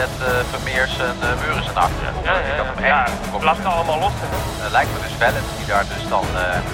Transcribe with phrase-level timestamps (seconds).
[0.00, 2.14] dat uh, Vermeers en uh, Meurensen achteren.
[2.24, 2.86] Ja, ja, ja.
[2.86, 4.12] ja, ja laat het allemaal los.
[4.12, 6.24] Uh, lijkt me dus wel eens die daar dus dan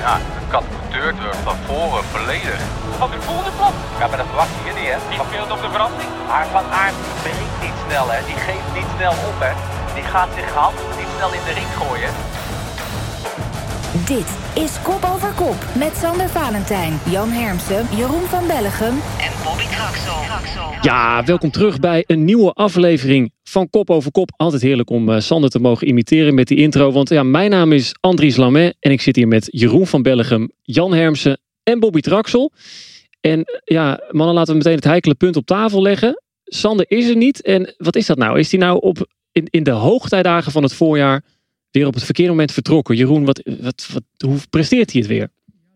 [0.07, 0.15] ja,
[0.51, 2.61] wordt van voren volledig.
[2.99, 3.73] Van de volgende plan?
[3.99, 4.97] Ja, maar dat verwacht je niet hè.
[5.09, 6.11] Die speelt op de verandering.
[6.29, 8.19] Maar Van Aert breekt niet snel hè.
[8.31, 9.53] Die geeft niet snel op hè.
[9.95, 12.11] Die gaat zich hand niet snel in de ring gooien.
[14.05, 19.56] Dit is Kop over Kop met Sander Valentijn, Jan Hermsen, Jeroen van Bellegem en Traxel.
[20.83, 24.33] Ja, welkom terug bij een nieuwe aflevering van Kop over Kop.
[24.37, 26.93] Altijd heerlijk om uh, Sander te mogen imiteren met die intro.
[26.93, 30.51] Want ja, mijn naam is Andries Lamet en ik zit hier met Jeroen van Bellegem,
[30.63, 32.53] Jan Hermsen en Bobby Traxel.
[33.21, 36.23] En uh, ja, mannen, laten we meteen het heikele punt op tafel leggen.
[36.45, 37.43] Sander is er niet.
[37.43, 38.39] En wat is dat nou?
[38.39, 41.23] Is hij nou op, in, in de hoogtijdagen van het voorjaar
[41.71, 42.97] weer op het verkeerde moment vertrokken.
[42.97, 45.29] Jeroen, wat, wat, wat, hoe presteert hij het weer?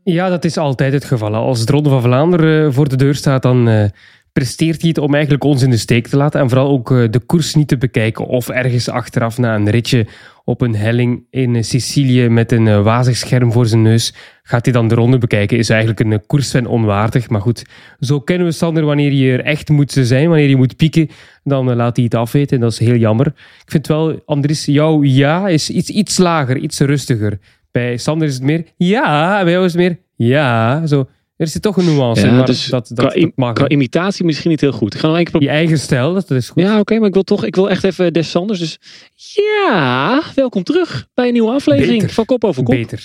[0.05, 1.35] Ja, dat is altijd het geval.
[1.35, 3.85] Als het Ronde van Vlaanderen eh, voor de deur staat, dan uh,
[4.33, 6.41] presteert hij het om eigenlijk ons in de steek te laten.
[6.41, 8.27] En vooral ook uh, de koers niet te bekijken.
[8.27, 10.07] Of ergens achteraf na een ritje
[10.45, 14.15] op een helling in Sicilië met een wazig scherm voor zijn neus.
[14.43, 15.59] Gaat hij dan de ronde bekijken?
[15.59, 17.29] Is eigenlijk een koersfan onwaardig.
[17.29, 17.65] Maar goed,
[17.99, 20.29] zo kennen we Sander wanneer je er echt moet zijn.
[20.29, 21.09] Wanneer je moet pieken,
[21.45, 22.57] dan laat hij het afweten.
[22.57, 23.27] En dat is heel jammer.
[23.65, 27.39] Ik vind wel, Andries, jouw ja is iets, iets lager, iets rustiger.
[27.71, 30.87] Bij Sander is het meer ja, en bij jou is het meer ja.
[30.87, 31.09] Zo.
[31.37, 33.53] Er zit toch een nuance ja, maar dus dat, dat, qua, dat mag.
[33.53, 34.95] Qua imitatie misschien niet heel goed.
[34.95, 36.63] Ik ga keer Je eigen stijl, dat is goed.
[36.63, 38.59] Ja, oké, okay, maar ik wil toch, ik wil echt even Des Sanders.
[38.59, 38.79] Dus
[39.15, 42.15] ja, welkom terug bij een nieuwe aflevering Beter.
[42.15, 42.75] van Kop over Kop.
[42.75, 43.05] Beter.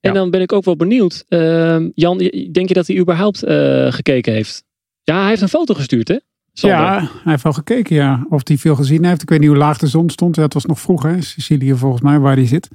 [0.00, 1.24] En dan ben ik ook wel benieuwd.
[1.28, 2.18] Uh, Jan,
[2.52, 4.64] denk je dat hij überhaupt uh, gekeken heeft?
[5.02, 6.16] Ja, hij heeft een foto gestuurd, hè?
[6.52, 6.78] Sander.
[6.78, 8.26] Ja, hij heeft wel gekeken, ja.
[8.30, 9.22] Of hij veel gezien heeft.
[9.22, 10.36] Ik weet niet hoe laag de zon stond.
[10.36, 11.22] Ja, het was nog vroeg, hè.
[11.22, 12.68] Sicilië volgens mij, waar hij zit.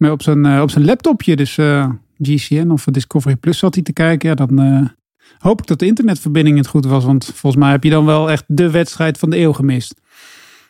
[0.00, 3.82] Maar op zijn, uh, op zijn laptopje, dus uh, GCN of Discovery Plus zat hij
[3.82, 4.28] te kijken.
[4.28, 4.88] Ja, dan uh,
[5.38, 7.04] hoop ik dat de internetverbinding het goed was.
[7.04, 10.00] Want volgens mij heb je dan wel echt de wedstrijd van de eeuw gemist.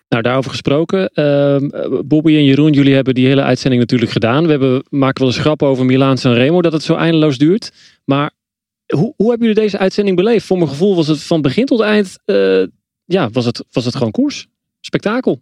[0.09, 1.11] Nou, daarover gesproken.
[1.15, 4.45] Uh, Bobby en Jeroen, jullie hebben die hele uitzending natuurlijk gedaan.
[4.45, 7.73] We hebben, maken wel eens grappen over Milaan Sanremo, dat het zo eindeloos duurt.
[8.05, 8.31] Maar
[8.87, 10.47] hoe, hoe hebben jullie deze uitzending beleefd?
[10.47, 12.67] Voor mijn gevoel was het van begin tot eind, uh,
[13.05, 14.47] ja, was het, was het gewoon koers.
[14.81, 15.39] Spektakel.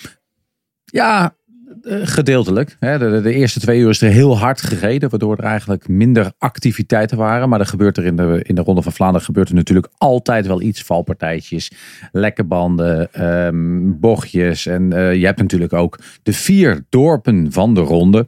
[0.85, 1.37] Ja,
[1.83, 2.77] gedeeltelijk.
[2.81, 6.33] De, de, de, eerste twee uur is er heel hard gereden, waardoor er eigenlijk minder
[6.39, 7.49] activiteiten waren.
[7.49, 10.47] Maar er gebeurt er in de, in de Ronde van Vlaanderen gebeurt er natuurlijk altijd
[10.47, 10.83] wel iets.
[10.83, 11.71] Valpartijtjes,
[12.13, 14.67] lekke banden, um, bochtjes.
[14.67, 18.27] En uh, je hebt natuurlijk ook de vier dorpen van de ronde.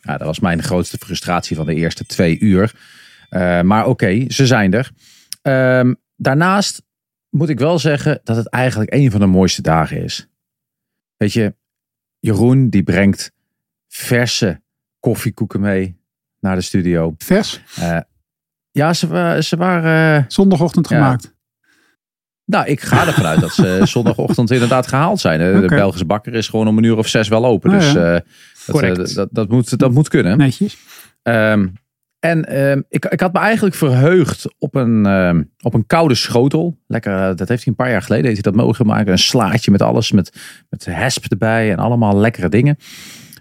[0.00, 2.74] Ja, dat was mijn grootste frustratie van de eerste twee uur.
[3.30, 4.90] Uh, maar oké, ze zijn er.
[5.78, 6.82] Um, daarnaast
[7.30, 10.28] moet ik wel zeggen dat het eigenlijk een van de mooiste dagen is.
[11.16, 11.54] Weet je,
[12.22, 13.32] Jeroen die brengt
[13.88, 14.60] verse
[15.00, 15.96] koffiekoeken mee
[16.40, 17.14] naar de studio.
[17.18, 17.62] Vers?
[17.78, 17.98] Uh,
[18.70, 20.18] ja, ze, ze waren...
[20.20, 20.96] Uh, Zondagochtend ja.
[20.96, 21.34] gemaakt.
[22.44, 25.38] Nou, ik ga ervan uit dat ze zondagochtend inderdaad gehaald zijn.
[25.38, 25.78] De okay.
[25.78, 27.70] Belgische bakker is gewoon om een uur of zes wel open.
[27.70, 28.22] Oh, dus ja.
[28.94, 30.38] dat, dat, dat, moet, dat moet kunnen.
[30.38, 30.76] Netjes.
[31.22, 31.72] Um,
[32.22, 36.78] en um, ik, ik had me eigenlijk verheugd op een, um, op een koude schotel.
[36.86, 39.12] Lekker, uh, dat heeft hij een paar jaar geleden heeft hij dat mogen maken.
[39.12, 42.76] Een slaatje met alles, met, met hesp erbij en allemaal lekkere dingen.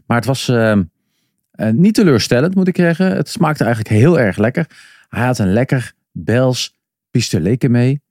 [0.05, 3.15] Maar het was uh, uh, niet teleurstellend, moet ik zeggen.
[3.15, 4.67] Het smaakte eigenlijk heel erg lekker.
[5.09, 6.77] Hij had een lekker Bels
[7.11, 8.01] pistoleke mee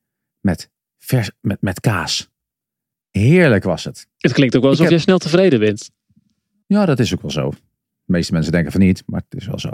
[0.41, 2.31] met, vers, met, met kaas.
[3.10, 4.06] Heerlijk was het.
[4.16, 4.94] Het klinkt ook wel alsof heb...
[4.94, 5.91] je snel tevreden bent.
[6.66, 7.50] Ja, dat is ook wel zo.
[7.50, 7.56] De
[8.12, 9.70] meeste mensen denken van niet, maar het is wel zo.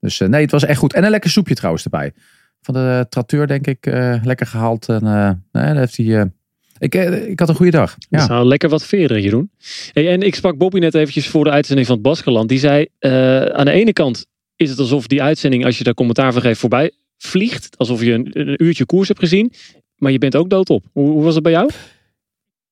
[0.00, 0.94] Dus uh, nee, het was echt goed.
[0.94, 2.12] En een lekker soepje trouwens erbij.
[2.60, 4.88] Van de tracteur denk ik uh, lekker gehaald.
[4.88, 5.02] En
[5.52, 6.30] nee, daar heeft hij...
[6.78, 6.94] ik,
[7.28, 7.96] ik had een goede dag.
[8.08, 8.44] Ja.
[8.44, 9.50] Lekker wat veren, Jeroen.
[9.92, 12.48] Hey, en ik sprak Bobby net eventjes voor de uitzending van het Baskeland.
[12.48, 12.86] Die zei,
[13.52, 14.26] aan de ene kant
[14.56, 17.76] is het alsof die uitzending, als je daar commentaar van geeft, voorbij vliegt.
[17.76, 19.52] Alsof je een, een uurtje koers hebt gezien.
[19.96, 20.84] Maar je bent ook doodop.
[20.92, 21.70] Hoe, hoe was het bij jou?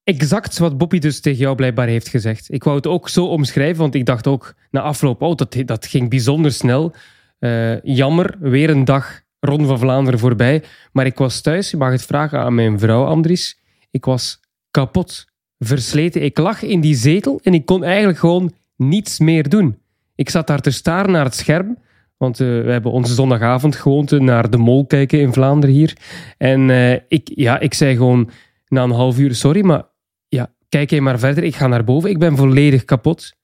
[0.04, 2.52] Exact wat Bobby dus tegen jou blijkbaar heeft gezegd.
[2.52, 5.86] Ik wou het ook zo omschrijven, want ik dacht ook na afloop, oh, dat, dat
[5.86, 6.94] ging bijzonder snel.
[7.40, 10.62] Uh, jammer, weer een dag Ronde van Vlaanderen voorbij.
[10.92, 13.60] Maar ik was thuis, je mag het vragen aan mijn vrouw Andries.
[13.90, 15.26] Ik was kapot,
[15.58, 16.22] versleten.
[16.22, 19.78] Ik lag in die zetel en ik kon eigenlijk gewoon niets meer doen.
[20.14, 21.78] Ik zat daar te staren naar het scherm.
[22.16, 25.96] Want uh, we hebben onze zondagavond gewoonte naar de mol kijken in Vlaanderen hier.
[26.38, 28.30] En uh, ik, ja, ik zei gewoon
[28.68, 29.84] na een half uur, sorry, maar
[30.28, 31.44] ja, kijk je maar verder.
[31.44, 32.10] Ik ga naar boven.
[32.10, 33.35] Ik ben volledig kapot.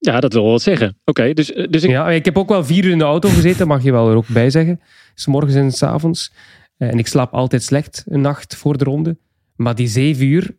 [0.00, 0.88] Ja, dat wil wel wat zeggen.
[0.88, 1.90] Oké, okay, dus, dus ik...
[1.90, 4.16] Ja, ik heb ook wel vier uur in de auto gezeten, mag je wel er
[4.16, 4.80] ook bij zeggen.
[5.14, 6.32] S morgens en s avonds.
[6.76, 9.18] En ik slaap altijd slecht een nacht voor de ronde.
[9.56, 10.56] Maar die zeven uur,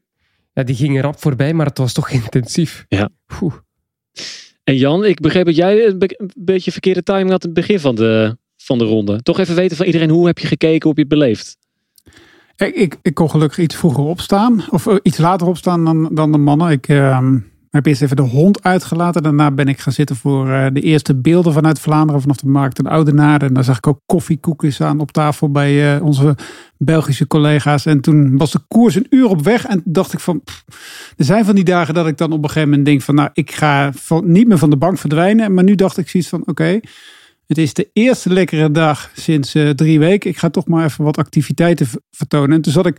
[0.53, 2.85] ja, die gingen rap voorbij, maar het was toch intensief.
[2.87, 3.09] Ja.
[3.41, 3.53] Oeh.
[4.63, 7.59] En Jan, ik begreep dat jij een, be een beetje verkeerde timing had in het
[7.59, 9.21] begin van de, van de ronde.
[9.23, 11.57] Toch even weten van iedereen, hoe heb je gekeken, hoe heb je het beleefd?
[12.55, 14.63] Ik, ik, ik kon gelukkig iets vroeger opstaan.
[14.69, 16.71] Of eh, iets later opstaan dan, dan de mannen.
[16.71, 17.37] Ik ehm,
[17.71, 19.23] heb eerst even de hond uitgelaten.
[19.23, 22.21] Daarna ben ik gaan zitten voor eh, de eerste beelden vanuit Vlaanderen.
[22.21, 23.45] Vanaf de markt en Oudenaarde.
[23.45, 26.35] En daar zag ik ook koffiekoekjes aan op tafel bij eh, onze
[26.77, 27.85] Belgische collega's.
[27.85, 29.65] En toen was de koers een uur op weg.
[29.65, 30.41] En dacht ik van...
[31.17, 33.15] er zijn van die dagen dat ik dan op een gegeven moment denk van...
[33.15, 35.53] Nou, ik ga van, niet meer van de bank verdwijnen.
[35.53, 36.43] Maar nu dacht ik zoiets van...
[36.45, 36.79] Oké,
[37.47, 40.29] het is de eerste lekkere dag sinds eh, drie weken.
[40.29, 42.55] Ik ga toch maar even wat activiteiten vertonen.
[42.55, 42.97] En toen zat ik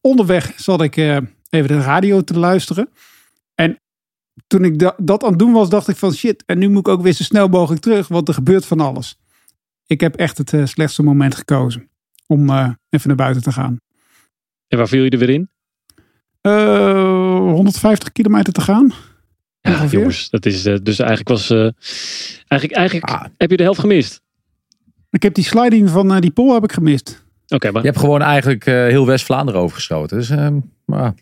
[0.00, 2.88] onderweg zat ik, even de radio te luisteren.
[4.48, 6.42] En toen ik da- dat aan het doen was, dacht ik van shit.
[6.46, 9.18] En nu moet ik ook weer zo snel mogelijk terug, want er gebeurt van alles.
[9.86, 11.88] Ik heb echt het eh, slechtste moment gekozen
[12.26, 13.80] om eh, even naar buiten te gaan.
[14.68, 15.48] En waar viel je er weer in?
[16.40, 18.92] Eh, 150 kilometer te gaan.
[19.60, 19.98] Ja, Ongeveer.
[19.98, 21.50] jongens, dat is eh, dus eigenlijk was.
[21.50, 21.68] eh,
[22.46, 23.24] eigenlijk eigenlijk Ah.
[23.36, 24.20] heb je de helft gemist.
[25.10, 27.24] Ik heb die sliding van eh, die pol heb ik gemist.
[27.48, 30.18] Oké, maar Je hebt gewoon eigenlijk eh, heel West-Vlaanderen overgeschoten.
[30.18, 31.14] Dus, ehm, maar,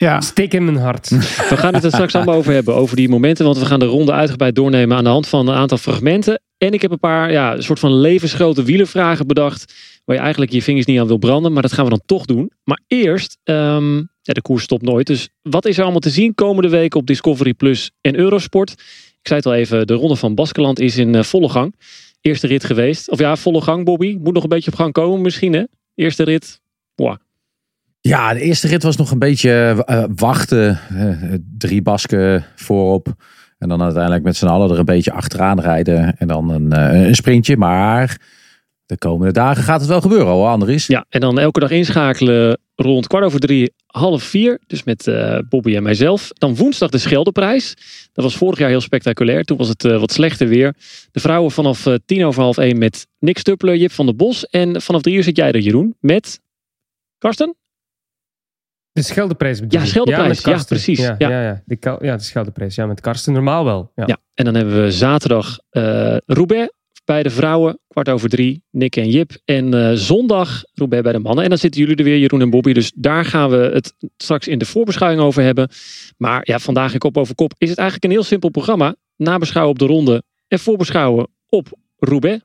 [0.00, 1.08] Ja, Steek in mijn hart.
[1.48, 3.44] we gaan het er straks allemaal over hebben, over die momenten.
[3.44, 6.40] Want we gaan de ronde uitgebreid doornemen aan de hand van een aantal fragmenten.
[6.58, 9.74] En ik heb een paar ja, een soort van levensgrote wielervragen bedacht.
[10.04, 11.52] Waar je eigenlijk je vingers niet aan wil branden.
[11.52, 12.50] Maar dat gaan we dan toch doen.
[12.64, 15.06] Maar eerst, ehm, ja, de koers stopt nooit.
[15.06, 18.70] Dus wat is er allemaal te zien komende week op Discovery Plus en Eurosport?
[19.20, 21.74] Ik zei het al even, de ronde van Baskeland is in eh, volle gang.
[22.20, 23.10] Eerste rit geweest.
[23.10, 24.18] Of ja, volle gang, Bobby.
[24.20, 25.64] Moet nog een beetje op gang komen misschien, hè?
[25.94, 26.60] Eerste rit.
[28.00, 30.78] Ja, de eerste rit was nog een beetje eh, wachten.
[30.88, 33.14] Eh, drie basken voorop.
[33.58, 36.16] En dan uiteindelijk met z'n allen er een beetje achteraan rijden.
[36.16, 37.56] En dan een, eh, een sprintje.
[37.56, 38.20] Maar
[38.86, 40.86] de komende dagen gaat het wel gebeuren hoor, Andries.
[40.86, 44.60] Ja, en dan elke dag inschakelen rond kwart over drie, half vier.
[44.66, 45.10] Dus met
[45.48, 46.30] Bobby en mijzelf.
[46.32, 47.74] Dan woensdag de Scheldeprijs.
[48.12, 49.44] Dat was vorig jaar heel spectaculair.
[49.44, 50.74] Toen was het wat slechter weer.
[51.10, 54.46] De vrouwen vanaf tien over half één met Nick Stuppler, Jip van der Bos.
[54.46, 55.96] En vanaf drie uur zit jij er, Jeroen.
[56.00, 56.40] Met
[57.18, 57.56] Karsten?
[58.98, 59.86] De Scheldeprijs bedoel Ja?
[59.86, 60.40] Scheldeprijs.
[60.42, 60.98] Ja, precies.
[60.98, 61.28] Ja, Ja.
[61.30, 61.42] ja.
[61.42, 62.74] Ja, de, ja, de Scheldeprijs.
[62.74, 63.92] Ja, met Karsten normaal wel.
[63.94, 64.04] Ja.
[64.06, 64.18] Ja.
[64.34, 66.72] En dan hebben we zaterdag eh Roubaix
[67.04, 67.78] bij de vrouwen.
[67.88, 69.30] Kwart over drie, Nick en Jip.
[69.44, 71.42] En eh, zondag Roubaix bij de mannen.
[71.44, 72.72] En dan zitten jullie er weer, Jeroen en Bobby.
[72.72, 75.68] Dus daar gaan we het straks in de voorbeschouwing over hebben.
[76.16, 78.94] Maar ja, vandaag in Kop over Kop is het eigenlijk een heel simpel programma.
[79.16, 81.68] Nabeschouwen op de ronde en voorbeschouwen op
[81.98, 82.42] Roubaix.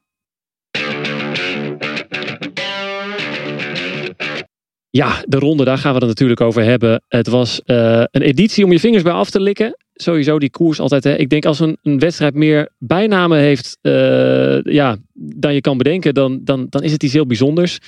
[4.96, 7.04] Ja, de ronde, daar gaan we het natuurlijk over hebben.
[7.08, 9.78] Het was eh, een editie om je vingers bij af te likken.
[9.94, 11.04] Sowieso die koers altijd.
[11.04, 11.16] Hè.
[11.16, 16.14] Ik denk als een, een wedstrijd meer bijnamen heeft eh, ja, dan je kan bedenken,
[16.14, 17.80] dan, dan, dan is het iets heel bijzonders.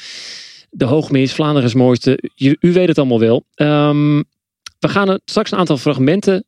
[0.69, 2.19] De Hoogmis, Vlaanderen is het mooiste.
[2.35, 3.45] U, weet het allemaal wel.
[3.53, 4.17] Ehm,
[4.79, 6.45] we gaan straks een aantal fragmenten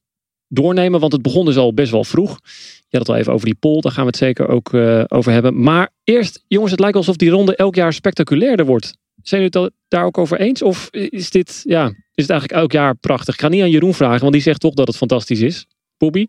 [0.47, 2.39] doornemen, want het begon dus al best wel vroeg.
[2.87, 5.03] Je had het al even over die poll, daar gaan we het zeker ook eh,
[5.07, 5.61] over hebben.
[5.61, 8.97] Maar eerst, jongens, het lijkt alsof die ronde elk jaar spectaculairder wordt.
[9.27, 10.61] Zijn jullie het daar ook over eens?
[10.61, 13.33] Of is dit, ja, is het eigenlijk elk jaar prachtig?
[13.33, 15.67] Ik ga niet aan Jeroen vragen, want die zegt toch dat het fantastisch is.
[15.97, 16.27] Bobby?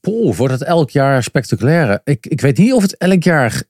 [0.00, 2.00] Poeh, wordt het elk jaar spectaculair?
[2.04, 3.62] Ik, ik weet niet of het elk jaar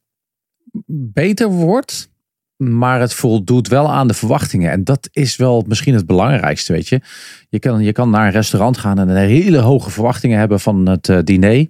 [1.12, 2.08] beter wordt.
[2.56, 4.70] Maar het voldoet wel aan de verwachtingen.
[4.70, 7.00] En dat is wel misschien het belangrijkste, weet je.
[7.48, 10.88] Je kan, je kan naar een restaurant gaan en een hele hoge verwachtingen hebben van
[10.88, 11.68] het eh, diner.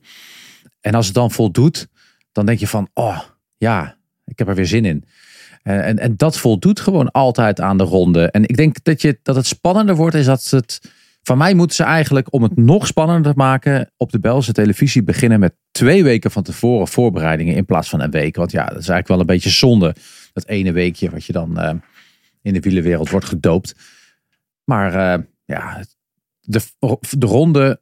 [0.80, 1.86] En als het dan voldoet,
[2.32, 3.20] dan denk je van, oh
[3.56, 5.04] ja, ik heb er weer zin in.
[5.62, 8.30] En, en, dat voldoet gewoon altijd aan de ronde.
[8.30, 10.92] En ik denk dat, je, dat het spannender wordt, is dat het...
[11.22, 15.02] Van mij moeten ze eigenlijk, om het nog spannender te maken, op de Belgische televisie
[15.02, 18.36] beginnen met twee weken van tevoren voorbereidingen in plaats van een week.
[18.36, 19.94] Want ja, dat is eigenlijk wel een beetje zonde.
[20.32, 21.74] Dat ene weekje wat je dan eh,
[22.42, 23.74] in de wielenwereld wordt gedoopt.
[24.64, 25.84] Maar eh, ja,
[26.40, 26.60] de,
[27.18, 27.80] de ronde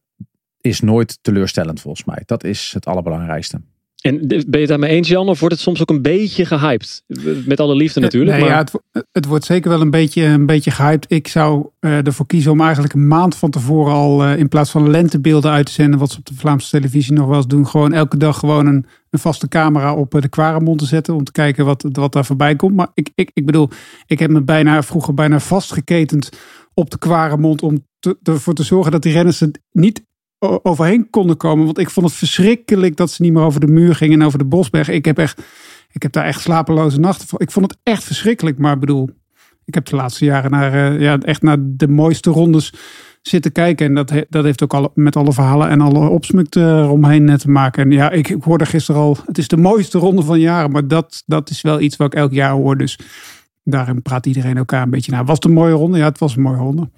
[0.61, 2.23] is nooit teleurstellend volgens mij.
[2.26, 3.61] Dat is het allerbelangrijkste.
[4.02, 5.28] En ben je het daarmee eens, Jan?
[5.28, 7.02] Of wordt het soms ook een beetje gehyped?
[7.47, 8.37] Met alle liefde natuurlijk.
[8.37, 8.50] Nee, maar...
[8.50, 11.12] ja, het, wo- het wordt zeker wel een beetje, een beetje gehyped.
[11.12, 14.71] Ik zou eh, ervoor kiezen om eigenlijk een maand van tevoren al eh, in plaats
[14.71, 17.66] van lentebeelden uit te zenden, wat ze op de Vlaamse televisie nog wel eens doen,
[17.66, 21.25] gewoon elke dag gewoon een, een vaste camera op eh, de Quaremont te zetten om
[21.25, 22.75] te kijken wat, wat daar voorbij komt.
[22.76, 23.68] Maar ik, ik, ik bedoel,
[24.06, 26.28] ik heb me bijna vroeger bijna vastgeketend
[26.75, 30.02] op de Quaremont om te, ervoor te zorgen dat die renners er niet
[30.42, 31.64] overheen konden komen.
[31.64, 34.38] Want ik vond het verschrikkelijk dat ze niet meer over de muur gingen en over
[34.38, 34.88] de bosberg.
[34.88, 35.42] Ik heb echt,
[35.92, 37.40] ik heb daar echt slapeloze nachten voor.
[37.40, 38.58] Ik vond het echt verschrikkelijk.
[38.58, 39.11] Maar bedoel,
[39.64, 42.72] ik heb de laatste jaren naar, eh, ja, echt naar de mooiste rondes
[43.22, 43.87] zitten kijken.
[43.87, 47.34] En dat, dat heeft ook alle, met alle verhalen en alle opsmukt eh, eromheen eh,
[47.34, 47.82] te maken.
[47.84, 50.70] En ja, ik, ik hoorde gisteren al, het is de mooiste ronde van jaren.
[50.70, 52.76] Maar dat, dat is wel iets wat ik elk jaar hoor.
[52.76, 52.99] Dus
[53.64, 55.25] daarin praat iedereen elkaar een beetje naar.
[55.25, 55.99] Was het een mooie ronde?
[55.99, 56.90] Ja, het was een mooie ronde.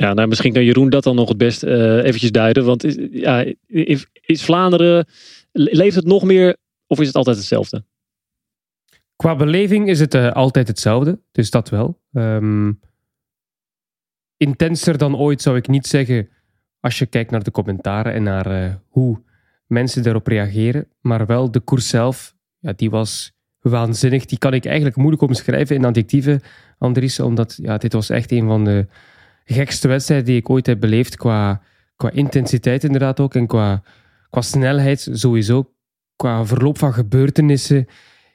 [0.00, 2.64] Ja, nou, misschien kan Jeroen dat dan nog het best eh, eventjes duiden.
[2.64, 5.06] Want is, ja, is, Vlaanderen,
[5.52, 7.84] le- leeft het nog meer of is het altijd hetzelfde?
[9.16, 12.00] Qua beleving is het eh, altijd hetzelfde, dus dat wel.
[12.12, 12.72] Ehm,
[14.36, 16.28] intenser dan ooit zou ik niet zeggen
[16.80, 19.22] als je kijkt naar de commentaren en naar eh, hoe
[19.66, 20.88] mensen daarop reageren.
[21.00, 24.24] Maar wel de koers zelf, ja, die was waanzinnig.
[24.24, 26.40] Die kan ik eigenlijk moeilijk omschrijven in adjectieven,
[26.78, 28.86] Andries, omdat ja, dit was echt een van de
[29.54, 31.62] gekste wedstrijden die ik ooit heb beleefd qua,
[31.96, 33.82] qua intensiteit inderdaad ook en qua,
[34.30, 35.70] qua snelheid sowieso,
[36.16, 37.86] qua verloop van gebeurtenissen.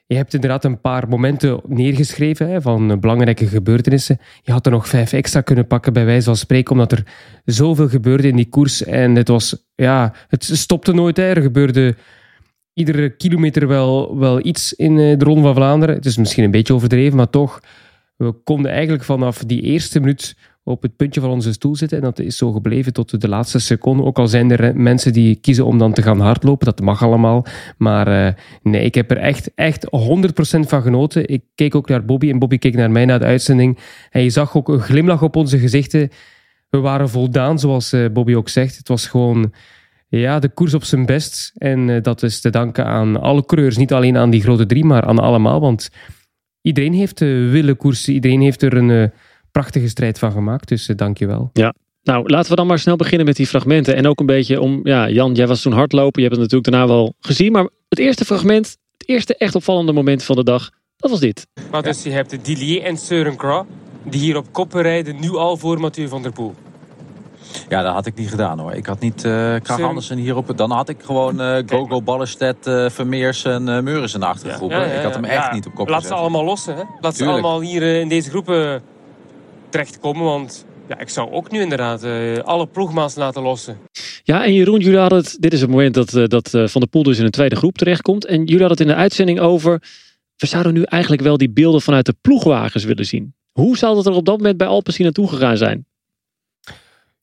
[0.07, 4.19] Je hebt inderdaad een paar momenten neergeschreven hè, van belangrijke gebeurtenissen.
[4.41, 7.03] Je had er nog vijf extra kunnen pakken, bij wijze van spreken, omdat er
[7.45, 8.84] zoveel gebeurde in die koers.
[8.84, 11.17] En het, was, ja, het stopte nooit.
[11.17, 11.95] Er gebeurde
[12.74, 15.95] iedere kilometer wel, wel iets in eh, de Ronde van Vlaanderen.
[15.95, 17.62] Het is misschien een beetje overdreven, maar toch.
[18.15, 20.36] We konden eigenlijk vanaf die eerste minuut
[20.67, 21.98] op het puntje van onze stoel zitten.
[21.98, 24.03] En dat is zo gebleven tot de laatste seconde.
[24.03, 26.65] Ook al zijn er mensen die kiezen om dan te gaan hardlopen.
[26.65, 27.45] Dat mag allemaal.
[27.77, 29.89] Maar uh, nee, ik heb er echt, echt 100%
[30.60, 31.27] van genoten.
[31.27, 33.77] Ik keek ook naar Bobby en Bobby keek naar mij na de uitzending.
[34.10, 36.10] En je zag ook een glimlach op onze gezichten.
[36.69, 38.77] We waren voldaan, zoals uh, Bobby ook zegt.
[38.77, 39.53] Het was gewoon
[40.07, 41.51] ja, de koers op zijn best.
[41.55, 43.77] En uh, dat is te danken aan alle coureurs.
[43.77, 45.60] Niet alleen aan die grote drie, maar aan allemaal.
[45.62, 45.89] Want
[46.62, 48.13] iedereen heeft willen koersen.
[48.13, 49.12] Iedereen heeft er een
[49.59, 50.67] prachtige strijd van gemaakt.
[50.67, 51.50] Dus uh, dank je wel.
[51.53, 51.74] Ja.
[52.03, 53.95] Nou, laten we dan maar snel beginnen met die fragmenten.
[53.95, 56.21] En ook een beetje om, ja, Jan, jij was toen hardlopen.
[56.21, 57.51] Je hebt het natuurlijk daarna wel gezien.
[57.51, 61.47] Maar het eerste fragment, het eerste echt opvallende moment van de dag, dat was dit.
[61.71, 63.67] Maar dus je hebt Dillier en Søren Kragh,
[64.03, 66.55] die hier op koppen rijden, nu al voor Mathieu van der Poel.
[67.69, 68.74] Ja, dat had ik niet gedaan hoor.
[68.74, 70.57] Ik had niet uh, Andersen hierop.
[70.57, 74.71] Dan had ik gewoon uh, Gogo, Ballestedt, uh, Vermeers en uh, Meuris in de achtergroep.
[74.71, 76.75] Ja, ja, ja, ik had hem echt niet op kop Laat ze allemaal lossen.
[76.75, 76.83] Hè?
[77.00, 78.81] Laat ze allemaal hier in deze groepen
[79.75, 80.24] terechtkomen.
[80.24, 83.77] Want ja, ik zou ook nu inderdaad uh, alle ploegmaats laten lossen.
[84.24, 85.38] Ja, en Jeroen, jullie hadden het.
[85.39, 87.55] Dit is het moment dat, uh, dat uh, Van der Poel dus in een tweede
[87.55, 88.25] groep terechtkomt.
[88.25, 89.82] En jullie hadden het in de uitzending over.
[90.36, 93.36] We zouden nu eigenlijk wel die beelden vanuit de ploegwagens willen zien.
[93.51, 95.86] Hoe zou dat er op dat moment bij Alpecin naartoe gegaan zijn?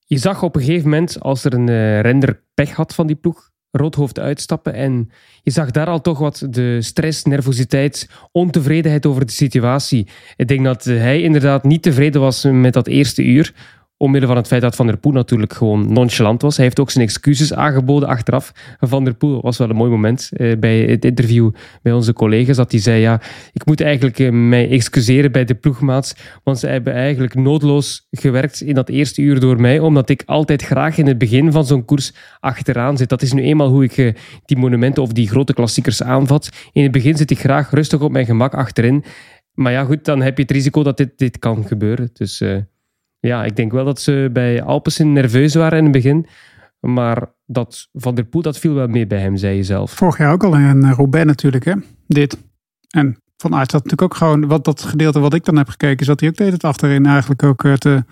[0.04, 3.50] Je zag op een gegeven moment, als er een render pech had van die ploeg,
[3.72, 4.74] Roodhoofd uitstappen.
[4.74, 5.10] En
[5.42, 10.06] je zag daar al toch wat de stress, nervositeit, ontevredenheid over de situatie.
[10.36, 13.54] Ik denk dat hij inderdaad niet tevreden was met dat eerste uur.
[14.02, 16.56] Omwille van het feit dat Van der Poel natuurlijk gewoon nonchalant was.
[16.56, 18.52] Hij heeft ook zijn excuses aangeboden achteraf.
[18.80, 21.50] Van der Poel was wel een mooi moment eh, bij het interview
[21.82, 22.56] bij onze collega's.
[22.56, 23.20] Dat hij zei, ja,
[23.52, 26.14] ik moet eigenlijk eh, mij excuseren bij de ploegmaats.
[26.44, 29.78] Want ze hebben eigenlijk noodloos gewerkt in dat eerste uur door mij.
[29.78, 33.08] Omdat ik altijd graag in het begin van zo'n koers achteraan zit.
[33.08, 36.48] Dat is nu eenmaal hoe ik eh, die monumenten of die grote klassiekers aanvat.
[36.72, 39.04] In het begin zit ik graag rustig op mijn gemak achterin.
[39.52, 42.10] Maar ja, goed, dan heb je het risico dat dit, dit kan gebeuren.
[42.12, 42.42] Dus...
[43.26, 46.26] Ja, ik denk wel dat ze bij Alpecin nerveus waren in het begin.
[46.80, 49.90] Maar dat Van der Poel, dat viel wel mee bij hem, zei je zelf.
[49.90, 51.74] Vorig jaar ook al in Roubaix natuurlijk, hè?
[52.06, 52.38] Dit.
[52.88, 56.06] En Van Aert zat natuurlijk ook gewoon, wat dat gedeelte wat ik dan heb gekeken,
[56.06, 58.04] zat hij ook de hele tijd achterin eigenlijk ook te,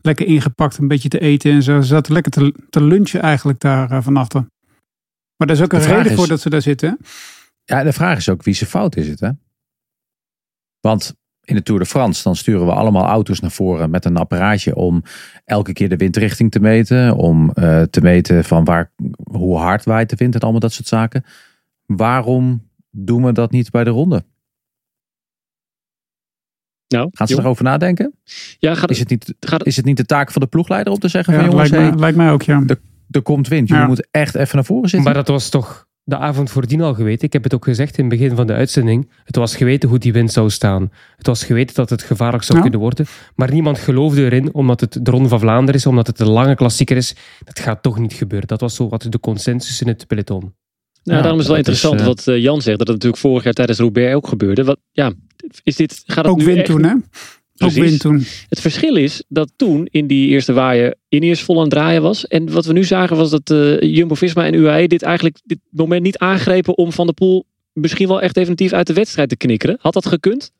[0.00, 1.80] lekker ingepakt, een beetje te eten en zo.
[1.80, 4.46] Ze zaten lekker te, te lunchen eigenlijk daar uh, van achter.
[5.36, 6.98] Maar er is ook een reden is, voor dat ze daar zitten.
[7.64, 9.30] Ja, de vraag is ook wie zijn fout is het, hè?
[10.80, 11.14] Want
[11.44, 14.74] in de Tour de France, dan sturen we allemaal auto's naar voren met een apparaatje
[14.74, 15.02] om
[15.44, 17.16] elke keer de windrichting te meten.
[17.16, 18.92] Om uh, te meten van waar,
[19.24, 21.24] hoe hard waait de wind en allemaal dat soort zaken.
[21.86, 24.24] Waarom doen we dat niet bij de ronde?
[26.88, 28.14] Nou, Gaan ze erover nadenken?
[28.58, 30.98] Ja, gaat, Is het, niet, gaat, is het niet de taak van de ploegleider om
[30.98, 32.62] te zeggen Ja, van jongens, lijkt, mij, hey, lijkt mij ook, ja.
[32.66, 32.80] er,
[33.10, 33.66] er komt wind.
[33.66, 33.88] Jullie Ja.
[33.88, 35.04] moeten echt even naar voren zitten.
[35.12, 37.26] Maar dat was toch de avond voordien al geweten.
[37.26, 39.10] Ik heb het ook gezegd in het begin van de uitzending.
[39.24, 40.90] Het was geweten hoe die wind zou staan.
[41.16, 42.62] Het was geweten dat het gevaarlijk zou Ja.
[42.62, 43.06] kunnen worden.
[43.34, 46.54] Maar niemand geloofde erin, omdat het de Ronde van Vlaanderen is, omdat het een lange
[46.54, 47.14] klassieker is.
[47.44, 48.48] Dat gaat toch niet gebeuren.
[48.48, 50.40] Dat was zo wat de consensus in het peloton.
[50.40, 50.52] nou,
[51.02, 52.78] Ja, daarom is het wel is, interessant eh, wat eh, Jan zegt.
[52.78, 54.64] Dat het natuurlijk vorig jaar tijdens Roubaix ook gebeurde.
[54.64, 55.12] Wat, ja,
[55.62, 56.94] is dit, gaat het Ook nu wind echt- toen, hè?
[57.62, 57.90] Ook Precies.
[57.90, 58.46] wind toen.
[58.48, 62.26] Het verschil is dat toen in die eerste waaien Ineos vol aan het draaien was.
[62.26, 66.02] En wat we nu zagen was dat eh, Jumbo-Visma en UAE dit eigenlijk dit moment
[66.02, 69.76] niet aangrepen om Van der Poel misschien wel echt definitief uit de wedstrijd te knikkeren.
[69.80, 70.52] Had dat gekund?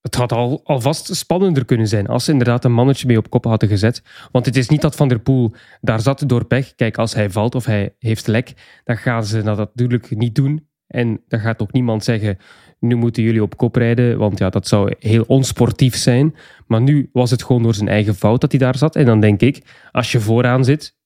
[0.00, 3.44] Het had al, alvast spannender kunnen zijn als ze inderdaad een mannetje mee op kop
[3.44, 4.02] hadden gezet.
[4.32, 6.74] Want het is niet dat Van der Poel daar zat door pech.
[6.74, 8.52] Kijk, als hij valt of hij heeft lek,
[8.84, 10.66] dan gaan ze dat natuurlijk niet doen.
[10.86, 12.38] En dan gaat ook niemand zeggen,
[12.82, 16.34] nu moeten jullie op kop rijden, want ja, dat zou heel onsportief zijn.
[16.66, 18.96] Maar nu was het gewoon door zijn eigen fout dat hij daar zat.
[18.96, 20.96] En dan denk ik, als je vooraan zit,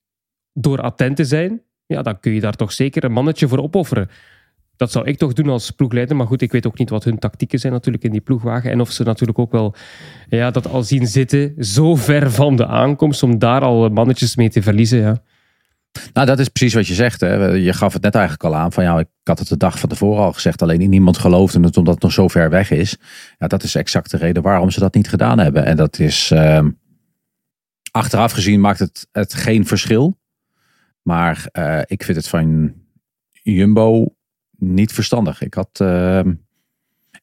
[0.52, 4.10] door attent te zijn, ja, dan kun je daar toch zeker een mannetje voor opofferen.
[4.76, 6.16] Dat zou ik toch doen als ploegleider.
[6.16, 8.70] Maar goed, ik weet ook niet wat hun tactieken zijn natuurlijk in die ploegwagen.
[8.70, 9.74] En of ze natuurlijk ook wel
[10.28, 14.50] ja, dat al zien zitten, zo ver van de aankomst, om daar al mannetjes mee
[14.50, 14.98] te verliezen.
[14.98, 15.22] Ja.
[16.12, 17.20] Nou, dat is precies wat je zegt.
[17.20, 17.34] Hè.
[17.44, 18.72] Je gaf het net eigenlijk al aan.
[18.72, 20.62] Van ja, ik had het de dag van tevoren al gezegd.
[20.62, 22.96] Alleen niemand geloofde het omdat het nog zo ver weg is.
[23.38, 25.64] Ja, dat is exact de reden waarom ze dat niet gedaan hebben.
[25.64, 26.64] En dat is uh,
[27.90, 30.18] achteraf gezien maakt het, het geen verschil.
[31.02, 32.74] Maar uh, ik vind het van
[33.32, 34.14] Jumbo
[34.58, 35.42] niet verstandig.
[35.42, 35.78] Ik had.
[35.82, 36.20] Uh,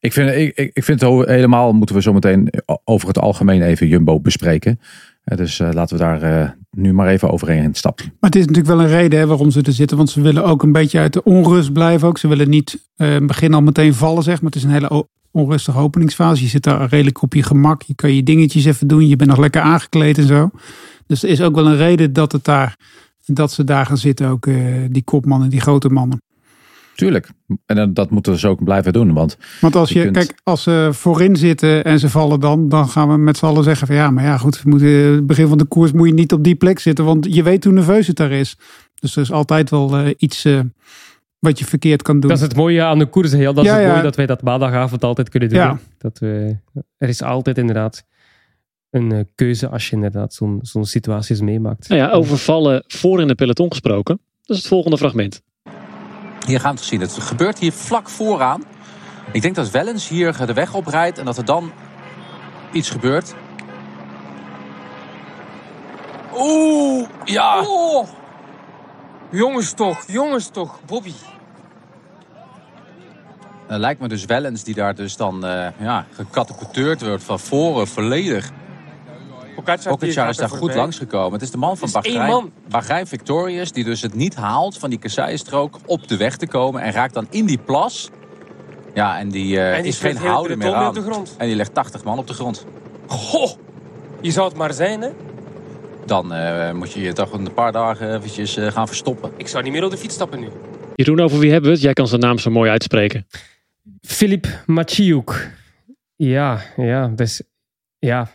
[0.00, 2.50] ik vind, ik, ik vind het helemaal, moeten we zo meteen
[2.84, 4.80] over het algemeen even Jumbo bespreken.
[5.24, 8.04] Dus uh, laten we daar uh, nu maar even overheen stappen.
[8.04, 9.96] Maar het is natuurlijk wel een reden hè, waarom ze er zitten.
[9.96, 12.08] Want ze willen ook een beetje uit de onrust blijven.
[12.08, 12.18] Ook.
[12.18, 14.50] Ze willen niet uh, begin al meteen vallen, zeg maar.
[14.50, 16.42] Het is een hele onrustige openingsfase.
[16.42, 17.82] Je zit daar redelijk op je gemak.
[17.82, 19.08] Je kan je dingetjes even doen.
[19.08, 20.50] Je bent nog lekker aangekleed en zo.
[21.06, 22.76] Dus er is ook wel een reden dat, het daar,
[23.26, 24.28] dat ze daar gaan zitten.
[24.28, 24.48] Ook
[24.90, 26.22] die kopmannen, die grote mannen.
[26.94, 27.28] Tuurlijk.
[27.66, 29.12] En dat moeten we dus ook blijven doen.
[29.12, 32.88] Want, want als je, je kijk, als ze voorin zitten en ze vallen dan, dan
[32.88, 35.48] gaan we met z'n allen zeggen van ja, maar ja, goed, we moeten, het begin
[35.48, 38.06] van de koers moet je niet op die plek zitten, want je weet hoe nerveus
[38.06, 38.56] het daar is.
[38.94, 40.60] Dus er is altijd wel uh, iets uh,
[41.38, 42.30] wat je verkeerd kan doen.
[42.30, 43.54] Dat is het mooie aan de koers, heel.
[43.54, 45.58] Dat is het mooie dat wij dat maandagavond altijd kunnen doen.
[45.58, 45.78] Ja.
[45.98, 46.56] Dat we,
[46.96, 48.04] er is altijd inderdaad
[48.90, 51.88] een uh, keuze als je inderdaad zo'n zo'n situaties meemaakt.
[51.88, 54.20] Nou ja, over vallen voor in de peloton gesproken.
[54.42, 55.42] Dat is het volgende fragment.
[56.46, 57.00] Hier gaan we het zien.
[57.00, 58.64] Het gebeurt hier vlak vooraan.
[59.32, 61.72] Ik denk dat Wellens hier de weg oprijdt en dat er dan
[62.72, 63.34] iets gebeurt.
[66.36, 67.60] Oeh, ja.
[67.60, 68.08] Oh.
[69.30, 71.12] Jongens toch, jongens toch, Bobby.
[73.66, 77.86] Het lijkt me dus Wellens die daar dus dan uh, ja, gecatapulteerd wordt van voren
[77.86, 78.50] volledig.
[79.64, 81.32] Pogacar is daar goed langsgekomen.
[81.32, 84.98] Het is de man van Bahrein, Bahrein Victorious die dus het niet haalt van die
[84.98, 86.82] kasseistrook op de weg te komen.
[86.82, 88.10] En raakt dan in die plas.
[88.94, 90.96] Ja, en die, uh, en die is geen houden meer aan.
[91.38, 92.66] En die legt 80 man op de grond.
[93.06, 93.50] Goh,
[94.20, 95.10] je zou het maar zijn hè?
[96.06, 99.30] Dan uh, moet je je toch een paar dagen eventjes uh, gaan verstoppen.
[99.36, 100.48] Ik zou niet meer op de fiets stappen nu.
[100.94, 101.84] Jeroen, over wie hebben we het?
[101.84, 103.26] Jij kan zijn naam zo mooi uitspreken.
[104.00, 105.52] Filip Maciuk.
[106.16, 107.42] Ja, ja, dus
[107.98, 108.30] ja,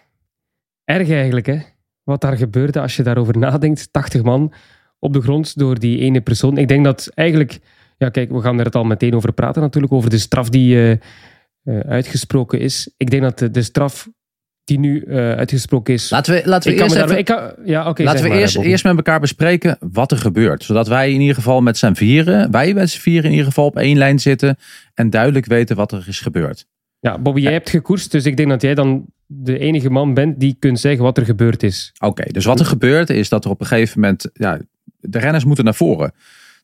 [0.90, 1.58] erg eigenlijk, hè?
[2.04, 3.88] Wat daar gebeurde als je daarover nadenkt.
[3.92, 4.54] 80 man
[5.00, 6.58] op de grond door die ene persoon.
[6.58, 7.60] Ik denk dat eigenlijk...
[7.98, 10.76] Ja, kijk, we gaan er het al meteen over praten natuurlijk, over de straf die
[10.76, 10.90] uh,
[11.64, 12.94] uh, uitgesproken is.
[12.98, 14.10] Ik denk dat de, de straf
[14.64, 16.10] die nu uh, uitgesproken is...
[16.10, 18.96] Laten we, laten we eerst, even, kan, ja, okay, laten we maar, eerst, eerst met
[18.96, 20.64] elkaar bespreken wat er gebeurt.
[20.64, 23.66] Zodat wij in ieder geval met z'n vieren, wij met z'n vieren in ieder geval
[23.66, 24.58] op één lijn zitten
[24.94, 26.68] en duidelijk weten wat er is gebeurd.
[27.00, 30.40] Ja, Bobby, jij hebt gekoerst, dus ik denk dat jij dan de enige man bent
[30.40, 31.92] die kunt zeggen wat er gebeurd is.
[32.00, 34.60] Oké, dus wat er gebeurt is dat er op een gegeven moment, ja,
[35.00, 36.14] de renners moeten naar voren.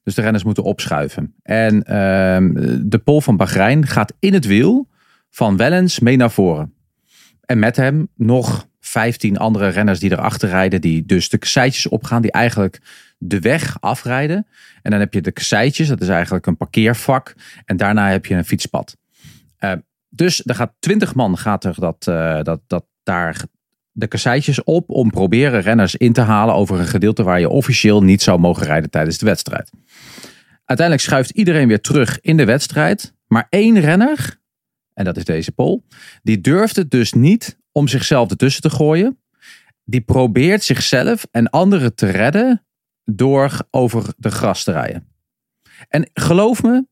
[0.04, 1.36] Dus de renners moeten opschuiven.
[1.42, 1.84] En uh,
[2.82, 4.90] de pol van Bahrein gaat in het wiel
[5.30, 6.74] van Wellens mee naar voren.
[7.46, 12.22] En met hem nog 15 andere renners die erachter rijden, die dus de kasseitjes opgaan,
[12.22, 12.82] die eigenlijk
[13.18, 14.48] de weg afrijden.
[14.82, 17.36] En dan heb je de kasseitjes, dat is eigenlijk een parkeervak.
[17.66, 18.98] En daarna heb je een fietspad.
[19.60, 19.72] Uh,
[20.16, 23.46] dus er gaat twintig man gaat er dat, uh, dat, dat daar
[23.92, 28.04] de kasseitjes op om proberen renners in te halen over een gedeelte waar je officieel
[28.04, 29.72] niet zou mogen rijden tijdens de wedstrijd.
[30.66, 34.40] Uiteindelijk schuift iedereen weer terug in de wedstrijd, maar één renner,
[34.94, 35.86] en dat is deze Pol,
[36.24, 39.20] die durft het dus niet om zichzelf ertussen te gooien.
[39.84, 42.66] Die probeert zichzelf en anderen te redden
[43.04, 45.08] door over de gras te rijden.
[45.88, 46.88] En geloof me,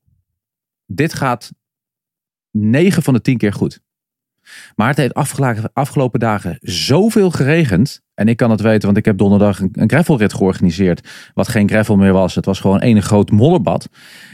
[0.85, 1.51] dit gaat
[2.53, 3.81] 9 van de 10 keer goed.
[4.75, 5.13] Maar het heeft
[5.73, 8.01] afgelopen dagen zoveel geregend.
[8.13, 11.09] En ik kan het weten, want ik heb donderdag een, een gravelrit georganiseerd.
[11.33, 12.35] Wat geen gravel meer was.
[12.35, 13.89] Het was gewoon één groot modderbad.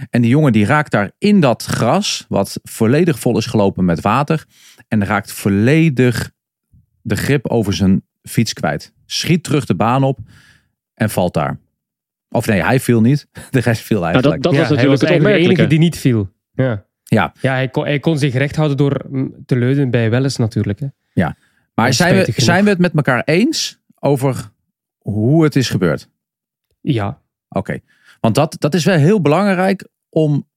[0.09, 2.25] En die jongen die raakt daar in dat gras.
[2.27, 4.45] Wat volledig vol is gelopen met water.
[4.87, 6.31] En raakt volledig
[7.01, 8.93] de grip over zijn fiets kwijt.
[9.05, 10.19] Schiet terug de baan op.
[10.93, 11.59] En valt daar.
[12.29, 13.27] Of nee, hij viel niet.
[13.49, 14.25] De rest viel eigenlijk.
[14.25, 16.29] Nou, dat, dat was natuurlijk was het de enige die niet viel.
[16.53, 16.87] Ja.
[17.09, 19.05] Ja, ja hij, kon, hij kon zich recht houden door
[19.45, 20.79] te leunen bij Welles natuurlijk.
[20.79, 20.87] Hè.
[21.13, 21.37] Ja,
[21.73, 24.51] maar zijn we, zijn we het met elkaar eens over
[24.97, 26.09] hoe het is gebeurd?
[26.81, 27.21] Ja.
[27.49, 27.79] Oké,
[28.19, 30.47] want dat, dat is wel heel belangrijk om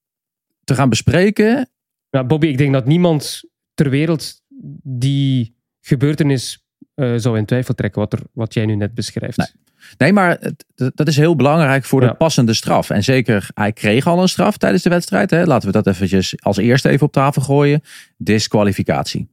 [0.65, 1.71] te gaan bespreken.
[2.11, 3.43] Ja, Bobby, ik denk dat niemand
[3.75, 4.43] ter wereld
[4.83, 9.37] die gebeurtenis uh, zou in twijfel trekken wat, er, wat jij nu net beschrijft.
[9.37, 9.49] Nee.
[9.97, 10.39] Nee, maar
[10.75, 12.91] dat is heel belangrijk voor de passende straf.
[12.91, 15.31] En zeker, hij kreeg al een straf tijdens de wedstrijd.
[15.31, 15.45] Hè?
[15.45, 17.83] Laten we dat eventjes als eerste even op tafel gooien.
[18.17, 19.31] Disqualificatie.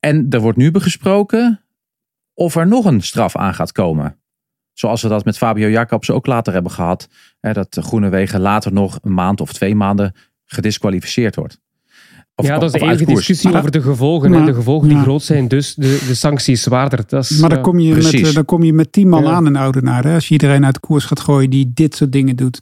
[0.00, 1.64] En er wordt nu besproken
[2.34, 4.18] of er nog een straf aan gaat komen.
[4.72, 7.08] Zoals we dat met Fabio Jacobs ook later hebben gehad.
[7.40, 10.14] Hè, dat Groenewegen later nog een maand of twee maanden
[10.44, 11.60] gedisqualificeerd wordt.
[12.36, 12.98] Of, ja, dat is de koers.
[13.04, 14.30] discussie Maar over de gevolgen.
[14.30, 15.02] maar- de gevolgen die ja.
[15.02, 17.04] groot zijn, dus de, de sanctie is zwaarder.
[17.06, 18.28] Dat is, Maar dan kom je, met, precies.
[18.28, 19.30] eh, dan kom je met tien man Ja.
[19.30, 20.08] aan in Oudenaarde.
[20.08, 22.60] hè, Als je iedereen uit de koers gaat gooien die dit soort dingen doet.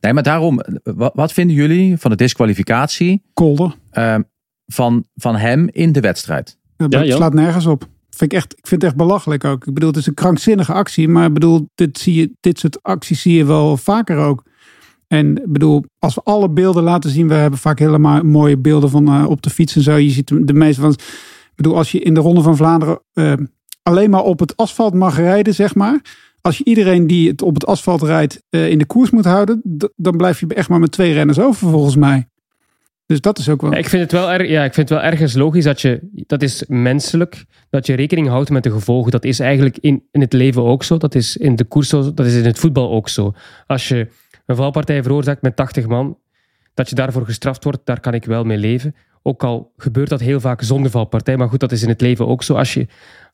[0.00, 3.76] Nee, maar daarom, wat, wat vinden jullie van de disqualificatie Kolder.
[3.90, 4.22] ehm,
[4.66, 6.58] van, van hem in de wedstrijd?
[6.76, 7.88] Dat Ja, slaat nergens op.
[8.10, 9.66] Vind ik, echt, ik vind het echt belachelijk ook.
[9.66, 11.08] Ik bedoel, het is een krankzinnige actie.
[11.08, 14.44] Maar ik bedoel, dit, zie je, dit soort acties zie je wel vaker ook.
[15.12, 17.28] En bedoel, als we alle beelden laten zien.
[17.28, 19.96] We hebben vaak helemaal mooie beelden van eh, op de fiets en zo.
[19.96, 20.90] Je ziet de, meeste van...
[20.90, 23.32] Ik bedoel, als je in de Ronde van Vlaanderen eh,
[23.82, 26.00] alleen maar op het asfalt mag rijden, zeg maar.
[26.40, 29.62] Als je iedereen die het op het asfalt rijdt eh, in de koers moet houden.
[29.96, 32.28] Dan blijf je echt maar met twee renners over volgens mij.
[33.06, 33.72] Dus dat is ook wel...
[33.72, 36.42] Ik vind het wel, er, ja, ik vind het wel ergens logisch dat je, dat
[36.42, 39.10] is menselijk, dat je rekening houdt met de gevolgen.
[39.10, 42.14] Dat is eigenlijk in, in het leven ook zo, dat is in de koers zo,
[42.14, 43.34] dat is in het voetbal ook zo.
[43.66, 44.08] Als je
[44.50, 46.18] een valpartij veroorzaakt met 80 man,
[46.74, 48.94] dat je daarvoor gestraft wordt, daar kan ik wel mee leven.
[49.22, 52.26] Ook al gebeurt dat heel vaak zonder valpartij, maar goed, dat is in het leven
[52.26, 52.54] ook zo.
[52.54, 52.86] Als, je,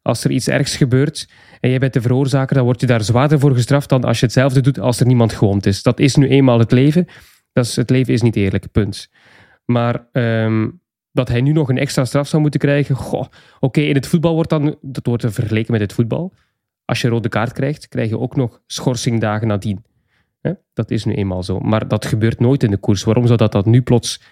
[0.03, 1.29] als er iets ergs gebeurt
[1.61, 4.25] en jij bent de veroorzaker, dan word je daar zwaarder voor gestraft dan als je
[4.25, 5.83] hetzelfde doet als er niemand gewond is.
[5.83, 7.07] Dat is nu eenmaal het leven.
[7.53, 9.11] Dat is, het leven is niet eerlijk, punt.
[9.65, 10.69] Maar ehm,
[11.13, 12.95] dat hij nu nog een extra straf zou moeten krijgen.
[12.95, 13.25] Goh,
[13.61, 16.33] oké, in het voetbal wordt dan, dat wordt vergeleken met het voetbal.
[16.85, 19.85] Als je rode kaart krijgt, krijg je ook nog schorsingdagen nadien.
[20.73, 21.61] Dat is nu eenmaal zo.
[21.61, 23.05] Maar dat gebeurt nooit in de koers.
[23.05, 24.23] Waarom zou dat, dat nu plots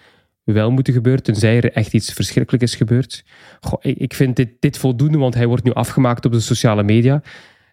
[0.43, 3.25] wel moeten gebeuren, tenzij er echt iets verschrikkelijks is gebeurd?
[3.59, 6.83] Goh, ik, ik vind dit, dit voldoende, want hij wordt nu afgemaakt op de sociale
[6.83, 7.21] media.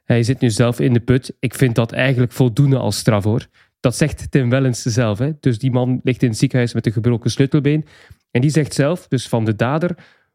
[0.05, 1.37] Hij zit nu zelf in de put.
[1.39, 3.47] Ik vind dat eigenlijk voldoende als straf hoor.
[3.81, 5.19] Dat zegt Tim Wellens zelf.
[5.19, 5.31] Hè?
[5.41, 7.85] Dus die man ligt in het ziekenhuis met een gebroken sleutelbeen.
[8.31, 9.89] En die zegt zelf, dus van de dader,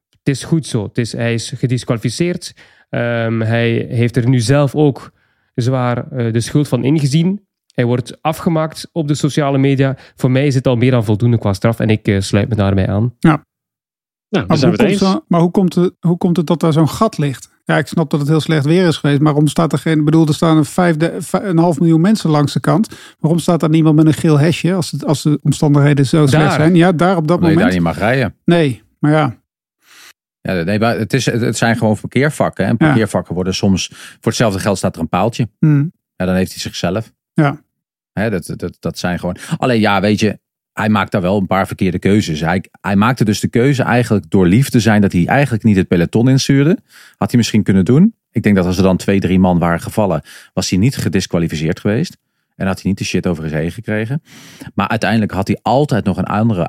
[0.09, 0.83] het is goed zo.
[0.83, 2.53] Het is, hij is gedisqualificeerd.
[2.89, 5.11] Ehm, hij heeft er nu zelf ook
[5.55, 7.46] zwaar eh, de schuld van ingezien.
[7.77, 9.95] Hij wordt afgemaakt op de sociale media.
[10.15, 12.55] Voor mij is het al meer dan voldoende qua straf en ik eh, sluit me
[12.55, 13.15] daarbij aan.
[13.19, 13.39] Nou,
[14.29, 16.89] Maar hoe, we het komt maar hoe komt, het, hoe komt het dat daar zo'n
[16.89, 17.49] gat ligt?
[17.65, 19.19] Ja, ik snap dat het heel slecht weer is geweest.
[19.21, 19.99] Maar waarom staat er geen...
[19.99, 22.97] Ik bedoel, er staan een, vijfde, vij- een half miljoen mensen langs de kant.
[23.19, 26.53] Waarom staat daar niemand met een geel hesje als, het, als de omstandigheden zo slecht
[26.53, 26.75] zijn?
[26.75, 27.73] Ja, daar op dat Omdat je daar moment.
[27.73, 28.35] niet mag rijden.
[28.45, 29.35] Nee, maar ja.
[30.41, 32.65] Ja, nee, maar het, is, het zijn gewoon parkeervakken.
[32.65, 32.85] En Ja.
[32.85, 33.87] parkeervakken worden soms...
[33.95, 35.49] Voor hetzelfde geld staat er een paaltje.
[35.59, 35.85] Hm,
[36.15, 37.13] Ja, dan heeft hij zichzelf.
[37.33, 37.61] Ja.
[38.30, 39.38] Dat, dat, dat zijn gewoon...
[39.58, 40.39] Alleen ja, weet je...
[40.73, 42.39] Hij maakt daar wel een paar verkeerde keuzes.
[42.39, 45.01] Hij, hij maakte dus de keuze eigenlijk door lief te zijn...
[45.01, 46.77] dat hij eigenlijk niet het peloton instuurde.
[47.15, 48.15] Had hij misschien kunnen doen.
[48.32, 50.21] Ik denk dat als er dan twee, drie man waren gevallen...
[50.53, 52.17] was hij niet gedisqualificeerd geweest.
[52.57, 54.21] En had hij niet de shit over heen gekregen.
[54.75, 56.65] Maar uiteindelijk had hij altijd nog een andere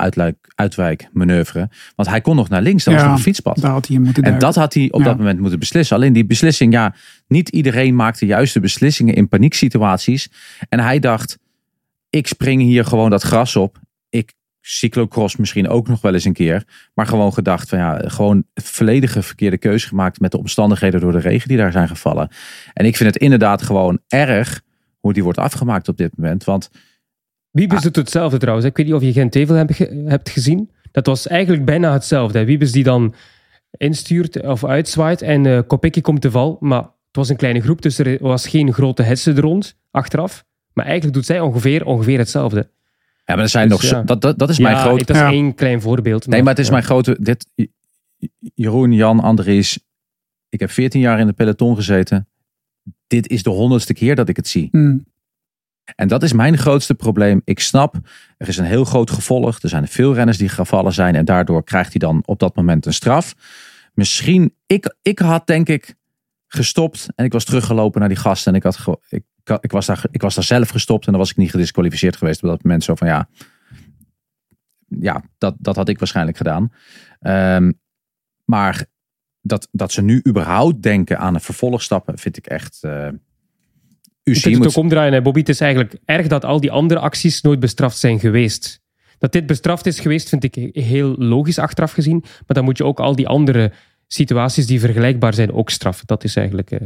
[0.54, 1.68] uitwijkmanoeuvre.
[1.96, 2.84] Want hij kon nog naar links.
[2.84, 3.60] Dat was nog een fietspad.
[3.60, 5.06] daar had hij moeten En dat had hij op Ja.
[5.06, 5.96] dat moment moeten beslissen.
[5.96, 6.94] Alleen die beslissing, ja,
[7.26, 10.30] niet iedereen maakt de juiste beslissingen in panieksituaties.
[10.68, 11.38] En hij dacht,
[12.10, 13.78] ik spring hier gewoon dat gras op.
[14.10, 16.64] Ik cyclocross misschien ook nog wel eens een keer.
[16.94, 21.18] Maar gewoon gedacht van ja, gewoon volledige verkeerde keuze gemaakt met de omstandigheden door de
[21.18, 22.30] regen die daar zijn gevallen.
[22.72, 24.60] En ik vind het inderdaad gewoon erg
[25.00, 26.44] hoe die wordt afgemaakt op dit moment.
[26.44, 26.70] Want
[27.50, 28.66] Wiebes doet hetzelfde trouwens.
[28.66, 30.70] Ik weet niet of je geen tevel hebt, ge- hebt gezien.
[30.92, 32.38] Dat was eigenlijk bijna hetzelfde.
[32.38, 32.44] hè.
[32.44, 33.14] Wiebes die dan
[33.70, 36.56] instuurt of uitzwaait en eh Kopecky komt te val.
[36.60, 40.44] Maar het was een kleine groep, dus er was geen grote hetze er rond achteraf.
[40.72, 42.70] Maar eigenlijk doet zij ongeveer, ongeveer hetzelfde.
[43.24, 44.02] ja, maar er zijn Dus nog, ja.
[44.02, 45.30] dat, dat, dat is mijn ja, grote dat is Ja.
[45.30, 46.26] één klein voorbeeld.
[46.26, 46.72] Nee, maar het is ja.
[46.72, 47.16] mijn grote.
[47.20, 47.46] Dit,
[48.54, 49.78] Jeroen, Jan, Andries.
[50.48, 52.28] Ik heb 14 jaar in de peloton gezeten.
[53.08, 54.68] Dit is de honderdste keer dat ik het zie.
[54.70, 54.98] Hm.
[55.94, 57.40] En dat is mijn grootste probleem.
[57.44, 57.94] Ik snap,
[58.36, 59.62] er is een heel groot gevolg.
[59.62, 61.14] Er zijn veel renners die gevallen zijn.
[61.14, 63.34] En daardoor krijgt hij dan op dat moment een straf.
[63.94, 65.94] Misschien, ik, ik had denk ik
[66.46, 67.08] gestopt.
[67.14, 68.52] En ik was teruggelopen naar die gasten.
[68.52, 69.24] En ik, had, ik,
[69.60, 71.06] ik, was daar, ik was daar zelf gestopt.
[71.06, 72.42] En dan was ik niet gedisqualificeerd geweest.
[72.42, 73.28] Op dat moment zo van ja.
[74.86, 76.72] Ja, dat, dat had ik waarschijnlijk gedaan.
[77.20, 77.72] Ehm,
[78.44, 78.86] maar
[79.42, 82.78] dat, dat ze nu überhaupt denken aan een vervolgstappen, vind ik echt.
[82.82, 82.90] eh
[84.22, 85.38] Je UCI kunt het moet, ook omdraaien, hè, Bobby.
[85.40, 88.80] Het is eigenlijk erg dat al die andere acties nooit bestraft zijn geweest.
[89.18, 92.20] Dat dit bestraft is geweest, vind ik heel logisch achteraf gezien.
[92.20, 93.72] Maar dan moet je ook al die andere
[94.06, 96.06] situaties die vergelijkbaar zijn ook straffen.
[96.06, 96.70] Dat is eigenlijk...
[96.70, 96.78] eh,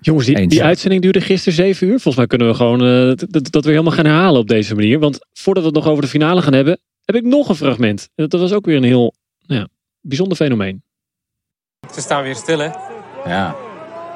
[0.00, 0.64] Jongens, die, die ja.
[0.64, 1.92] uitzending duurde gisteren zeven uur.
[1.92, 4.98] Volgens mij kunnen we gewoon eh, dat, dat- weer helemaal gaan herhalen op deze manier.
[4.98, 8.08] Want voordat we het nog over de finale gaan hebben, heb ik nog een fragment.
[8.14, 9.14] En Dat was ook weer een heel
[9.46, 9.68] nou ja,
[10.00, 10.82] bijzonder fenomeen.
[11.92, 12.70] Ze staan weer stil, hè.
[13.24, 13.54] Ja,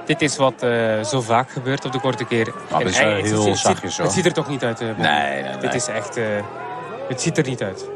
[0.07, 2.45] Dit is wat eh, zo vaak gebeurt op de korte keer.
[2.69, 4.07] dat is En wel hij- het- heel het, het, zachtjes, ziet, hoor.
[4.07, 5.03] het ziet er toch niet uit, eh, Bobby?
[5.03, 5.57] nee, nee, nee.
[5.59, 6.17] Dit is echt...
[6.17, 6.25] eh,
[7.09, 7.89] het ziet er niet uit.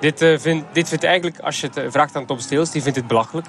[0.00, 2.82] Dit, eh, vind, dit vindt eigenlijk, als je het eh, vraagt aan Tom Steels, die
[2.82, 3.46] vindt het belachelijk.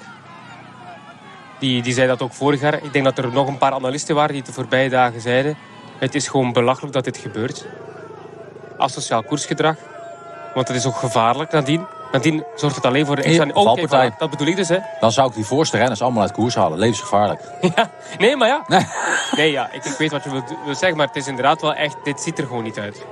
[1.58, 2.74] Die, die zei dat ook vorig jaar.
[2.82, 5.56] Ik denk dat er nog een paar analisten waren die het de voorbije dagen zeiden.
[5.98, 7.66] Het is gewoon belachelijk dat dit gebeurt.
[8.78, 9.76] Asociaal koersgedrag.
[10.54, 11.86] Want het is ook gevaarlijk nadien.
[12.12, 13.46] Nadien zorgt het alleen voor de extra...
[13.52, 14.78] Oh, kijk, dat bedoel ik dus, hè.
[15.00, 16.78] Dan zou ik die voorste renners allemaal uit koers halen.
[16.78, 17.40] Levensgevaarlijk.
[17.76, 18.64] ja, nee, maar ja.
[18.66, 18.86] Nee,
[19.36, 21.74] nee ja, ik, ik, weet wat je wilt, wil zeggen, maar het is inderdaad wel
[21.74, 21.96] echt...
[22.04, 23.04] Dit ziet er gewoon niet uit.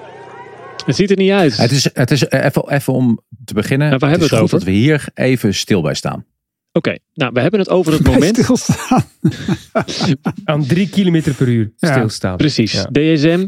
[0.86, 1.56] Het ziet er niet uit.
[1.56, 3.98] Het is, het is even, even om te beginnen.
[3.98, 4.58] Waar hebben het, over?
[4.58, 6.24] dat we hier even stil bij staan.
[6.72, 8.36] Oké, nou we hebben het over het moment.
[8.36, 9.04] Stilstaan.
[10.44, 12.36] Aan drie kilometer per uur stilstaan.
[12.36, 12.72] Precies.
[12.72, 12.88] Ja.
[12.92, 13.46] DSM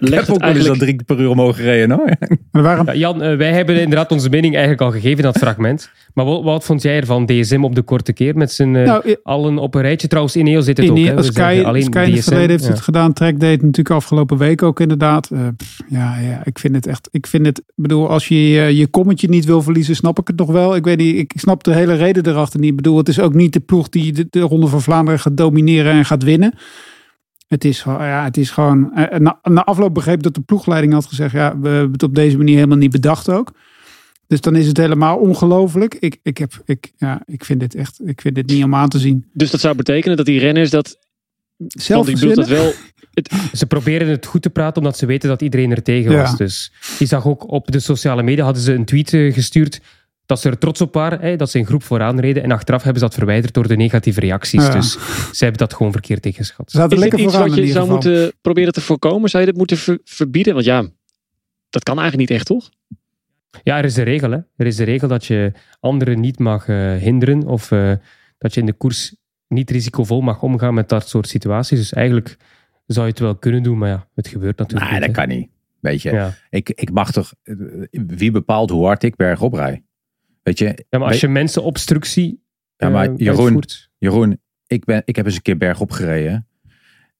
[0.00, 0.78] legt het eigenlijk...
[0.78, 2.10] dat drie per uur omhoog gereden hoor.
[2.62, 2.86] Waarom...
[2.86, 5.90] Ja, Jan, uh, wij hebben inderdaad onze mening eigenlijk al gegeven in dat fragment.
[6.14, 9.16] Maar wat, wat vond jij ervan DSM op de korte keer met zijn uh, nou,
[9.22, 10.08] allen op een rijtje?
[10.08, 11.16] Trouwens, Ineo zit het in, ook.
[11.16, 11.22] Hè?
[11.22, 12.70] Sky, alleen Sky in het verleden heeft ja.
[12.70, 13.12] het gedaan.
[13.12, 15.30] Trek deed natuurlijk afgelopen week ook inderdaad.
[15.32, 17.08] Uh, pff, ja, ja, ik vind het echt.
[17.10, 17.62] Ik vind het.
[17.74, 18.36] bedoel, als je
[18.76, 20.76] je kommetje niet wil verliezen, snap ik het nog wel.
[20.76, 21.16] Ik weet niet.
[21.16, 22.70] Ik snap de hele reden erachter niet.
[22.70, 25.36] Ik bedoel, het is ook niet de ploeg die de, de Ronde van Vlaanderen gaat
[25.36, 26.54] domineren en gaat winnen.
[27.50, 28.90] Het is, ja, het is gewoon.
[29.18, 32.36] Na, na afloop begreep dat de ploegleiding had gezegd: ja, we hebben het op deze
[32.36, 33.52] manier helemaal niet bedacht ook.
[34.26, 35.94] Dus dan is het helemaal ongelooflijk.
[35.94, 38.00] Ik, ik, heb, ik, ja, ik vind dit echt.
[38.04, 39.26] Ik vind dit niet om aan te zien.
[39.32, 40.98] Dus dat zou betekenen dat die renners dat.
[41.66, 42.72] Zelf ik bedoel dat wel.
[43.10, 43.32] Het...
[43.58, 46.30] Ze proberen het goed te praten omdat ze weten dat iedereen er tegen was.
[46.30, 46.36] Ja.
[46.36, 49.80] Dus je zag ook op de sociale media hadden ze een tweet gestuurd
[50.30, 52.42] dat ze er trots op waren, hè, dat ze een groep vooraan reden.
[52.42, 54.66] En achteraf hebben ze dat verwijderd door de negatieve reacties.
[54.66, 54.72] Ja.
[54.72, 54.92] Dus
[55.32, 56.74] ze hebben dat gewoon verkeerd ingeschat.
[56.74, 59.30] Is dit iets wat je zou moeten proberen te voorkomen?
[59.30, 60.54] Zou je dit moeten ver verbieden?
[60.54, 60.86] Want ja,
[61.70, 62.70] dat kan eigenlijk niet echt, toch?
[63.62, 64.30] Ja, er is een regel.
[64.30, 64.38] Hè.
[64.56, 67.46] Er is een regel dat je anderen niet mag uh, hinderen.
[67.46, 67.92] Of uh,
[68.38, 69.14] dat je in de koers
[69.48, 71.78] niet risicovol mag omgaan met dat soort situaties.
[71.78, 72.36] Dus eigenlijk
[72.86, 75.08] zou je het wel kunnen doen, maar ja, het gebeurt natuurlijk nee, niet.
[75.08, 75.26] dat hè.
[75.26, 75.48] kan niet.
[75.80, 76.34] Weet je, ja.
[76.50, 77.34] ik, ik mag toch...
[77.90, 79.82] Wie bepaalt hoe hard ik bergop rijd?
[80.42, 82.42] Weet je, ja, maar als je mensen obstructie.
[82.76, 83.62] Ja, maar uh, Jeroen,
[83.98, 86.46] Jeroen ik, ben, ik heb eens een keer bergop gereden.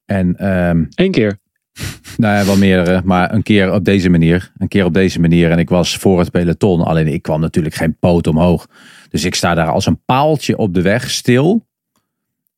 [0.04, 1.38] En, um, Eén keer?
[2.16, 3.00] Nou ja, wel meerdere.
[3.04, 4.52] Maar een keer op deze manier.
[4.58, 5.50] Een keer op deze manier.
[5.50, 6.82] En ik was voor het peloton.
[6.82, 8.66] Alleen ik kwam natuurlijk geen poot omhoog.
[9.08, 11.66] Dus ik sta daar als een paaltje op de weg stil.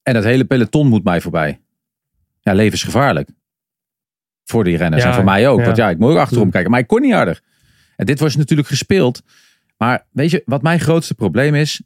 [0.03, 1.61] En dat hele peloton moet mij voorbij.
[2.41, 3.29] Ja, levensgevaarlijk.
[4.45, 5.03] Voor die renners.
[5.03, 5.59] Ja, en voor mij ook.
[5.59, 5.65] Ja.
[5.65, 6.71] Want ja, ik moet ook achterom kijken.
[6.71, 7.41] Maar ik kon niet harder.
[7.97, 9.23] En dit was natuurlijk gespeeld.
[9.83, 11.83] Maar weet je, wat mijn grootste probleem is.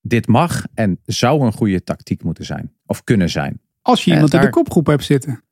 [0.00, 2.72] Dit mag en zou een goede tactiek moeten zijn.
[2.86, 3.60] Of kunnen zijn.
[3.82, 4.40] Als je iemand daar...
[4.40, 5.42] in de kopgroep hebt zitten.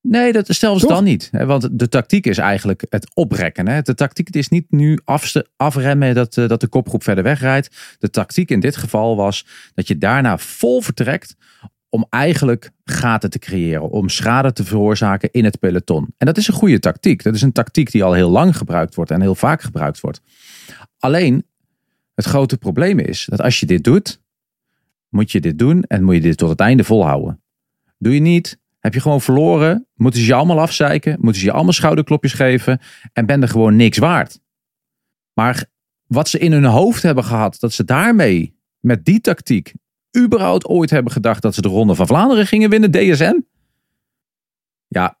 [0.00, 1.30] Nee, dat zelfs dan niet.
[1.32, 3.84] Want de tactiek is eigenlijk het oprekken.
[3.84, 4.98] De tactiek is niet nu
[5.56, 7.96] afremmen dat, dat de kopgroep verder wegrijdt.
[7.98, 11.36] De tactiek in dit geval was dat je daarna vol vertrekt
[11.88, 13.90] om eigenlijk gaten te creëren.
[13.90, 16.14] Om schade te veroorzaken in het peloton.
[16.18, 17.22] En dat is een goede tactiek.
[17.22, 20.20] Dat is een tactiek die al heel lang gebruikt wordt en heel vaak gebruikt wordt.
[21.00, 21.46] Alleen,
[22.14, 24.20] het grote probleem is dat als je dit doet,
[25.08, 27.42] moet je dit doen en moet je dit tot het einde volhouden.
[27.98, 31.52] Doe je niet, heb je gewoon verloren, moeten ze je allemaal afzeiken, moeten ze je
[31.52, 32.80] allemaal schouderklopjes geven
[33.12, 34.40] en ben er gewoon niks waard.
[35.32, 35.66] Maar
[36.06, 39.72] wat ze in hun hoofd hebben gehad, dat ze daarmee, met die tactiek,
[40.18, 43.40] überhaupt ooit hebben gedacht dat ze de Ronde van Vlaanderen gingen winnen, DSM?
[44.88, 45.18] Ja,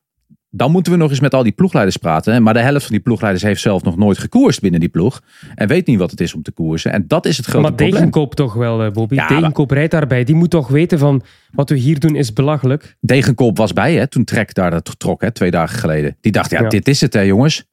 [0.50, 2.42] dan moeten we nog eens met al die ploegleiders praten.
[2.42, 5.22] Maar de helft van die ploegleiders heeft zelf nog nooit gekoerst binnen die ploeg.
[5.54, 6.92] En weet niet wat het is om te koersen.
[6.92, 7.90] En dat is het grote maar probleem.
[7.90, 9.14] Maar Degenkop toch wel, Bobby.
[9.14, 10.24] Ja, Degenkop rijdt daarbij.
[10.24, 12.96] Die moet toch weten van wat we hier doen is belachelijk.
[13.00, 16.16] Degenkop was bij hè, toen Trek daar dat trok, hè, twee dagen geleden.
[16.20, 16.68] Die dacht, ja, ja.
[16.68, 17.64] dit is het hè jongens.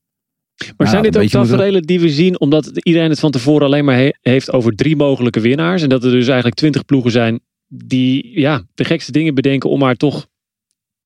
[0.58, 3.86] Maar nou, zijn dit ook tafereelen die we zien omdat iedereen het van tevoren alleen
[3.86, 5.82] maar he heeft over drie mogelijke winnaars.
[5.82, 9.80] En dat er dus eigenlijk twintig ploegen zijn die ja, de gekste dingen bedenken om
[9.80, 10.28] maar toch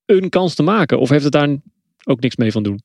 [0.05, 0.99] een kans te maken?
[0.99, 1.55] Of heeft het daar
[2.03, 2.81] ook niks mee van doen?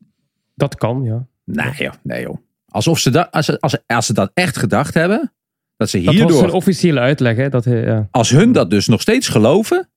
[0.55, 1.26] Dat kan, ja.
[1.44, 2.37] Nee joh, nee joh.
[2.68, 5.33] Alsof ze dat, als, ze, als, als ze dat echt gedacht hebben,
[5.76, 6.29] dat ze hierdoor...
[6.29, 7.48] Dat was een officiële uitleg, hè?
[7.48, 8.09] Dat, ja.
[8.11, 9.88] Als hun dat dus nog steeds geloven,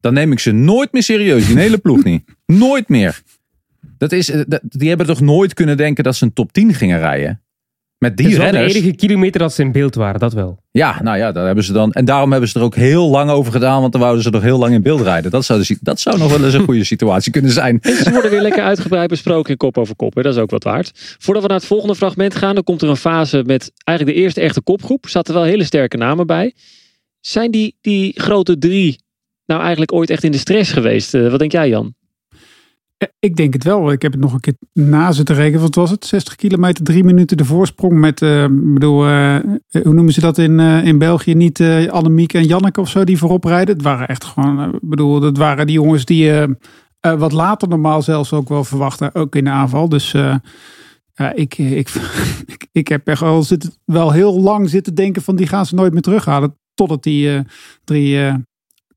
[0.00, 1.46] dan neem ik ze nooit meer serieus.
[1.46, 2.24] Die hele ploeg niet.
[2.46, 3.22] Nooit meer.
[3.98, 6.98] Dat is, dat, die hebben toch nooit kunnen denken dat ze een top 10 gingen
[6.98, 7.43] rijden?
[8.04, 8.72] Met die het is wel renners.
[8.72, 10.58] de enige kilometer dat ze in beeld waren, dat wel.
[10.70, 11.92] Ja, nou ja, daar hebben ze dan.
[11.92, 14.42] En daarom hebben ze er ook heel lang over gedaan, want dan wouden ze nog
[14.42, 15.30] heel lang in beeld rijden.
[15.30, 17.78] Dat zou, dus, dat zou nog wel eens een goede situatie kunnen zijn.
[17.80, 20.14] En ze worden weer lekker uitgebreid besproken in kop over kop.
[20.14, 20.22] Hè?
[20.22, 21.16] Dat is ook wat waard.
[21.18, 24.22] Voordat we naar het volgende fragment gaan, dan komt er een fase met eigenlijk de
[24.22, 25.04] eerste echte kopgroep.
[25.04, 26.54] Er zaten wel hele sterke namen bij.
[27.20, 28.98] Zijn die, die grote drie
[29.46, 31.14] nou eigenlijk ooit echt in de stress geweest?
[31.14, 31.94] Uh, wat denk jij, Jan?
[33.18, 33.92] Ik denk het wel.
[33.92, 35.60] Ik heb het nog een keer na zitten rekenen.
[35.60, 36.04] Wat was het?
[36.04, 39.36] 60 kilometer, drie minuten de voorsprong met, uh, bedoel, uh,
[39.70, 41.34] hoe noemen ze dat in, in België?
[41.34, 43.74] Niet uh, Annemiek en Janneke of zo die voorop rijden.
[43.74, 46.32] Het waren echt gewoon, bedoel, dat waren die jongens die
[47.00, 49.88] wat later normaal zelfs ook wel verwachten, ook in de aanval.
[49.88, 50.14] Dus
[51.34, 51.88] ik, ik,
[52.46, 55.74] ik, ik heb echt wel, zitten, wel heel lang zitten denken van die gaan ze
[55.74, 56.58] nooit meer terughalen.
[56.74, 57.42] Totdat die
[57.84, 58.18] drie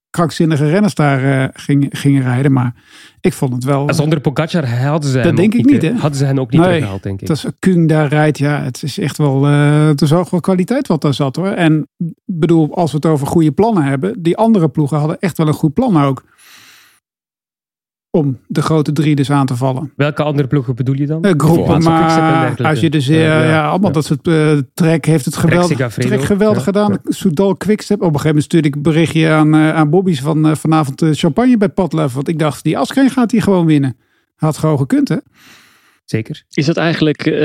[0.09, 2.51] krankzinnige renners daar gingen, gingen rijden.
[2.51, 2.73] Maar
[3.21, 3.93] ik vond het wel...
[3.93, 5.93] Zonder Pogacar hadden ze, dat denk ik niet, hè?
[5.93, 7.27] hadden ze hen ook niet nee, teruggehaald, denk ik.
[7.27, 9.47] Dat is Kung daar rijdt, ja, het is echt wel...
[9.47, 11.47] Uh, het is ook wel kwaliteit wat daar zat, hoor.
[11.47, 11.87] En
[12.25, 14.21] bedoel, als we het over goede plannen hebben...
[14.21, 16.23] Die andere ploegen hadden echt wel een goed plan ook
[18.17, 19.91] om de grote drie dus aan te vallen.
[19.95, 21.25] Welke andere ploegen bedoel je dan?
[21.25, 25.25] Uh, groepen, maar als je dus uh, ja, ja, allemaal dat soort uh, trek heeft
[25.25, 26.91] het geweldig, trek geweldig gedaan.
[26.91, 27.11] Ja.
[27.11, 27.97] Soudal Quickstep.
[27.97, 31.69] Op een gegeven moment stuurde ik een berichtje aan, aan Bobby's van vanavond champagne bij
[31.69, 32.13] Padlef.
[32.13, 33.97] Want ik dacht, die Askren gaat hij gewoon winnen.
[34.35, 35.17] Had gewoon gekund, hè?
[36.05, 36.43] Zeker.
[36.49, 37.35] Is dat eigenlijk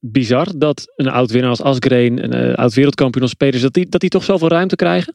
[0.00, 4.00] bizar dat een oud winnaar als Asgreen, een oud wereldkampioen als Peters, dat die, dat
[4.00, 5.14] die toch zoveel ruimte krijgen?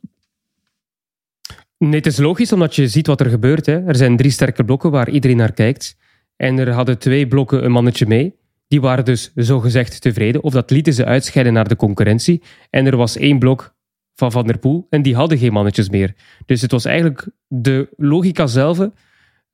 [1.81, 3.65] Nee, het is logisch omdat je ziet wat er gebeurt.
[3.65, 3.85] Hè.
[3.85, 5.97] Er zijn drie sterke blokken waar iedereen naar kijkt.
[6.35, 8.35] En er hadden twee blokken een mannetje mee.
[8.67, 10.43] Die waren dus zogezegd tevreden.
[10.43, 12.41] Of dat lieten ze uitscheiden naar de concurrentie.
[12.69, 13.75] En er was één blok
[14.15, 14.87] van Van der Poel.
[14.89, 16.13] En die hadden geen mannetjes meer.
[16.45, 18.89] Dus het was eigenlijk de logica zelf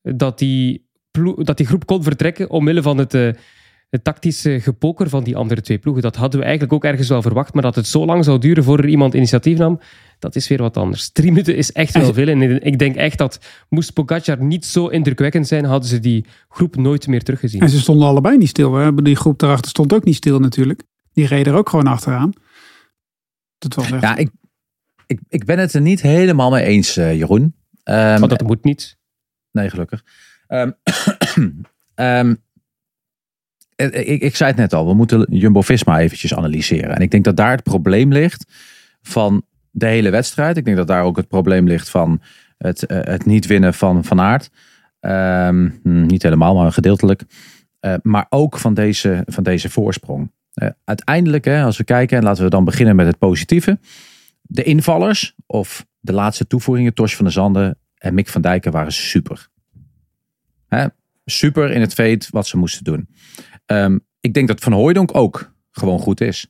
[0.01, 0.87] dat die,
[1.35, 3.31] dat die groep kon vertrekken omwille van het, uh,
[3.89, 6.03] het tactische gepoker van die andere twee ploegen.
[6.03, 7.53] Dat hadden we eigenlijk ook ergens wel verwacht.
[7.53, 9.79] Maar dat het zo lang zou duren voor er iemand initiatief nam,
[10.19, 11.09] dat is weer wat anders.
[11.11, 12.27] Drie minuten is echt wel veel.
[12.27, 16.75] En ik denk echt dat moest Pogacar niet zo indrukwekkend zijn, hadden ze die groep
[16.75, 17.61] nooit meer teruggezien.
[17.61, 18.75] En ze stonden allebei niet stil.
[18.75, 18.93] Hè?
[18.93, 20.83] Die groep daarachter stond ook niet stil natuurlijk.
[21.13, 22.33] Die reden er ook gewoon achteraan.
[23.57, 24.01] Dat was echt...
[24.01, 24.29] Ja, ik,
[25.05, 27.55] ik, ik ben het er niet helemaal mee eens, uh, Jeroen.
[27.83, 28.97] Um, Want dat moet niet.
[29.51, 30.03] Nee, gelukkig.
[30.47, 30.73] Um,
[31.95, 32.41] um,
[33.93, 36.95] ik, ik zei het net al, we moeten Jumbo-Visma eventjes analyseren.
[36.95, 38.45] En ik denk dat daar het probleem ligt
[39.01, 39.45] van
[39.77, 40.57] de hele wedstrijd.
[40.57, 42.21] Ik denk dat daar ook het probleem ligt van
[42.57, 44.49] het, uh, het niet winnen van Van Aert.
[44.99, 47.23] Um, niet helemaal, maar gedeeltelijk.
[47.81, 50.31] Uh, maar ook van deze, van deze voorsprong.
[50.53, 53.79] Uh, uiteindelijk, hè, als we kijken, en laten we dan beginnen met het positieve.
[54.41, 58.91] De invallers, of de laatste toevoegingen, Tosh van der Zanden en Mick van Dijken, waren
[58.91, 59.47] super.
[60.67, 60.87] Hè?
[61.25, 63.09] Super in het feit wat ze moesten doen.
[63.65, 66.47] Um, ik denk dat Van Hooijdonk ook gewoon goed is.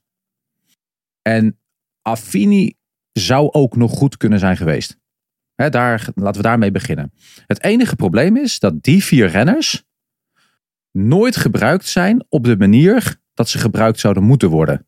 [1.21, 1.59] En
[2.01, 2.76] Affini
[3.19, 4.97] zou ook nog goed kunnen zijn geweest.
[5.55, 7.13] daar, laten we daarmee beginnen.
[7.47, 9.85] Het enige probleem is dat die vier renners
[10.91, 14.87] nooit gebruikt zijn op de manier dat ze gebruikt zouden moeten worden.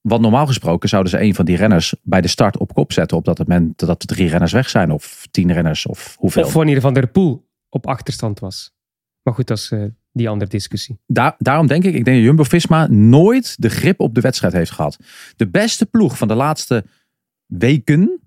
[0.00, 3.16] Want normaal gesproken zouden ze een van die renners bij de start op kop zetten
[3.16, 6.44] op dat moment dat de drie renners weg zijn of tien renners of hoeveel.
[6.44, 8.72] Of wanneer Van der Poel op achterstand was.
[9.22, 11.00] Maar goed, dat is uh, die andere discussie.
[11.38, 14.98] daarom denk ik, ik denk dat Jumbo-Visma nooit de grip op de wedstrijd heeft gehad.
[15.36, 16.84] De beste ploeg van de laatste
[17.50, 18.20] weken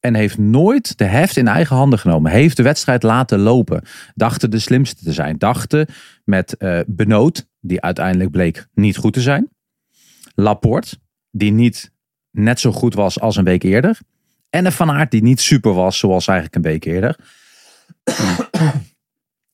[0.00, 2.30] en heeft nooit de heft in eigen handen genomen.
[2.32, 3.82] Heeft de wedstrijd laten lopen.
[4.14, 5.38] Dachten de slimste te zijn.
[5.38, 5.86] Dachten
[6.24, 9.48] met uh, Benoot, die uiteindelijk bleek niet goed te zijn.
[10.34, 10.96] Laporte,
[11.30, 11.92] die niet
[12.30, 13.98] net zo goed was als een week eerder.
[14.50, 17.16] En een Van Aert die niet super was zoals eigenlijk een week eerder.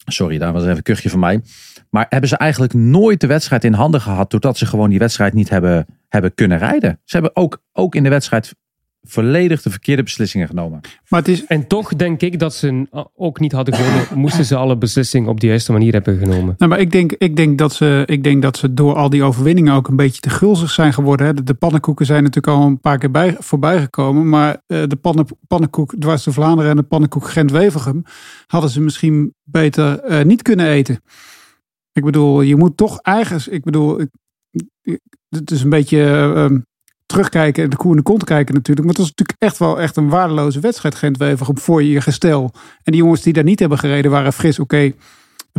[0.06, 1.40] Sorry, daar was even een kuchje van mij.
[1.90, 4.30] Maar hebben ze eigenlijk nooit de wedstrijd in handen gehad.
[4.30, 7.00] doordat ze gewoon die wedstrijd niet hebben, hebben kunnen rijden.
[7.04, 8.54] Ze hebben ook, ook in de wedstrijd
[9.02, 10.80] volledig de verkeerde beslissingen genomen.
[11.08, 11.46] Maar het is...
[11.46, 15.40] En toch denk ik dat ze ook niet hadden gewonnen, moesten ze alle beslissingen op
[15.40, 16.54] de juiste manier hebben genomen.
[16.58, 19.22] Nou, maar ik denk, ik, denk dat ze, ik denk dat ze door al die
[19.22, 21.26] overwinningen ook een beetje te gulzig zijn geworden.
[21.26, 21.42] Hè.
[21.42, 24.28] De, pannenkoeken zijn natuurlijk al een paar keer bij, voorbij gekomen.
[24.28, 28.02] Maar uh, de pannen, pannenkoek dwars de Vlaanderen en de pannenkoek Gent-Wevelgem
[28.46, 31.02] hadden ze misschien beter uh, niet kunnen eten.
[31.92, 34.00] Ik bedoel, je moet toch eigens, ik bedoel,
[35.28, 35.98] het is een beetje...
[36.50, 36.58] Uh,
[37.10, 38.86] terugkijken en de koe in de kont kijken natuurlijk.
[38.86, 42.50] Maar het was natuurlijk echt wel echt een waardeloze wedstrijd Gent-Wevergem voor je gestel.
[42.82, 44.58] En die jongens die daar niet hebben gereden waren fris.
[44.58, 44.94] Oké, okay,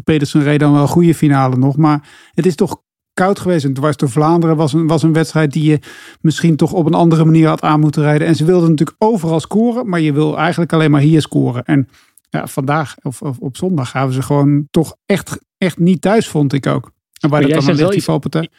[0.03, 1.77] Pedersen reed dan wel een goede finale nog.
[1.77, 2.81] Maar het is toch
[3.13, 3.65] koud geweest.
[3.65, 5.79] En dwars door Vlaanderen was een, was een wedstrijd die je
[6.21, 8.27] misschien toch op een andere manier had aan moeten rijden.
[8.27, 9.89] En ze wilden natuurlijk overal scoren.
[9.89, 11.63] Maar je wil eigenlijk alleen maar hier scoren.
[11.63, 11.87] En
[12.29, 16.53] ja, vandaag of, of op zondag gaven ze gewoon toch echt, echt niet thuis, vond
[16.53, 16.91] ik ook.
[17.21, 18.07] En waar jij zegt wel iets,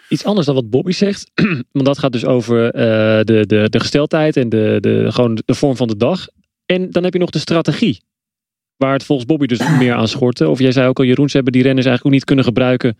[0.08, 1.30] iets anders dan wat Bobby zegt.
[1.72, 2.72] Want dat gaat dus over uh,
[3.24, 6.28] de, de, de gesteldheid en de, de, gewoon de vorm van de dag.
[6.66, 8.02] En dan heb je nog de strategie.
[8.76, 10.48] Waar het volgens Bobby dus meer aan schortte.
[10.48, 12.98] Of jij zei ook al, Jeroen, ze hebben die renners eigenlijk ook niet kunnen gebruiken.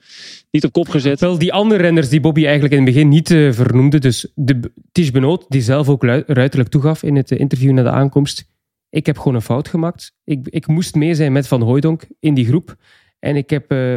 [0.51, 1.21] Niet op kop gezet.
[1.21, 3.99] Wel, die andere renners die Bobby eigenlijk in het begin niet uh, vernoemde.
[3.99, 8.51] Dus de Tish Benoot, die zelf ook ruiterlijk toegaf in het interview na de aankomst.
[8.91, 10.13] Ik heb gewoon een fout gemaakt.
[10.25, 12.77] Ik, ik moest mee zijn met Van Hooijdonk in die groep.
[13.19, 13.97] En ik heb uh,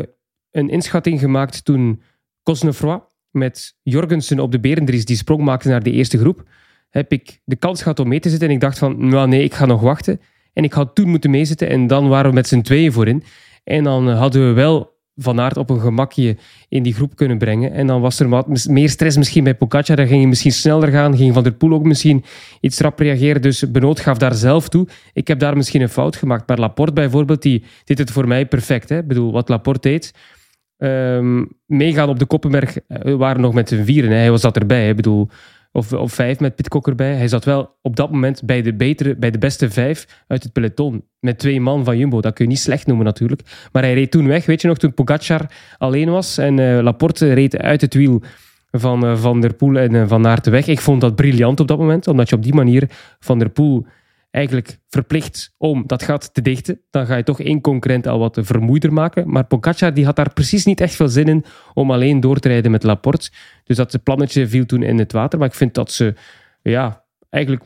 [0.56, 2.02] een inschatting gemaakt toen
[2.44, 3.02] Cosnefroy
[3.32, 6.44] met Jorgensen op de Berendries die sprong maakte naar de eerste groep.
[6.90, 9.44] Heb ik de kans gehad om mee te zitten en ik dacht van, nou nee,
[9.44, 10.22] ik ga nog wachten.
[10.54, 13.24] En ik had toen moeten meezitten en dan waren we met z'n tweeën voorin.
[13.64, 16.38] En dan hadden we wel Van Aert op een gemakje
[16.70, 17.72] in die groep kunnen brengen.
[17.72, 19.96] En dan was er wat meer stress misschien bij Pogacar.
[19.96, 21.18] Dan ging hij misschien sneller gaan.
[21.18, 22.24] Ging Van der Poel ook misschien
[22.60, 23.42] iets rap reageren.
[23.42, 24.88] Dus Benoot gaf daar zelf toe.
[25.14, 26.48] Ik heb daar misschien een fout gemaakt.
[26.48, 28.90] Maar Laporte bijvoorbeeld, die deed het voor mij perfect.
[28.90, 28.98] Hè?
[28.98, 30.14] Ik bedoel, wat Laporte deed...
[30.78, 32.78] Um, meegaan op de Koppenberg.
[32.88, 34.12] Eh, waren nog met z'n vieren.
[34.12, 34.90] Hij was dat erbij.
[34.90, 35.30] Ik bedoel,
[35.72, 37.14] of, of vijf met Pitcock erbij.
[37.16, 40.54] Hij zat wel op dat moment bij de, betere, bij de beste vijf uit het
[40.54, 41.04] peloton.
[41.20, 42.22] Met twee man van Jumbo.
[42.22, 43.42] Dat kun je niet slecht noemen natuurlijk.
[43.72, 44.46] Maar hij reed toen weg.
[44.46, 45.46] Weet je nog, toen Pogacar
[45.78, 46.38] alleen was.
[46.38, 48.22] En uh, Laporte reed uit het wiel
[48.72, 50.68] van uh, Van der Poel en Van Aert weg.
[50.68, 52.08] Ik vond dat briljant op dat moment.
[52.08, 53.86] Omdat je op die manier Van der Poel
[54.36, 56.82] eigenlijk verplicht om dat gat te dichten.
[56.90, 59.30] Dan ga je toch één concurrent al wat vermoeider maken.
[59.32, 62.48] Maar Pogacar die had daar precies niet echt veel zin in om alleen door te
[62.48, 63.32] rijden met Laporte.
[63.64, 65.40] Dus dat plannetje viel toen in het water.
[65.40, 66.14] Maar ik vind dat ze
[66.62, 67.64] ja, eigenlijk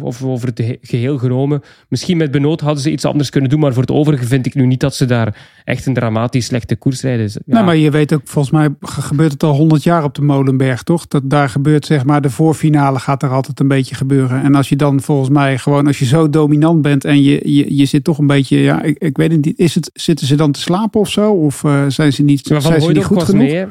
[0.00, 1.62] of over het geheel genomen.
[1.88, 4.54] Misschien met Benoot hadden ze iets anders kunnen doen, maar voor het overige vind ik
[4.54, 7.30] nu niet dat ze daar echt een dramatisch slechte koers rijden.
[7.32, 7.40] Ja.
[7.44, 10.82] Nee, maar je weet ook, volgens mij gebeurt het al honderd jaar op de Molenberg,
[10.82, 11.06] toch?
[11.06, 14.42] Dat daar gebeurt, zeg maar, de voorfinale gaat er altijd een beetje gebeuren.
[14.42, 17.76] En als je dan volgens mij gewoon, als je zo dominant bent en je, je,
[17.76, 20.34] je zit toch een beetje, ja, ik, ik weet het niet, is het, zitten ze
[20.34, 21.32] dan te slapen of zo?
[21.32, 23.50] Of uh, zijn ze niet, zijn ze niet goed genoeg?
[23.50, 23.66] Mee,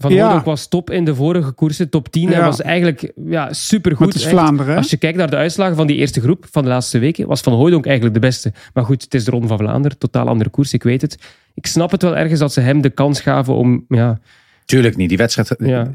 [0.00, 0.42] van ja.
[0.42, 2.28] was top in de vorige koersen, top 10.
[2.28, 4.06] Hij was eigenlijk ja, supergoed.
[4.06, 4.76] Het is Vlaanderen.
[4.76, 7.40] Als je kijkt naar de uitslagen van die eerste groep van de laatste weken, was
[7.40, 8.52] Van Hooydonk eigenlijk de beste.
[8.74, 11.18] Maar goed, het is de Ronde van Vlaanderen, totaal andere koers, ik weet het.
[11.54, 13.84] Ik snap het wel ergens dat ze hem de kans gaven om...
[13.88, 14.18] Ja...
[14.64, 15.54] Tuurlijk niet, die wedstrijd...
[15.58, 15.92] Ja.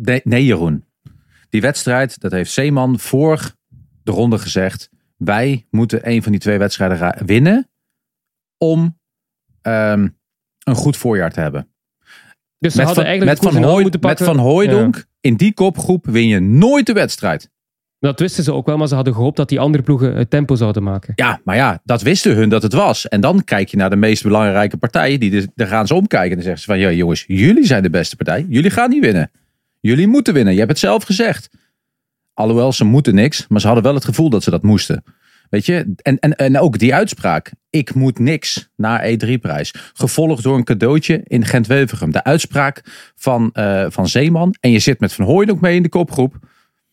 [0.00, 0.84] Nee, nee, Jeroen.
[1.48, 3.54] Die wedstrijd, dat heeft Zeeman voor
[4.02, 4.90] de ronde gezegd.
[5.16, 7.68] Wij moeten een van die twee wedstrijden winnen
[8.58, 8.98] om
[9.62, 10.16] um,
[10.58, 11.68] een goed voorjaar te hebben.
[12.58, 16.28] Dus ze met hadden van, eigenlijk met van, Hooy, met van in die kopgroep win
[16.28, 17.50] je nooit de wedstrijd.
[18.00, 20.54] Dat wisten ze ook wel, maar ze hadden gehoopt dat die andere ploegen het tempo
[20.54, 21.12] zouden maken.
[21.16, 23.08] Ja, maar ja, dat wisten hun dat het was.
[23.08, 25.20] En dan kijk je naar de meest belangrijke partijen.
[25.20, 26.78] Die, daar gaan ze omkijken en dan zeggen ze van...
[26.78, 28.46] Ja jongens, jullie zijn de beste partij.
[28.48, 29.30] Jullie gaan niet winnen.
[29.80, 30.52] Jullie moeten winnen.
[30.52, 31.50] Je hebt het zelf gezegd.
[32.34, 33.46] Alhoewel, ze moeten niks.
[33.48, 35.04] Maar ze hadden wel het gevoel dat ze dat moesten.
[35.50, 37.52] Weet je, en, en, en ook die uitspraak.
[37.70, 39.74] Ik moet niks na E3-prijs.
[39.92, 42.12] Gevolgd door een cadeautje in Gent-Wevergem.
[42.12, 42.82] De uitspraak
[43.14, 44.54] van, uh, van Zeeman.
[44.60, 46.34] En je zit met Van Hooydonk mee in de kopgroep.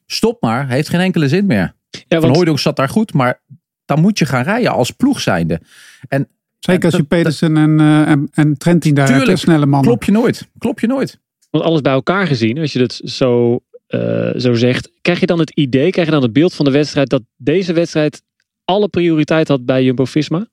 [0.05, 1.73] Stop maar, heeft geen enkele zin meer.
[2.07, 3.41] Ja, Van Hooydonk zat daar goed, maar
[3.85, 5.61] dan moet je gaan rijden als ploeg zijnde.
[6.07, 6.27] En,
[6.59, 9.89] Zeker als je Pedersen en, uh, en, en Trentin daar tuurlijk, snelle mannen.
[9.89, 11.19] Klop je nooit, klop je nooit.
[11.49, 13.59] Want alles bij elkaar gezien, als je het zo,
[13.89, 16.71] uh, zo zegt, krijg je dan het idee, krijg je dan het beeld van de
[16.71, 18.21] wedstrijd dat deze wedstrijd
[18.65, 20.47] alle prioriteit had bij Jumbo-Visma?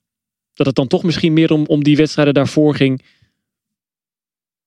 [0.65, 3.03] Dat het dan toch misschien meer om, om die wedstrijden daarvoor ging?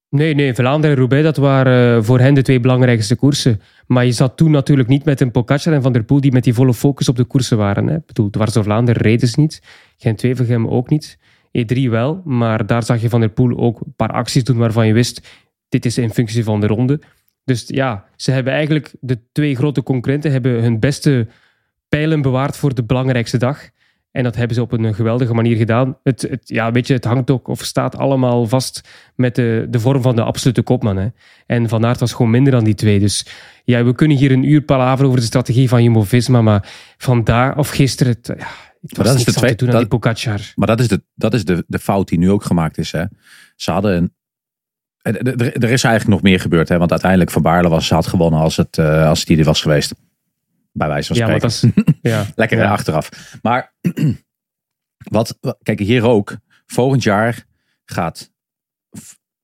[0.10, 3.62] Nee, nee, Vlaanderen en Roubaix, dat waren eh, voor hen de twee belangrijkste koersen.
[3.88, 6.44] Maar je zat toen natuurlijk niet met een Pogacar en Van der Poel die met
[6.44, 7.88] die volle focus op de koersen waren.
[7.88, 7.96] Hè.
[7.96, 9.62] Ik bedoel, dwars Vlaanderen reden ze niet.
[9.98, 11.18] Gent-Wevelgem ook niet.
[11.58, 14.88] E3 wel, maar daar zag je Van der Poel ook een paar acties doen waarvan
[14.88, 15.28] je wist,
[15.70, 17.02] dit is in functie van de ronde.
[17.44, 21.28] Dus ja, ze hebben eigenlijk, de twee grote concurrenten hebben hun beste
[21.90, 23.70] pijlen bewaard voor de belangrijkste dag.
[24.16, 25.98] En dat hebben ze op een geweldige manier gedaan.
[26.04, 28.82] Het, het, ja, weet je, het hangt ook of staat allemaal vast
[29.16, 30.98] met de, de vorm van de absolute kopman.
[30.98, 31.08] Hè.
[31.46, 33.00] En Van Aert was gewoon minder dan die twee.
[33.00, 33.26] Dus
[33.64, 36.42] ja, we kunnen hier een uur palaveren over de strategie van Jumbo-Visma.
[36.42, 38.48] Maar vandaar of gisteren, het, ja,
[38.82, 40.54] het was dat is de twee, dat, die Pogacar.
[40.56, 42.92] Maar dat is, de, dat is de, de fout die nu ook gemaakt is.
[42.92, 43.04] Hè.
[43.56, 44.12] Ze hadden een,
[45.62, 46.70] er, is eigenlijk nog meer gebeurd.
[46.70, 49.62] Hè, want uiteindelijk Van Baarle was, had gewonnen als het, uh, als het hier was
[49.62, 49.94] geweest.
[50.78, 51.36] Bij wijze van spreken.
[51.36, 52.26] Ja, dat is, ja.
[52.42, 52.72] Lekker ja.
[52.72, 53.38] achteraf.
[53.42, 53.76] Maar
[55.18, 56.38] wat, kijk hier ook.
[56.66, 57.46] Volgend jaar
[57.86, 58.32] gaat,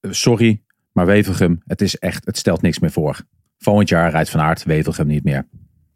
[0.01, 0.61] sorry,
[0.91, 3.21] maar Wevelgem, het is echt, het stelt niks meer voor.
[3.57, 5.47] Volgend jaar rijdt Van Aert Wevelgem niet meer.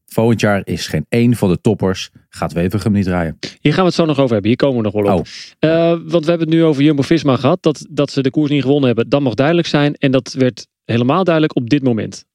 [0.05, 3.37] Volgend jaar is geen één van de toppers gaat Wevelgem niet rijden.
[3.59, 4.47] Hier gaan we het zo nog over hebben.
[4.47, 5.27] Hier komen we nog wel op.
[5.59, 5.69] Oh.
[5.69, 7.63] Uh, want we hebben het nu over Jumbo-Visma gehad.
[7.63, 9.95] Dat, dat ze de koers niet gewonnen hebben, dat mag duidelijk zijn.
[9.95, 12.25] En dat werd helemaal duidelijk op dit moment.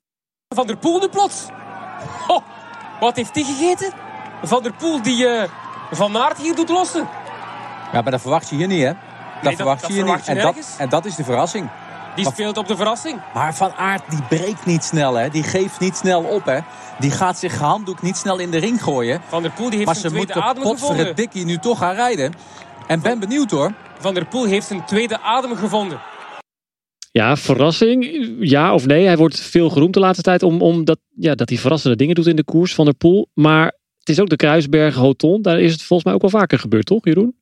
[0.54, 1.48] Van der Poel nu plots.
[2.28, 2.49] Oh,
[3.00, 3.92] wat heeft hij gegeten?
[4.42, 5.42] Van der Poel die uh,
[5.90, 7.08] Van Aert hier doet lossen.
[7.92, 8.92] Ja, maar dat verwacht je hier niet, hè?
[9.42, 10.28] Dat verwacht je hier niet.
[10.28, 11.68] En dat, en dat is de verrassing.
[12.14, 13.20] Die speelt op de verrassing.
[13.34, 15.28] Maar Van Aert die breekt niet snel, hè?
[15.28, 16.58] Die geeft niet snel op, hè?
[16.98, 19.22] Die gaat zich gehanddoek niet snel in de ring gooien.
[19.28, 20.96] Van der Poel die heeft maar zijn tweede adem gevonden.
[20.96, 22.34] Maar ze Dikkie nu toch gaan rijden.
[22.86, 23.72] En ben benieuwd, hoor.
[23.98, 26.00] Van der Poel heeft zijn tweede adem gevonden.
[27.10, 28.28] Ja, verrassing.
[28.40, 29.06] Ja of nee.
[29.06, 32.14] Hij wordt veel geroemd de laatste tijd om, om dat, ja, dat hij verrassende dingen
[32.14, 33.28] doet in de koers van der Poel.
[33.34, 33.64] Maar
[33.98, 35.42] het is ook de Kruisberg Hoton.
[35.42, 37.34] Daar is het volgens mij ook wel vaker gebeurd, toch Jeroen?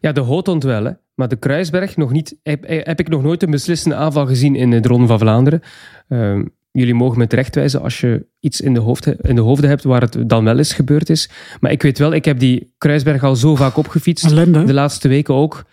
[0.00, 0.84] Ja, de Hoton wel.
[0.84, 0.92] Hè.
[1.14, 2.36] Maar de Kruisberg nog niet.
[2.42, 5.62] Heb, heb, ik nog nooit een beslissende aanval gezien in de Ronde van Vlaanderen.
[6.08, 9.82] Uh, jullie mogen me terechtwijzen als je iets in de, hoofd, in de hoofden hebt
[9.82, 11.30] waar het dan wel eens gebeurd is.
[11.60, 14.28] Maar ik weet wel, ik heb die Kruisberg al zo vaak opgefietst.
[14.28, 15.64] De laatste weken ook.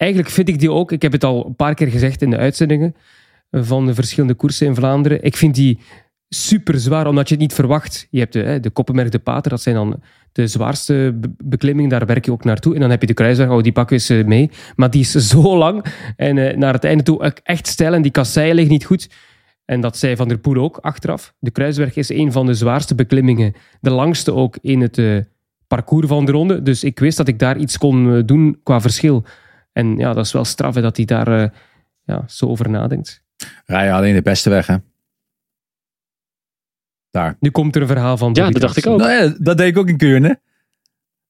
[0.00, 2.36] Eigenlijk vind ik die ook, ik heb het al een paar keer gezegd in de
[2.36, 2.94] uitzendingen
[3.50, 5.22] van de verschillende koersen in Vlaanderen.
[5.22, 5.78] Ik vind die
[6.28, 8.06] super zwaar, omdat je het niet verwacht.
[8.10, 11.90] Je hebt de, de Koppenberg, de Pater, dat zijn dan de zwaarste beklimmingen.
[11.90, 12.74] Daar werk je ook naartoe.
[12.74, 14.50] En dan heb je de Kruisberg, oh, die pakken eens mee.
[14.76, 15.84] Maar die is zo lang
[16.16, 19.08] en uh, naar het einde toe echt stijl en die kasseien liggen niet goed.
[19.64, 21.34] En dat zei Van der Poel ook achteraf.
[21.38, 23.54] De Kruisberg is een van de zwaarste beklimmingen.
[23.80, 25.20] De langste ook in het uh,
[25.66, 26.62] parcours van de ronde.
[26.62, 29.24] Dus ik wist dat ik daar iets kon uh, doen qua verschil.
[29.80, 31.52] En ja, dat is wel straf hè, dat hij daar
[32.04, 33.22] ja, zo over nadenkt.
[33.64, 34.76] Rij je alleen de beste weg, hè?
[37.10, 37.36] Daar.
[37.40, 38.30] Nu komt er een verhaal van.
[38.32, 38.98] Ja, dat dacht ik ook.
[38.98, 40.40] Nou ja, dat deed ik ook in Kuurne.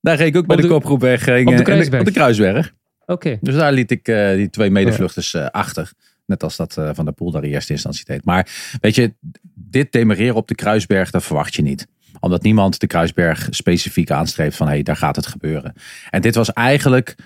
[0.01, 1.24] Daar ging ik ook bij de, de kopgroep weg.
[1.24, 2.01] Ging, op de Kruisberg?
[2.01, 2.74] Op de Kruisberg.
[3.07, 3.38] Oké.
[3.40, 5.92] Dus daar liet ik uh, die twee medevluchters uh, achter.
[6.26, 8.24] Net als dat uh, Van der Poel daar in eerste instantie deed.
[8.24, 8.48] Maar
[8.80, 9.14] weet je,
[9.55, 11.86] dit demereren op de Kruisberg, dat verwacht je niet.
[12.20, 15.74] Omdat niemand de Kruisberg specifiek aanstreeft van hé, hey, daar gaat het gebeuren.
[16.11, 17.16] En dit was eigenlijk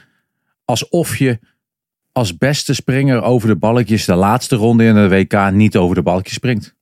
[0.65, 1.39] alsof je
[2.13, 6.03] als beste springer over de balkjes de laatste ronde in de WK niet over de
[6.03, 6.75] balkjes springt.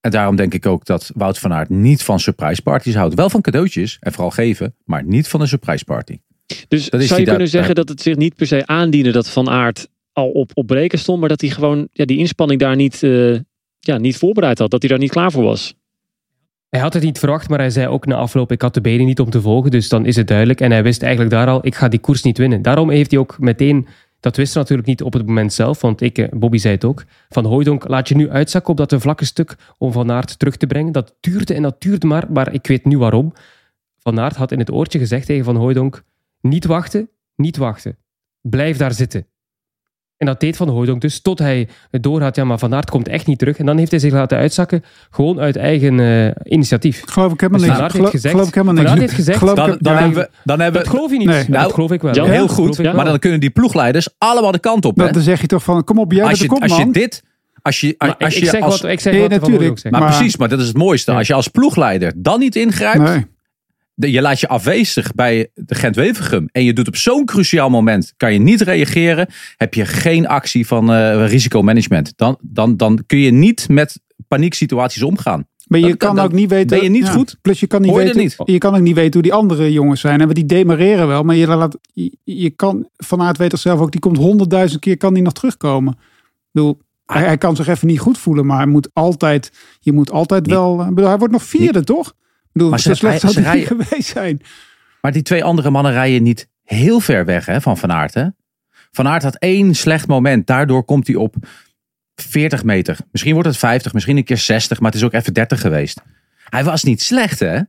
[0.00, 3.14] En daarom denk ik ook dat Wout van Aert niet van surprise parties houdt.
[3.14, 6.18] Wel van cadeautjes en vooral geven, maar niet van een surprise party.
[6.68, 9.88] Dus zou je kunnen zeggen dat het zich niet per se aandiende dat Van Aert
[10.12, 13.38] al op, op breken stond, maar dat hij gewoon ja, die inspanning daar niet, uh,
[13.78, 15.74] ja, niet voorbereid had, dat hij daar niet klaar voor was?
[16.70, 19.06] Hij had het niet verwacht, maar hij zei ook na afloop: Ik had de benen
[19.06, 20.60] niet om te volgen, dus dan is het duidelijk.
[20.60, 22.62] En hij wist eigenlijk daar al: Ik ga die koers niet winnen.
[22.62, 23.88] Daarom heeft hij ook meteen
[24.20, 27.04] dat wist natuurlijk niet op het moment zelf, want ik, eh, Bobby zei het ook.
[27.28, 30.66] Van Hooydonk laat je nu uitzakken op dat vlakke stuk om Van Aert terug te
[30.66, 30.92] brengen.
[30.92, 33.32] Dat duurde en dat duurde maar, maar ik weet nu waarom.
[33.98, 36.02] Van Aert had in het oortje gezegd tegen Van Hooydonk,
[36.40, 37.96] niet wachten, niet wachten.
[38.40, 39.26] Blijf daar zitten.
[40.20, 42.90] En dat deed Van Hooydonk dus, tot hij het door had, ja, maar Van Aert
[42.90, 43.58] komt echt niet terug.
[43.58, 47.02] En dan heeft hij zich laten uitzakken, gewoon uit eigen uh, initiatief.
[47.06, 47.92] Geloof ik helemaal dus niks.
[47.92, 48.86] Heeft gezegd, geloof ik helemaal niks.
[48.86, 51.18] Van Aert heeft gezegd, Geloof Dan, dan, ja, hebben we, dan hebben dat geloof je
[51.18, 51.26] niet.
[51.26, 51.44] Nee.
[51.48, 52.14] Nou, dat geloof ik wel.
[52.14, 52.76] ja, Ja, heel goed.
[52.76, 52.94] geloof.
[52.94, 54.96] Maar dan kunnen die ploegleiders allemaal de kant op.
[54.96, 57.22] Dan zeg je toch van, kom op, jij bent Als de je, als je dit...
[57.62, 59.56] Als je, als ik, je ik zeg als, wat, ik zeg Nee, wat Van natuurlijk.
[59.58, 59.94] Hooydonk zegt.
[59.94, 61.10] maar, Maar- precies, maar dat is het mooiste.
[61.10, 61.18] Ja.
[61.18, 63.26] Als je als ploegleider dan niet ingrijpt, Nee.
[64.08, 68.32] Je laat je afwezig bij de Gent-Wevergem en je doet op zo'n cruciaal moment, kan
[68.32, 72.12] je niet reageren, heb je geen actie van eh, risicomanagement.
[72.16, 75.48] Dan, dan, dan kun je niet met panieksituaties omgaan.
[75.66, 76.66] Maar je kan dan ook niet weten...
[76.66, 77.36] ben je niet ja, goed.
[77.42, 79.32] Plus je kan niet Hoor je weten, het je kan ook niet weten hoe die
[79.32, 80.20] andere jongens zijn.
[80.20, 83.80] En die demareren wel, maar je, laat, je, je kan, Van Aert weet toch zelf
[83.80, 85.92] ook, die komt honderdduizend keer kan die nog terugkomen.
[85.92, 89.92] Ik bedoel, hij, hij kan zich even niet goed voelen, maar hij moet altijd, je
[89.92, 90.76] moet altijd Niet- wel...
[90.76, 92.14] Bedoel, hij wordt nog vierde, toch?
[92.52, 94.40] Bedoel, Maar ze- slecht zou geweest zijn.
[95.00, 98.14] Maar die twee andere mannen rijden niet heel ver weg hè, van Van Aert.
[98.14, 98.26] Hè?
[98.90, 100.46] Van Aert had één slecht moment.
[100.46, 101.34] Daardoor komt hij op
[102.14, 102.96] 40 meter.
[103.10, 106.00] Misschien wordt het 50, misschien een keer 60, maar het is ook even 30 geweest.
[106.44, 107.60] Hij was niet slecht hè?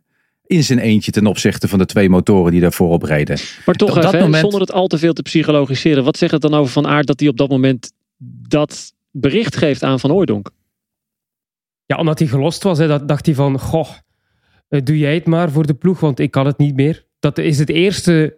[0.45, 3.39] In zijn eentje ten opzichte van de twee motoren die daar voorop reden.
[3.65, 6.03] Maar toch even, dat hè, moment- zonder het al te veel te psychologiseren.
[6.03, 7.91] Wat zegt het dan over Van Aert dat hij op dat moment
[8.47, 10.49] dat bericht geeft aan Van Hooydonk?
[11.85, 13.89] Ja, omdat hij gelost was, hè, dat dacht hij van, goh,
[14.79, 17.05] doe jij het maar voor de ploeg, want ik kan het niet meer.
[17.19, 18.37] Dat is het eerste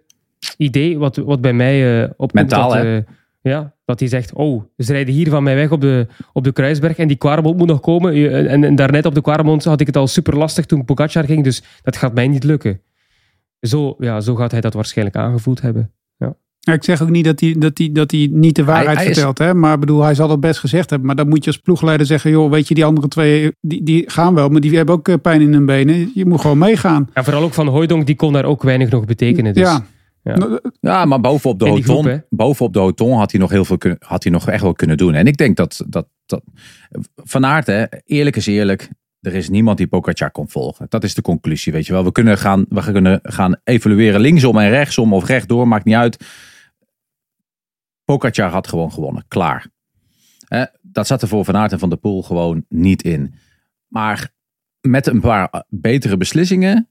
[0.57, 2.33] idee wat, wat bij mij eh opkomt.
[2.33, 2.97] Mentaal, dat, hè?
[2.97, 3.03] eh,
[3.41, 6.51] ja, dat hij zegt, oh, ze rijden hier van mij weg op de, op de
[6.51, 8.31] Kruisberg en die Quaremont moet nog komen.
[8.47, 11.43] En, en daarnet op de Quaremont had ik het al super lastig toen Pogacar ging,
[11.43, 12.81] dus dat gaat mij niet lukken.
[13.59, 15.91] Zo, ja, zo gaat hij dat waarschijnlijk aangevoeld hebben.
[16.65, 19.05] Ja, ik zeg ook niet dat hij, dat hij, dat hij niet de waarheid hij
[19.05, 19.37] vertelt.
[19.37, 19.53] Hè?
[19.53, 21.07] Maar ik bedoel, hij zal het best gezegd hebben.
[21.07, 22.31] Maar dan moet je als ploegleider zeggen...
[22.31, 24.49] joh, weet je, die andere twee die, die gaan wel...
[24.49, 26.11] maar die hebben ook eh, pijn in hun benen.
[26.13, 27.09] Je moet gewoon meegaan.
[27.13, 29.53] En vooral ook van Hooydonk, die kon daar ook weinig nog betekenen.
[29.53, 29.63] Dus.
[29.63, 29.85] ja.
[30.23, 30.37] ja.
[30.37, 33.77] Nou, Ja, maar bovenop de hoton, groep, bovenop de hoton had hij nog heel veel
[33.77, 35.13] kunnen, had hij nog echt wel kunnen doen.
[35.13, 36.43] En ik denk dat, dat, dat
[37.15, 38.89] Van Aert, hè, eerlijk is eerlijk,
[39.19, 40.85] er is niemand die Pogacar kon volgen.
[40.89, 42.03] Dat is de conclusie, weet je wel.
[42.03, 46.25] We kunnen gaan, we kunnen gaan evalueren linksom en rechtsom of rechtdoor, maakt niet uit.
[48.05, 49.67] Pogacar had gewoon gewonnen, klaar.
[50.81, 53.33] Dat zat er voor Van Aert en Van der Poel gewoon niet in.
[53.87, 54.31] Maar
[54.79, 56.89] met een paar betere beslissingen,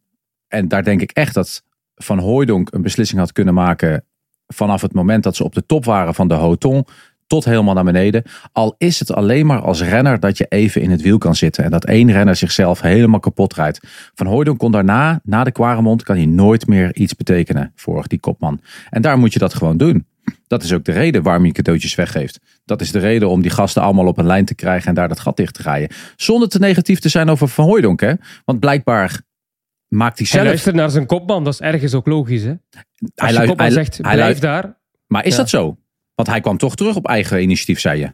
[0.49, 4.05] en daar denk ik echt dat Van Hooijdonk een beslissing had kunnen maken
[4.47, 6.87] vanaf het moment dat ze op de top waren van de Hoton
[7.27, 8.23] tot helemaal naar beneden.
[8.53, 11.65] Al is het alleen maar als renner dat je even in het wiel kan zitten
[11.65, 13.81] en dat één renner zichzelf helemaal kapot rijdt.
[14.15, 18.21] Van Hooijdonk kon daarna, na de Quaremont, kan hij nooit meer iets betekenen voor die
[18.21, 18.61] kopman.
[18.91, 20.07] En daar moet je dat gewoon doen.
[20.53, 22.41] Dat is ook de reden waarom je cadeautjes weggeeft.
[22.65, 25.09] Dat is de reden om die gasten allemaal op een lijn te krijgen en daar
[25.09, 25.97] dat gat dicht te rijden.
[26.17, 28.01] Zonder te negatief te zijn over Van Hooijdonk.
[28.01, 28.13] Hè?
[28.45, 29.21] Want blijkbaar
[29.89, 30.47] maakt hij Hij zelf...
[30.47, 32.43] luistert naar zijn kopman, dat is ergens ook logisch.
[32.43, 32.53] Hè?
[33.15, 34.79] Als Hij kopman hij- zegt, hij blijf daar.
[35.07, 35.37] Maar is Ja.
[35.39, 35.77] dat zo?
[36.15, 38.13] Want hij kwam toch terug op eigen initiatief, zei je.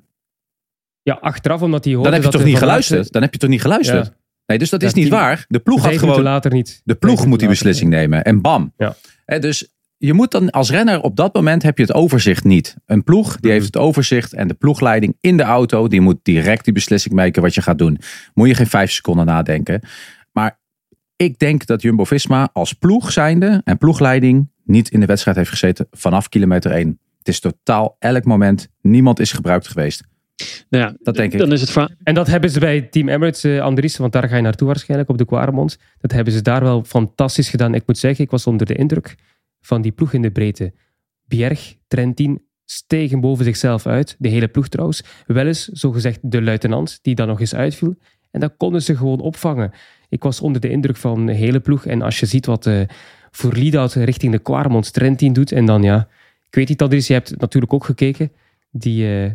[1.03, 3.13] Ja, achteraf, omdat hij hoorde Dan heb je dat toch niet geluisterd?
[3.13, 4.07] Dan heb je toch niet geluisterd?
[4.07, 4.15] Ja.
[4.47, 5.45] Nee, dus dat is niet waar.
[5.49, 6.23] De ploeg had gewoon...
[6.23, 6.81] later niet.
[6.85, 8.25] De ploeg moet die beslissing nemen.
[8.25, 8.73] En bam.
[8.77, 8.97] Ja.
[9.25, 12.77] Hè, dus je moet dan als renner op dat moment heb je het overzicht niet.
[12.87, 16.65] Een ploeg die heeft het overzicht en de ploegleiding in de auto die moet direct
[16.65, 17.99] die beslissing maken wat je gaat doen.
[18.35, 19.81] Moet je geen vijf seconden nadenken.
[20.33, 20.59] Maar
[21.17, 25.87] ik denk dat Jumbo-Visma als ploeg zijnde en ploegleiding niet in de wedstrijd heeft gezeten
[25.91, 26.99] vanaf kilometer 1.
[27.19, 28.69] Het is totaal elk moment.
[28.83, 30.03] Niemand is gebruikt geweest.
[30.69, 31.39] Nou ja, Dat denk ik.
[31.39, 31.91] Dan is het.
[32.03, 35.11] En dat hebben ze bij Team Emirates, eh, Andries, want daar ga je naartoe waarschijnlijk
[35.11, 35.79] op de Quaremont.
[36.01, 37.75] Dat hebben ze daar wel fantastisch gedaan.
[37.75, 39.15] Ik moet zeggen, ik was onder de indruk
[39.69, 40.73] van die ploeg in de breedte.
[41.25, 44.17] Bjerg, Trentin stegen boven zichzelf uit.
[44.19, 45.03] De hele ploeg trouwens.
[45.27, 47.97] Wel eens, zogezegd, de luitenant, die dan nog eens uitviel.
[48.31, 49.71] En dat konden ze gewoon opvangen.
[50.09, 51.87] Ik was onder de indruk van de hele ploeg.
[51.87, 52.81] En als je ziet wat eh
[53.31, 53.53] voor
[53.95, 55.53] richting de Quaremont Trentin doet.
[55.53, 56.09] En dan ja,
[56.47, 58.33] ik weet niet, Andries, je hebt natuurlijk ook gekeken.
[58.71, 59.31] Die eh,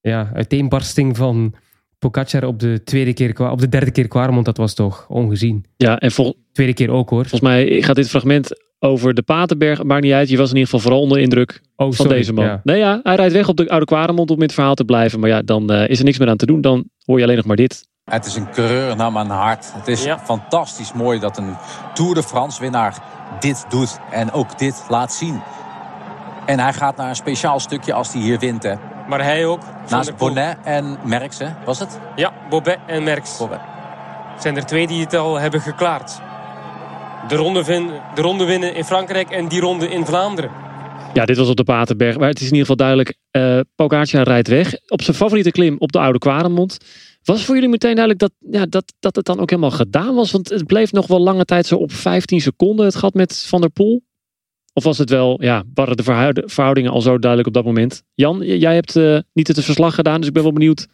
[0.00, 1.54] ja, uiteenbarsting van
[1.98, 5.64] Pogacar op de, tweede keer, op de derde keer Quaremont, dat was toch ongezien.
[5.76, 7.26] Ja, en vol, Tweede keer ook hoor.
[7.26, 9.82] volgens mij gaat dit fragment over de Patenberg.
[9.82, 10.28] Maakt niet uit.
[10.28, 12.44] Je was in ieder geval vooral onder de indruk Oh, van sorry, deze man.
[12.44, 12.60] ja.
[12.64, 15.20] Nee, ja, hij rijdt weg op de Oude Kwaremond om in het verhaal te blijven.
[15.20, 16.60] Maar ja, dan eh, is er niks meer aan te doen.
[16.60, 17.88] Dan hoor je alleen nog maar dit.
[18.04, 19.72] Het is een coureur naar mijn hart.
[19.74, 20.18] Het is Ja.
[20.18, 21.56] fantastisch mooi dat een
[21.94, 23.02] Tour de France winnaar
[23.40, 23.98] dit doet.
[24.10, 25.40] En ook dit laat zien.
[26.46, 28.62] En hij gaat naar een speciaal stukje als hij hier wint.
[28.62, 28.74] Hè.
[29.08, 29.60] Maar hij ook.
[29.88, 30.16] Naast.
[30.16, 31.46] Bonnet en Merckx, hè?
[31.64, 31.98] was het?
[32.16, 33.36] Ja, Bobet en Merckx.
[33.38, 33.58] Bobet.
[34.38, 36.20] zijn er twee die het al hebben geklaard.
[37.28, 37.62] De ronde,
[38.14, 40.50] de ronde winnen in Frankrijk en die ronde in Vlaanderen.
[41.14, 42.18] Ja, dit was op de Patenberg.
[42.18, 43.16] Maar het is in ieder geval duidelijk.
[43.74, 44.74] Pogacar rijdt weg.
[44.88, 46.78] Op zijn favoriete klim op de Oude Kwaremond.
[47.22, 50.30] Was voor jullie meteen duidelijk dat, ja, dat, dat het dan ook helemaal gedaan was?
[50.30, 53.60] Want het bleef nog wel lange tijd zo op 15 seconden het gat met Van
[53.60, 54.02] der Poel.
[54.72, 58.02] Of was het wel, ja, waren de verhoud- verhoudingen al zo duidelijk op dat moment?
[58.14, 60.86] Jan, jij hebt eh, niet het verslag gedaan, dus ik ben wel benieuwd.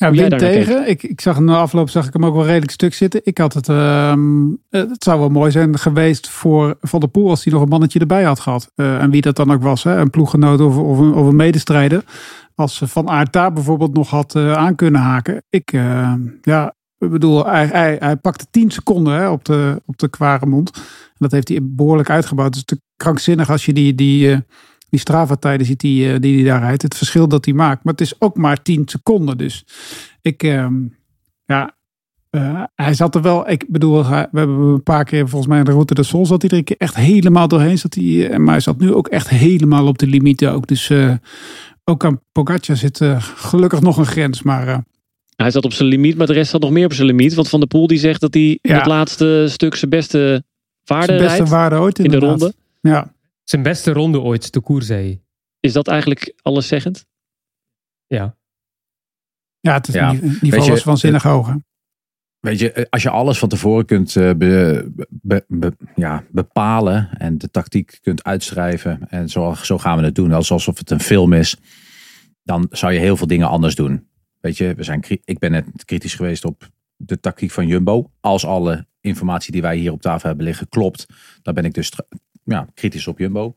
[0.00, 0.88] Ja, Hoe jij win daar naar tegen.
[0.88, 3.20] Ik, ik zag na afloop zag ik hem ook wel redelijk stuk zitten.
[3.24, 7.28] Ik had het, ehm, eh, het zou wel mooi zijn geweest voor Van der Poel
[7.28, 8.72] als hij nog een mannetje erbij had gehad.
[8.74, 9.96] Eh, en wie dat dan ook was, hè?
[9.96, 12.04] een ploeggenoot of, of, een, of een medestrijder.
[12.54, 15.42] Als Van Aert daar bijvoorbeeld nog had eh, aan kunnen haken.
[15.48, 15.70] Ik,
[16.42, 20.70] ja, ik bedoel, hij, hij, hij pakte 10 seconden hè, op de, op de Kwaremond.
[20.76, 22.54] En dat heeft hij behoorlijk uitgebouwd.
[22.54, 24.44] Het is te krankzinnig als je die, die,
[24.90, 26.82] die Strava-tijden ziet die, eh, die hij daar rijdt.
[26.82, 27.84] Het verschil dat hij maakt.
[27.84, 29.38] Maar het is ook maar 10 seconden.
[29.38, 29.64] Dus
[30.22, 30.74] ik, ehm,
[31.44, 31.76] ja,
[32.30, 33.50] eh, hij zat er wel.
[33.50, 36.42] Ik bedoel, we hebben een paar keer volgens mij in de Route de Sol zat
[36.42, 37.78] er een keer echt helemaal doorheen.
[37.78, 40.66] Zat hij, eh, maar hij zat nu ook echt helemaal op de limieten ook.
[40.66, 40.92] Dus
[41.84, 44.42] ook aan Pogacar zit gelukkig nog een grens.
[44.42, 44.82] Maar
[45.36, 47.34] Hij zat op zijn limiet, maar de rest zat nog meer op zijn limiet.
[47.34, 50.44] Want Van der Poel die zegt dat hij in het laatste stuk zijn beste
[50.84, 52.54] waarde zijn beste rijdt waarde ooit in de ronde.
[52.80, 53.12] Ja,
[53.50, 55.22] Zijn beste ronde ooit, de koer zei hij.
[55.60, 57.06] Is dat eigenlijk alleszeggend?
[58.06, 58.36] Ja.
[59.60, 60.12] ja het is Ja.
[60.40, 61.46] niveau je, was waanzinnig hoog.
[61.48, 61.54] hè.
[62.40, 67.10] Weet je, eh, als je alles van tevoren kunt eh, be- be- be- ja, bepalen
[67.18, 70.90] en de tactiek kunt uitschrijven en zo, zo gaan we het doen, als- alsof het
[70.90, 71.56] een film is,
[72.42, 74.08] dan zou je heel veel dingen anders doen.
[74.40, 78.10] Weet je, we zijn, ik ben net kritisch geweest op de tactiek van Jumbo.
[78.20, 81.06] Als alle informatie die wij hier op tafel hebben liggen klopt,
[81.42, 81.92] dan ben ik dus
[82.50, 83.54] ja, kritisch op Jumbo.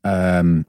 [0.00, 0.62] Ehm,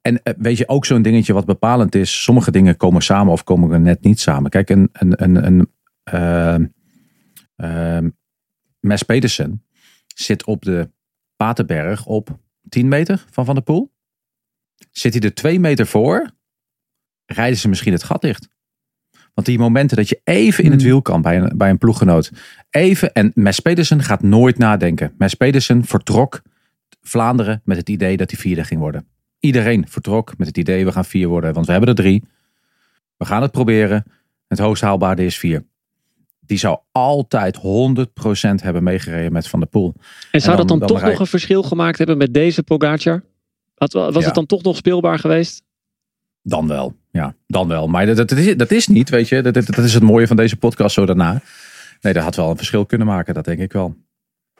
[0.00, 2.22] en eh, weet je, ook zo'n dingetje wat bepalend is.
[2.22, 4.50] Sommige dingen komen samen of komen er net niet samen.
[4.50, 5.72] Kijk, een, een, een, een
[6.02, 6.66] ehm
[7.56, 8.08] ehm
[8.80, 9.64] Mes Pedersen
[10.14, 10.90] zit op de
[11.36, 13.92] Paterberg op 10 meter van Van der Poel.
[14.90, 16.30] Zit hij er 2 meter voor,
[17.26, 18.48] rijden ze misschien het gat dicht.
[19.34, 20.90] Want die momenten dat je even in het Hmm.
[20.90, 22.32] wiel kan bij een, bij een ploeggenoot.
[22.70, 25.14] Even, en Mes Pedersen gaat nooit nadenken.
[25.18, 26.42] Mes Pedersen vertrok
[27.02, 29.06] Vlaanderen met het idee dat hij vierde ging worden.
[29.40, 32.24] Iedereen vertrok met het idee we gaan vier worden, want we hebben er drie.
[33.16, 34.04] We gaan het proberen.
[34.48, 35.64] Het hoogst haalbare is vier.
[36.40, 37.60] Die zou altijd 100%
[38.62, 39.94] hebben meegereden met Van der Poel.
[40.30, 42.62] En zou dan- dat dan, dan toch rij- nog een verschil gemaakt hebben met deze
[42.62, 43.22] Pogacar?
[43.74, 44.20] Had, was Ja.
[44.24, 45.62] het dan toch nog speelbaar geweest?
[46.42, 47.86] Dan wel, ja, dan wel.
[47.86, 49.42] Maar dat, dat, is, dat is niet, weet je.
[49.42, 51.42] Dat, dat, dat is het mooie van deze podcast zo daarna.
[52.00, 53.96] Nee, dat had wel een verschil kunnen maken, dat denk ik wel.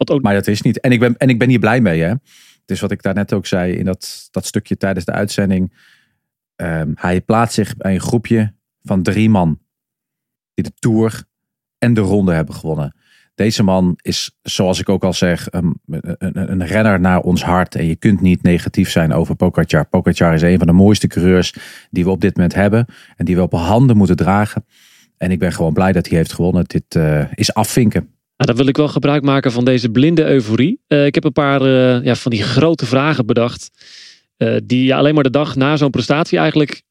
[0.09, 0.81] Ook, Maar dat is niet.
[0.81, 2.09] En ik ben, en ik ben hier blij mee, hè.
[2.09, 5.73] Het is wat ik daarnet ook zei in dat, dat stukje tijdens de uitzending.
[6.57, 9.61] Ehm, hij plaatst zich bij een groepje van drie man.
[10.55, 11.25] Die de Tour
[11.79, 12.95] en de Ronde hebben gewonnen.
[13.35, 17.75] Deze man is, zoals ik ook al zeg, een, een, een renner naar ons hart.
[17.75, 19.89] En je kunt niet negatief zijn over Pogacar.
[19.89, 21.55] Pogacar is een van de mooiste coureurs
[21.91, 22.87] die we op dit moment hebben.
[23.17, 24.65] En die we op handen moeten dragen.
[25.17, 26.65] En ik ben gewoon blij dat hij heeft gewonnen.
[26.65, 28.20] Dit eh, is afvinken.
[28.41, 30.81] Nou, dan wil ik wel gebruik maken van deze blinde euforie.
[30.87, 33.71] Eh, ik heb een paar eh, ja, van die grote vragen bedacht.
[34.37, 36.83] eh, die je alleen maar de dag na zo'n prestatie eigenlijk,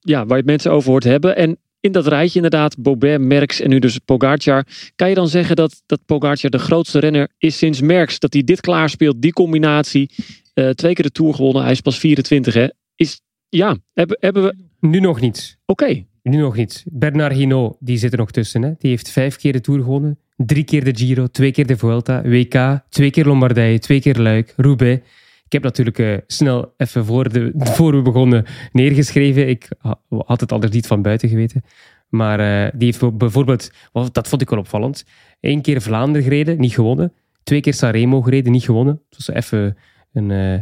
[0.00, 1.36] ja, waar je mensen over hoort hebben.
[1.36, 4.66] En in dat rijtje inderdaad, Bobet, Merckx en nu dus Pogacar.
[4.96, 8.18] Kan je dan zeggen dat, dat Pogacar de grootste renner is sinds Merckx?
[8.18, 10.10] Dat hij dit klaarspeelt, die combinatie.
[10.54, 12.68] Twee keer de Tour gewonnen, hij is pas 24 hè.
[12.94, 14.54] Is, ja, hebben, hebben we...
[14.80, 15.58] Nu nog niet.
[15.66, 16.04] Oké.
[16.22, 16.84] Nu nog niet.
[16.92, 18.62] Bernard Hinault, die zit er nog tussen.
[18.62, 18.72] Hè.
[18.78, 20.18] Die heeft vijf keer de Tour gewonnen.
[20.46, 24.54] Drie keer de Giro, twee keer de Vuelta, WK, twee keer Lombardije, twee keer Luik,
[24.56, 25.06] Roubaix.
[25.44, 29.48] Ik heb natuurlijk uh, snel even voor, de, voor we begonnen neergeschreven.
[29.48, 29.68] Ik
[30.08, 31.64] had het anders niet van buiten geweten.
[32.08, 33.70] Maar uh, die heeft bijvoorbeeld,
[34.12, 35.04] dat vond ik wel opvallend,
[35.40, 37.12] één keer Vlaanderen gereden, niet gewonnen.
[37.42, 39.02] Twee keer Sanremo gereden, niet gewonnen.
[39.08, 39.76] Het was even
[40.12, 40.60] een, uh,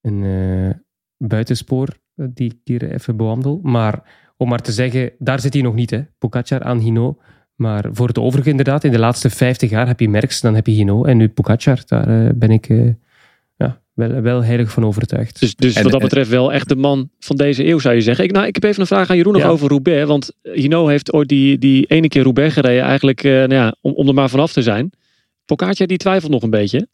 [0.00, 0.82] een
[1.16, 3.60] buitenspoor die ik hier even bewandel.
[3.62, 4.02] Maar
[4.36, 6.02] om maar te zeggen, daar zit hij nog niet, hè.
[6.18, 7.12] Pogacar aan.
[7.54, 10.66] Maar voor het overige inderdaad, in de laatste 50 jaar heb je Merckx, dan heb
[10.66, 11.04] je Hino.
[11.04, 12.68] En nu Pogacar, daar ben ik
[13.94, 15.40] wel, wel heilig van overtuigd.
[15.40, 18.24] Dus, dus wat dat betreft wel echt de man van deze eeuw zou je zeggen.
[18.24, 20.06] Ik, nou, ik heb even een vraag aan Jeroen nog over Roubaix.
[20.06, 22.82] Want Hino heeft ooit die, die ene keer Roubaix gereden.
[22.82, 24.90] Eigenlijk uh, nou ja, om, om er maar vanaf te zijn.
[25.44, 26.88] Pogacar die twijfelt nog een beetje.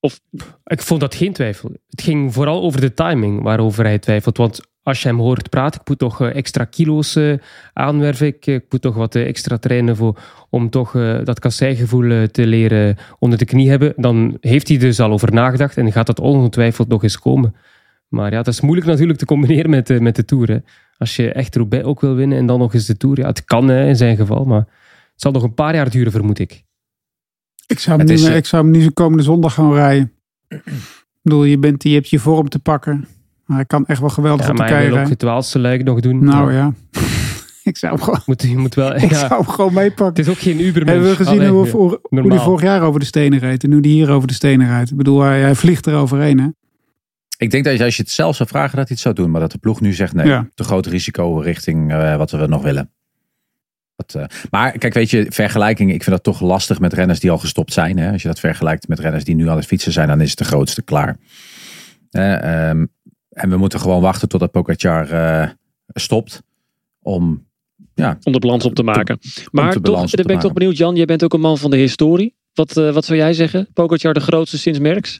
[0.00, 0.20] Of...
[0.64, 1.70] Ik vond dat geen twijfel.
[1.88, 4.36] Het ging vooral over de timing waarover hij twijfelt.
[4.36, 7.38] Want als je hem hoort praten, ik moet toch eh, extra kilo's uh,
[7.72, 8.26] aanwerven.
[8.26, 10.18] Ik, ik, moet toch wat extra trainen voor,
[10.50, 10.92] om toch
[11.24, 13.92] dat kasseigevoel te leren onder de knie hebben.
[13.96, 17.54] Dan heeft hij dus al over nagedacht en gaat dat ongetwijfeld nog eens komen.
[18.08, 20.62] Maar ja, dat is moeilijk natuurlijk te combineren met, met de Tour.
[20.98, 23.18] Als je echt Roubaix ook wil winnen en dan nog eens de Tour.
[23.18, 24.66] Ja, het kan hè, in zijn geval, maar
[25.12, 26.64] het zal nog een paar jaar duren, vermoed ik.
[27.70, 30.12] Ik zou hem, niet, ik zou hem niet komende zondag gaan rijden.
[30.48, 30.62] ik
[31.22, 33.08] bedoel, je, bent, je hebt je vorm te pakken.
[33.46, 36.00] Hij kan echt wel geweldig ja, op de Maar hij wil ook het luik nog
[36.00, 36.24] doen.
[36.24, 36.72] Nou ja.
[37.62, 40.06] ik zou hem gewoon, moet, je moet wel, ik zou hem gewoon meepakken.
[40.06, 40.92] Het is ook geen Ubermensch.
[40.92, 43.64] Hebben we gezien hoe, hoe, hoe hij vorig jaar over de stenen reed.
[43.64, 44.90] En nu die hier over de stenen rijdt.
[44.90, 46.48] Ik bedoel, hij, hij vliegt er overheen hè.
[47.36, 49.30] Ik denk dat als je het zelf zou vragen dat hij het zou doen.
[49.30, 50.26] Maar dat de ploeg nu zegt nee.
[50.26, 50.48] Ja.
[50.54, 52.90] Te groot risico richting uh, wat we nog willen.
[54.06, 55.92] Dat, uh, maar kijk, weet je, vergelijking.
[55.92, 57.98] Ik vind dat toch lastig met renners die al gestopt zijn.
[57.98, 58.12] Hè?
[58.12, 60.08] Als je dat vergelijkt met renners die nu aan het fietsen zijn.
[60.08, 61.16] Dan is het de grootste klaar.
[62.10, 62.92] Uh, um,
[63.28, 65.48] en we moeten gewoon wachten totdat Pogacar uh,
[65.86, 66.42] stopt.
[67.02, 67.46] Om,
[67.94, 69.18] ja, om de balans op te maken.
[69.50, 70.96] maar toch, ben ik toch benieuwd, Jan.
[70.96, 72.34] Jij bent ook een man van de historie.
[72.54, 73.68] Wat, uh, wat zou jij zeggen?
[73.72, 75.18] Pogacar de grootste sinds Merckx?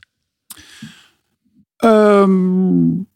[1.85, 3.09] Um,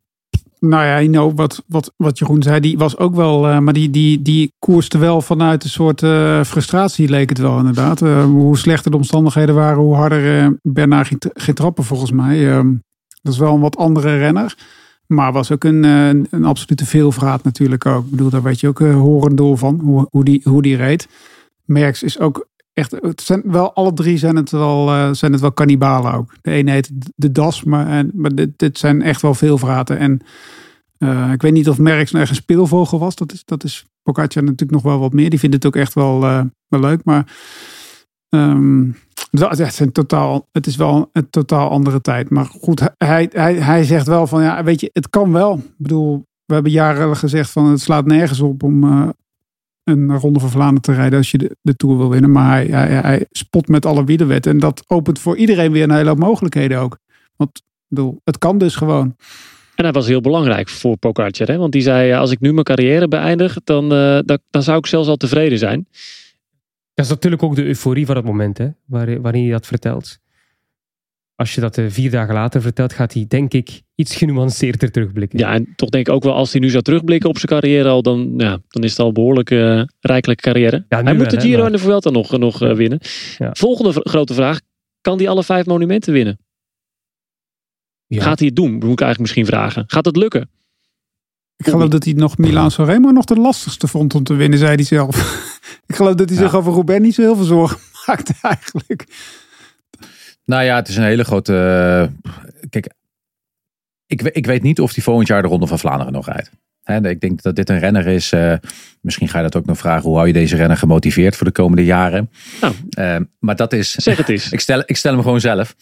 [0.64, 3.90] nou ja, know, wat, wat, wat Jeroen zei, die was ook wel, uh, maar die,
[3.90, 8.00] die, die koerste wel vanuit een soort uh, frustratie, leek het wel inderdaad.
[8.00, 12.50] Uh, hoe slechter de omstandigheden waren, hoe harder Bernard ging, trappen volgens mij.
[12.50, 12.72] Ehm,
[13.22, 14.54] dat is wel een wat andere renner.
[15.06, 18.04] Maar was ook een, eh, een, een absolute veelvraat natuurlijk ook.
[18.04, 21.08] Ik bedoel, daar weet je ook horendol van, hoe, hoe, die, hoe die reed.
[21.64, 25.40] Merckx is ook echt, het zijn wel, alle drie zijn het wel, uh, zijn het
[25.40, 26.34] wel kannibalen ook.
[26.40, 29.98] De ene heet de Das, maar, en, maar dit, dit zijn echt wel veelvraten.
[29.98, 30.20] En
[30.98, 33.14] uh, ik weet niet of Merckx nou echt een speelvogel was.
[33.14, 35.30] Dat is, dat is Pogacar natuurlijk nog wel wat meer.
[35.30, 36.20] Die vindt het ook echt wel,
[36.68, 37.04] wel leuk.
[37.04, 37.36] Maar
[38.28, 38.96] um,
[39.30, 42.30] het is, een totaal, het is wel een totaal andere tijd.
[42.30, 45.56] Maar goed, hij, hij, hij zegt wel van ja, weet je, het kan wel.
[45.56, 48.84] Ik bedoel, we hebben jaren gezegd van het slaat nergens op om
[49.84, 52.30] een ronde van Vlaanderen te rijden als je de, de Tour wil winnen.
[52.30, 54.52] Maar hij, hij, hij spot met alle wielerwetten.
[54.52, 56.98] En dat opent voor iedereen weer een hele hoop mogelijkheden ook.
[57.36, 59.16] Want ik bedoel, het kan dus gewoon.
[59.74, 61.46] En hij was heel belangrijk voor Pogacar.
[61.46, 61.56] Hè?
[61.56, 64.86] Want die zei, als ik nu mijn carrière beëindig, dan, uh, dan, dan zou ik
[64.86, 65.86] zelfs al tevreden zijn.
[66.94, 70.18] Dat is natuurlijk ook de euforie van het moment, hè, waarin hij dat vertelt.
[71.36, 75.38] Als je dat eh, vier dagen later vertelt, gaat hij, denk ik, iets genuanceerder terugblikken.
[75.38, 77.88] Ja, en toch denk ik ook wel, als hij nu zou terugblikken op zijn carrière
[77.88, 80.84] al, dan, ja, dan is het al een behoorlijk uh, rijkelijke carrière.
[80.88, 82.98] hij moet de Giro en de Vuelta nog, nog uh, winnen.
[83.38, 83.50] Ja.
[83.52, 84.60] Volgende grote vraag,
[85.00, 86.38] kan hij alle vijf monumenten winnen?
[88.06, 88.22] Ja.
[88.22, 88.72] Gaat hij het doen?
[88.72, 89.84] Moet ik eigenlijk misschien vragen.
[89.86, 90.50] Gaat het lukken?
[91.56, 94.74] Ik geloof dat hij nog Milan Sanremo nog de lastigste vond om te winnen, zei
[94.74, 95.16] hij zelf.
[95.86, 99.04] ik geloof dat hij zich over Roubaix niet zo heel veel zorgen maakt eigenlijk.
[100.44, 101.52] Nou ja, het is een hele grote...
[102.22, 102.30] Uh,
[102.70, 102.92] kijk,
[104.06, 106.50] ik, ik weet niet of hij volgend jaar de Ronde van Vlaanderen nog rijdt.
[106.82, 108.32] He, ik denk dat dit een renner is.
[108.32, 108.54] Uh,
[109.00, 110.02] misschien ga je dat ook nog vragen.
[110.02, 112.30] Hoe hou je deze renner gemotiveerd voor de komende jaren?
[112.60, 113.92] Nou, uh, maar dat is.
[113.92, 114.50] Zeg het eens.
[114.52, 115.74] ik, stel, ik stel hem gewoon zelf.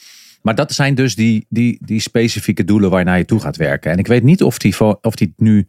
[0.42, 3.56] Maar dat zijn dus die, die, die specifieke doelen waar je naar je toe gaat
[3.56, 3.90] werken.
[3.90, 5.66] En ik weet niet of hij of die nu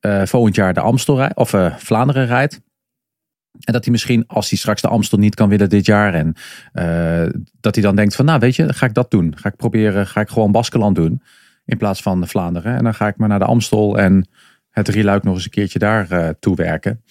[0.00, 2.60] uh, volgend jaar de Amstel rijdt, of Vlaanderen rijdt.
[3.60, 6.14] En dat hij misschien, als hij straks de Amstel niet kan winnen dit jaar.
[6.14, 6.34] En
[6.72, 9.32] uh, dat hij dan denkt van, nou weet je, ga ik dat doen.
[9.36, 11.22] Ga ik proberen, ga ik gewoon Baskeland doen.
[11.64, 12.76] In plaats van Vlaanderen.
[12.76, 14.28] En dan ga ik maar naar de Amstel en
[14.70, 17.02] het Rieluik nog eens een keertje daar uh, toe werken.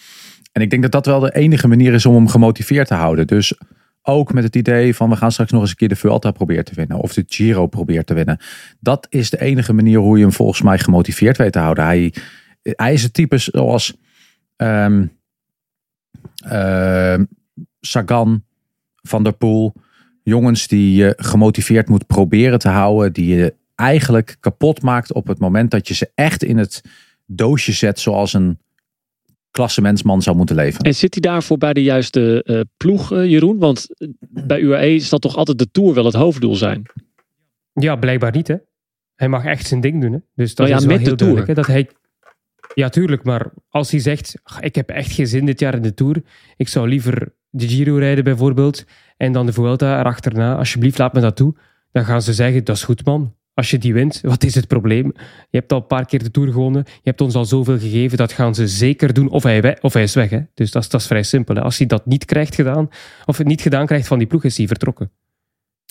[0.52, 3.28] En ik denk dat dat wel de enige manier is om hem gemotiveerd te houden.
[3.28, 3.54] Dus
[4.02, 6.66] ook met het idee van we gaan straks nog eens een keer de Vuelta proberen
[6.66, 6.98] te winnen.
[6.98, 8.38] Of de Giro probeert te winnen.
[8.80, 11.86] Dat is de enige manier hoe je hem volgens mij gemotiveerd weet te houden.
[11.86, 12.14] Hij,
[12.94, 13.98] is het type zoals
[14.56, 15.06] ehm,
[17.80, 18.44] Sagan,
[19.02, 19.74] Van der Poel.
[20.24, 23.14] Jongens die je gemotiveerd moet proberen te houden.
[23.14, 26.82] Die je eigenlijk kapot maakt op het moment dat je ze echt in het
[27.26, 28.60] doosje zet zoals een
[29.52, 30.80] klassementsman zou moeten leven.
[30.80, 33.58] En zit hij daarvoor bij de juiste uh, ploeg, uh, Jeroen?
[33.58, 33.88] Want
[34.20, 36.86] bij UAE is dat toch altijd de Tour wel het hoofddoel zijn?
[37.74, 38.56] Ja, blijkbaar niet hè.
[39.16, 40.20] Hij mag echt zijn ding doen hè.
[40.36, 41.48] Dus dat nou ja, is wel met heel de Tour.
[41.48, 41.90] Hè, dat hij...
[42.78, 43.24] Ja, tuurlijk.
[43.24, 46.22] Maar als hij zegt, ik heb echt geen zin dit jaar in de Tour.
[46.58, 48.86] Ik zou liever de Giro rijden bijvoorbeeld.
[49.18, 50.56] En dan de Vuelta erachterna.
[50.56, 51.56] Alsjeblieft, laat me dat toe.
[51.92, 53.36] Dan gaan ze zeggen, dat is goed man.
[53.54, 55.14] Als je die wint, wat is het probleem?
[55.50, 56.84] Je hebt al een paar keer de Tour gewonnen.
[56.86, 58.18] Je hebt ons al zoveel gegeven.
[58.18, 59.30] Dat gaan ze zeker doen.
[59.30, 60.30] Of hij, of hij is weg.
[60.30, 60.40] Hè?
[60.54, 61.56] Dus dat is, dat is vrij simpel.
[61.56, 61.62] Hè?
[61.62, 62.90] Als hij dat niet krijgt gedaan,
[63.26, 65.12] of het niet gedaan krijgt van die ploeg, is hij vertrokken.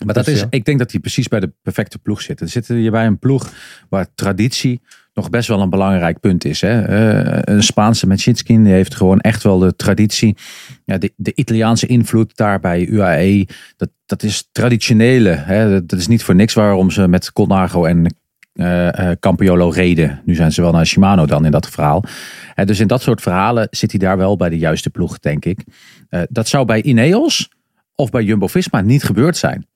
[0.05, 2.39] Maar dat dus is, ik denk dat hij precies bij de perfecte ploeg zit.
[2.39, 3.53] Dan zitten je bij een ploeg
[3.89, 4.81] waar traditie
[5.17, 6.61] nog best wel een belangrijk punt is.
[6.61, 6.89] Hè?
[6.89, 10.37] Uh, een Spaanse Metschinskin die heeft gewoon echt wel de traditie.
[10.85, 13.47] Ja, de, de Italiaanse invloed daar bij UAE,
[13.77, 15.29] dat, dat is traditionele.
[15.29, 15.85] Hè?
[15.85, 18.15] Dat is niet voor niks waarom ze met Colnago en
[18.53, 20.21] uh, Campiolo reden.
[20.25, 22.03] Nu zijn ze wel naar Shimano dan in dat verhaal.
[22.65, 25.63] dus in dat soort verhalen zit hij daar wel bij de juiste ploeg, denk ik.
[26.29, 27.49] dat zou bij Ineos
[27.95, 29.67] of bij Jumbo-Visma niet gebeurd zijn.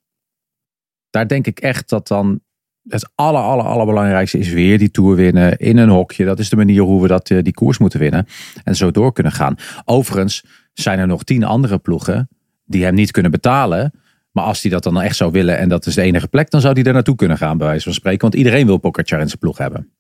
[1.10, 2.42] Daar denk ik echt dat dan
[2.88, 6.26] het aller, aller, allerbelangrijkste is weer die Tour winnen in een hokje.
[6.26, 8.28] Dat is de manier hoe we dat, eh, die koers moeten winnen.
[8.64, 9.56] En zo door kunnen gaan.
[9.86, 12.30] Overigens zijn er nog tien andere ploegen
[12.66, 13.94] die hem niet kunnen betalen.
[14.32, 16.62] Maar als hij dat dan echt zou willen en dat is de enige plek, dan
[16.62, 18.22] zou hij er naartoe kunnen gaan, bij wijze van spreken.
[18.22, 19.92] Want iedereen wil Pogacar in zijn ploeg hebben.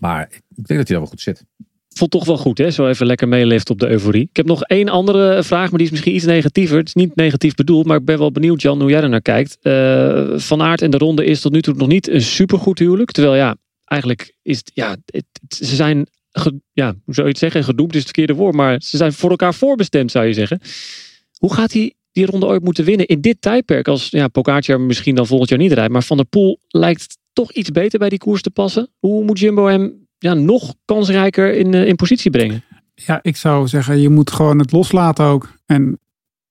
[0.00, 1.44] Maar ik denk dat hij daar wel goed zit
[1.98, 2.70] vond toch wel goed, hè?
[2.70, 4.22] Zo even lekker meeleeft op de euforie.
[4.30, 6.76] Ik heb nog één andere vraag, maar die is misschien iets negatiever.
[6.76, 9.22] Het is niet negatief bedoeld, maar ik ben wel benieuwd, Jan, hoe jij er naar
[9.22, 9.58] kijkt.
[9.62, 13.10] Uh, van Aert en de ronde is tot nu toe nog niet een supergoed huwelijk.
[13.10, 14.96] Terwijl ja, eigenlijk is het, ja,
[15.48, 16.06] ze zijn,
[16.72, 17.64] ja, hoe zou je het zeggen?
[17.64, 20.60] Gedoemd is het verkeerde woord, maar ze zijn voor elkaar voorbestemd, zou je zeggen.
[21.38, 23.88] Hoe gaat hij die ronde ooit moeten winnen in dit tijdperk?
[23.88, 27.52] Als ja, Pogacar misschien dan volgend jaar niet rijdt, maar Van der Poel lijkt toch
[27.52, 28.88] iets beter bij die koers te passen.
[28.98, 32.64] Hoe moet Jumbo hem ja, nog kansrijker in, uh, in positie brengen.
[32.94, 35.48] Ja, ik zou zeggen, je moet gewoon het loslaten ook.
[35.66, 35.98] En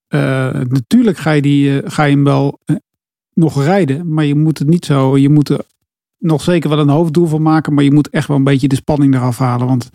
[0.10, 0.20] uh,
[0.52, 2.60] natuurlijk ga je, die, uh, ga je hem wel
[3.34, 5.18] nog rijden, maar je moet het niet zo.
[5.18, 5.62] Je moet er
[6.18, 8.76] nog zeker wel een hoofddoel van maken, maar je moet echt wel een beetje de
[8.76, 9.68] spanning eraf halen.
[9.68, 9.90] Want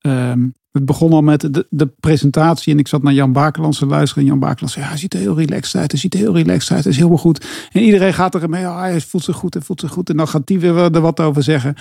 [0.00, 3.86] ehm, het begon al met de, de, presentatie en ik zat naar Jan Bakelands te
[3.86, 4.22] luisteren.
[4.22, 5.90] En Jan Bakelands zei, ja, hij ziet er heel relaxed uit.
[5.90, 6.84] Hij ziet er heel relaxed uit.
[6.84, 7.46] Hij is heel goed.
[7.72, 10.10] En iedereen gaat er mee, oh, hij voelt zich goed, hij voelt zich goed.
[10.10, 11.74] En dan gaat hij weer er wat over zeggen.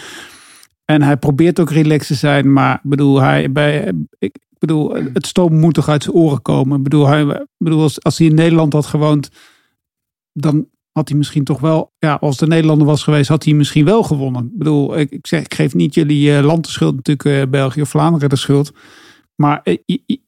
[0.85, 5.59] En hij probeert ook relaxed te zijn, maar bedoel, hij, bij, ik bedoel, het stoom
[5.59, 6.77] moet toch uit zijn oren komen.
[6.77, 9.29] Ik bedoel, hij, bedoel als, als hij in Nederland had gewoond,
[10.33, 13.85] dan had hij misschien toch wel, ja, als de Nederlander was geweest, had hij misschien
[13.85, 14.45] wel gewonnen.
[14.45, 17.81] Ik bedoel, ik, zeg, ik geef niet jullie uh, land de schuld, natuurlijk uh, België
[17.81, 18.73] of Vlaanderen de schuld.
[19.35, 20.21] Maar ik, ik,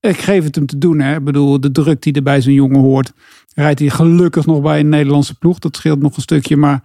[0.00, 1.00] geef het hem te doen.
[1.00, 1.16] Hè.
[1.16, 3.12] Ik bedoel, de druk die er bij zo'n jongen hoort.
[3.54, 5.58] Rijdt hij gelukkig nog bij een Nederlandse ploeg.
[5.58, 6.56] Dat scheelt nog een stukje.
[6.56, 6.82] Maar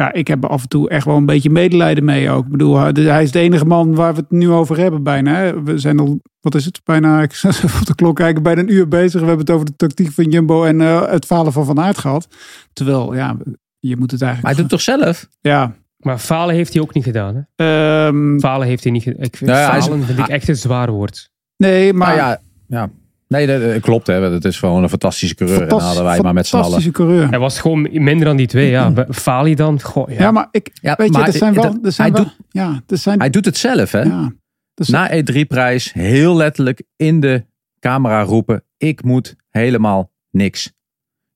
[0.00, 2.44] ja, ik heb af en toe echt wel een beetje medelijden mee ook.
[2.44, 5.62] Ik bedoel, hij is de enige man waar we het nu over hebben bijna.
[5.62, 7.40] We zijn al, wat is het, bijna, ik
[7.80, 9.20] op de klok kijken, bijna een uur bezig.
[9.20, 11.98] We hebben het over de tactiek van Jumbo en uh, het falen van Van Aert
[11.98, 12.28] gehad.
[12.72, 13.36] Terwijl, ja,
[13.78, 14.42] je moet het eigenlijk...
[14.42, 15.28] Maar hij doet het toch zelf?
[15.40, 15.74] Ja.
[15.96, 18.06] Maar falen heeft hij ook niet gedaan, hè?
[18.06, 19.22] Um, falen heeft hij niet gedaan.
[19.22, 21.30] Ik vind, nou falen vind ik echt een zwaar woord.
[21.56, 22.16] Nee, maar...
[22.16, 22.90] Nou ja, ja.
[23.30, 24.06] Nee, dat, klopt.
[24.06, 24.14] Hè.
[24.14, 25.62] Het is gewoon een fantastische coureur.
[25.62, 26.66] en hadden wij maar met z'n allen.
[26.66, 27.28] Fantastische coureur.
[27.28, 28.70] Hij was gewoon minder dan die twee.
[28.70, 29.06] Ja.
[29.10, 29.80] Fali dan.
[29.80, 30.18] Goh, ja.
[30.18, 30.30] ja.
[30.30, 31.78] maar ik, ja, weet maar je, er zijn wel...
[31.82, 34.00] Er zijn hij, wel, doet, ja, er zijn, hij doet het zelf, hè?
[34.00, 34.32] Ja,
[34.74, 37.46] dus, Na E3-prijs heel letterlijk in de
[37.78, 40.72] camera roepen: Ik moet helemaal niks.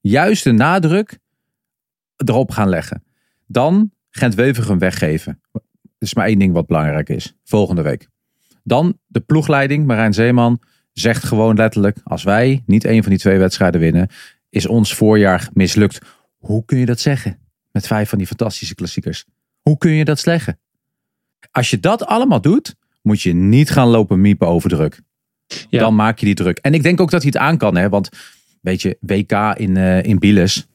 [0.00, 1.18] Juist de nadruk
[2.16, 3.04] erop gaan leggen.
[3.46, 5.40] Dan Gent-Wevergem weggeven.
[5.52, 5.60] Er
[5.98, 7.34] is maar één ding wat belangrijk is.
[7.44, 8.08] Volgende week.
[8.62, 10.60] Dan de ploegleiding, Marijn Zeeman
[10.94, 14.08] zegt gewoon letterlijk: als wij niet een van die twee wedstrijden winnen,
[14.50, 15.98] is ons voorjaar mislukt.
[16.38, 17.38] Hoe kun je dat zeggen?
[17.72, 19.24] Met vijf van die fantastische klassiekers.
[19.60, 20.58] Hoe kun je dat slechten?
[21.50, 25.00] Als je dat allemaal doet, moet je niet gaan lopen miepen over druk.
[25.70, 26.58] Dan maak je die druk.
[26.58, 27.88] En ik denk ook dat hij het aan kan, hè?
[27.88, 28.08] want
[28.60, 30.66] weet je, WK in, uh, in Biles.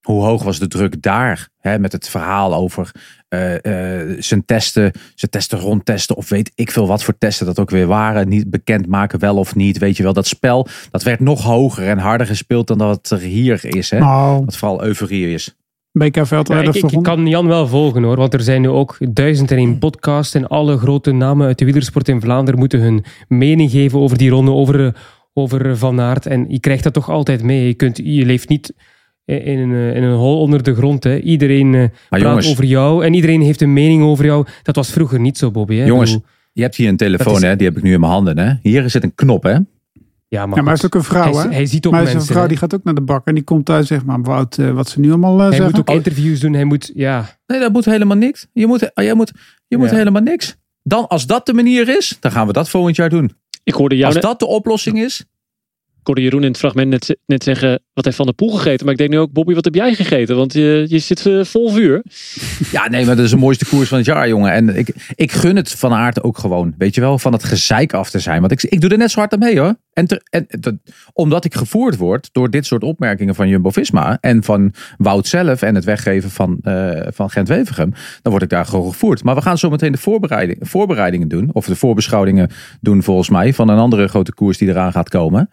[0.00, 1.48] Hoe hoog was de druk daar?
[1.58, 2.90] Hè, met het verhaal over
[3.34, 7.58] uh, uh, zijn testen, zijn testen rondtesten of weet ik veel wat voor testen dat
[7.58, 8.28] ook weer waren.
[8.28, 9.78] Niet bekend maken wel of niet.
[9.78, 13.10] Weet je wel, dat spel dat werd nog hoger en harder gespeeld dan dat het
[13.10, 13.90] er hier is.
[13.90, 13.98] Hè?
[13.98, 14.44] Nou.
[14.44, 15.56] Wat vooral euforie is.
[15.92, 16.48] BK Veld.
[16.48, 19.56] Ja, ik, ik, kan Jan wel volgen hoor, want er zijn nu ook duizend en
[19.56, 23.98] één podcasts en alle grote namen uit de wielersport in Vlaanderen moeten hun mening geven
[23.98, 24.96] over die ronde, over,
[25.32, 26.26] over Van Aert.
[26.26, 27.66] En je krijgt dat toch altijd mee.
[27.66, 28.74] Je, kunt, je leeft niet
[29.36, 31.04] in een, eh, in een hol onder de grond.
[31.04, 31.18] Hè.
[31.18, 34.46] Iedereen uh, praat over jou en iedereen heeft een mening over jou.
[34.62, 35.76] Dat was vroeger niet zo, Bobby.
[35.76, 35.84] Hè?
[35.84, 36.18] Jongens,
[36.52, 37.56] Je hebt hier een telefoon, hè?
[37.56, 38.38] die heb ik nu in mijn handen.
[38.38, 38.52] Hè?
[38.62, 39.50] Hier zit een knop, hè?
[39.50, 41.52] Ja, maar, Ja, maar hij is ook een vrouw, hij, hè?
[41.52, 42.18] hij ziet ook maar hij is mensen.
[42.20, 42.48] een vrouw hè.
[42.48, 44.88] die gaat ook naar de bakker en die komt thuis zeg maar Wout, eh, wat
[44.88, 45.70] ze nu allemaal eh, hij zeggen.
[45.70, 46.52] moet ook interviews doen.
[46.52, 48.46] Hij moet, ja, Nee, dat moet helemaal niks.
[48.52, 49.32] Je moet, je moet,
[49.66, 49.96] je moet Ja.
[49.96, 50.56] helemaal niks.
[50.82, 53.32] Dan, als dat de manier is, dan gaan we dat volgend jaar doen.
[53.64, 55.24] Ik hoorde, jou Als dat de oplossing is.
[56.08, 58.84] Hoorde Jeroen in het fragment net, net zeggen, wat heeft Van der Poel gegeten?
[58.84, 60.36] Maar ik denk nu ook, Bobby, wat heb jij gegeten?
[60.36, 62.02] Want je, je zit eh, vol vuur.
[62.70, 64.52] Ja, nee, maar dat is de mooiste koers van het jaar, jongen.
[64.52, 66.74] En ik, ik gun het van aard ook gewoon.
[66.78, 68.40] Weet je wel, van het gezeik af te zijn.
[68.40, 69.74] Want ik, ik doe er net zo hard aan mee, hoor.
[69.92, 70.74] En, en dat,
[71.12, 74.18] omdat ik gevoerd word door dit soort opmerkingen van Jumbo-Visma.
[74.20, 77.92] En van Wout zelf en het weggeven van, eh van Gent-Wevergem.
[78.22, 79.24] Dan word ik daar gewoon gevoerd.
[79.24, 81.50] Maar we gaan zo meteen de voorbereiding, voorbereidingen doen.
[81.52, 82.50] Of de voorbeschouwingen
[82.80, 83.54] doen volgens mij.
[83.54, 85.50] Van een andere grote koers die eraan gaat komen.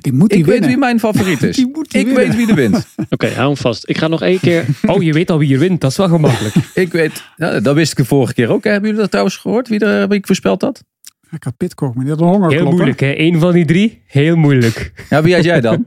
[0.00, 1.56] Die moet die Ik weet wie mijn favoriet is.
[1.60, 2.26] Die moet die ik winnen.
[2.26, 2.86] weet wie er wint.
[3.10, 3.88] Oké, hou hem vast.
[3.88, 4.64] Ik ga nog één keer...
[4.86, 5.80] Oh, je weet al wie er wint.
[5.80, 6.54] Dat is wel gemakkelijk.
[6.74, 8.64] Ik weet, ja, dat wist ik de vorige keer ook.
[8.64, 9.68] Hebben jullie dat trouwens gehoord?
[9.68, 10.84] Wie, er, wie ik voorspeld had?
[11.30, 12.50] Ik had Pitcock, maar die had een honger.
[12.50, 13.18] Heel moeilijk, hè?
[13.18, 14.92] Eén van die drie, heel moeilijk.
[15.10, 15.86] Ja, wie had jij dan?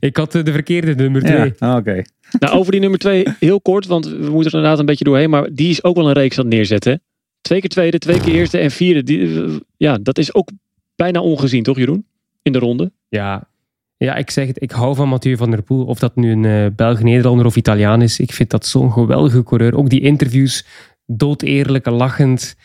[0.00, 1.52] Ik had eh, de verkeerde nummer twee.
[1.58, 2.02] Ah, Oké.
[2.38, 5.30] Nou, over die nummer twee heel kort, want we moeten er inderdaad een beetje doorheen.
[5.30, 7.02] Maar die is ook wel een reeks aan het neerzetten.
[7.40, 9.02] Twee keer tweede, twee keer eerste en vierde.
[9.02, 10.50] Die, eh, ja, dat is ook
[10.96, 12.06] bijna ongezien, toch Jeroen?
[12.42, 12.92] In de ronde.
[13.08, 13.48] Ja.
[13.96, 14.62] ja, ik zeg het.
[14.62, 15.84] Ik hou van Mathieu van der Poel.
[15.84, 18.20] Of dat nu een eh Belg, Nederlander of Italiaan is.
[18.20, 19.76] Ik vind dat zo'n geweldige coureur.
[19.76, 20.66] Ook die interviews,
[21.06, 22.56] doodeerlijk, lachend.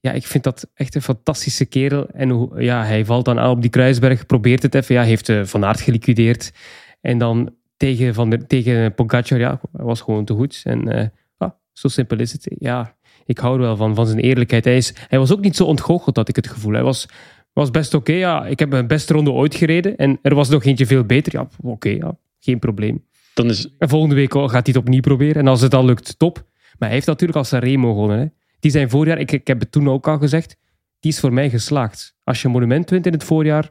[0.00, 2.08] Ja, ik vind dat echt een fantastische kerel.
[2.08, 4.94] En ja, hij valt dan aan op die Kruisberg, probeert het even.
[4.94, 6.52] Ja, heeft eh, Van Aert geliquideerd.
[7.00, 10.60] En dan tegen, van der, tegen Pogacar, ja, was gewoon te goed.
[10.64, 12.54] En ah, zo simpel is het.
[12.58, 14.64] Ja, ik hou er wel van, van zijn eerlijkheid.
[14.64, 16.72] Hij, is, hij was ook niet zo ontgoocheld, had ik het gevoel.
[16.72, 17.08] Hij was,
[17.52, 18.12] was best oké.
[18.12, 19.96] ja, ik heb mijn beste ronde ooit gereden.
[19.96, 21.32] En er was nog eentje veel beter.
[21.32, 23.04] Ja, oké, ja, geen probleem.
[23.34, 25.36] Dan is, En volgende week gaat hij het opnieuw proberen.
[25.36, 26.44] En als het dan lukt, top.
[26.78, 28.18] Maar hij heeft natuurlijk al Sanremo gewonnen.
[28.18, 28.26] Hè.
[28.60, 30.56] Die zijn voorjaar, ik, ik heb het toen ook al gezegd,
[31.00, 32.14] die is voor mij geslaagd.
[32.24, 33.70] Als je een monument wint in het voorjaar,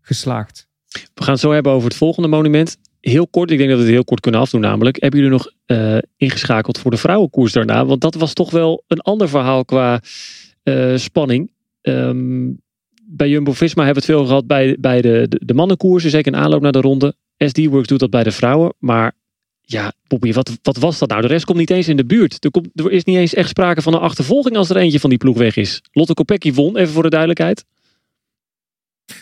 [0.00, 0.68] geslaagd.
[1.14, 2.76] we gaan het zo hebben over het volgende monument.
[3.00, 5.00] Heel kort, ik denk dat we het heel kort kunnen afdoen namelijk.
[5.00, 7.86] Hebben jullie nog eh, ingeschakeld voor de vrouwenkoers daarna?
[7.86, 10.00] Want dat was toch wel een ander verhaal qua
[10.62, 11.52] eh, spanning.
[11.80, 12.48] Ehm,
[13.12, 16.10] bij Jumbo-Visma hebben we het veel gehad bij, bij de, de, mannenkoersen.
[16.10, 17.14] Zeker in aanloop naar de ronde.
[17.36, 18.74] SD-Works doet dat bij de vrouwen.
[18.78, 19.12] Maar
[19.60, 21.20] ja, Bobby, wat, wat was dat nou?
[21.20, 22.44] De rest komt niet eens in de buurt.
[22.44, 25.10] Er, komt, er is niet eens echt sprake van een achtervolging als er eentje van
[25.10, 25.82] die ploeg weg is.
[25.92, 27.64] Lotte Kopecky won, even voor de duidelijkheid.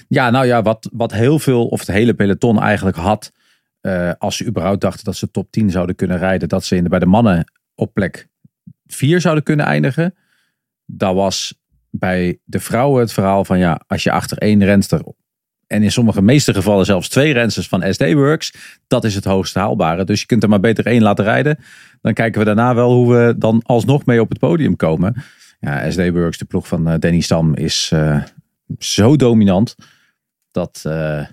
[0.09, 3.33] Ja, nou ja, wat, wat heel veel, of het hele peloton eigenlijk had.
[3.81, 6.49] eh, als ze überhaupt dachten dat ze top 10 zouden kunnen rijden.
[6.49, 8.29] Dat ze in de, bij de mannen op plek
[8.87, 10.15] 4 zouden kunnen eindigen.
[10.87, 11.55] Dat was
[11.99, 15.03] bij de vrouwen het verhaal van ja, als je achter één renster.
[15.67, 18.53] En in sommige meeste gevallen zelfs twee rensters van SD Works.
[18.87, 20.05] Dat is het hoogst haalbare.
[20.05, 21.59] Dus je kunt er maar beter één laten rijden.
[22.01, 25.23] Dan kijken we daarna wel hoe we dan alsnog mee op het podium komen.
[25.61, 28.23] Ja, SD Works, de ploeg van eh, Danny Stam, is eh,
[28.79, 29.75] zo dominant.
[30.51, 31.25] Dat, eh,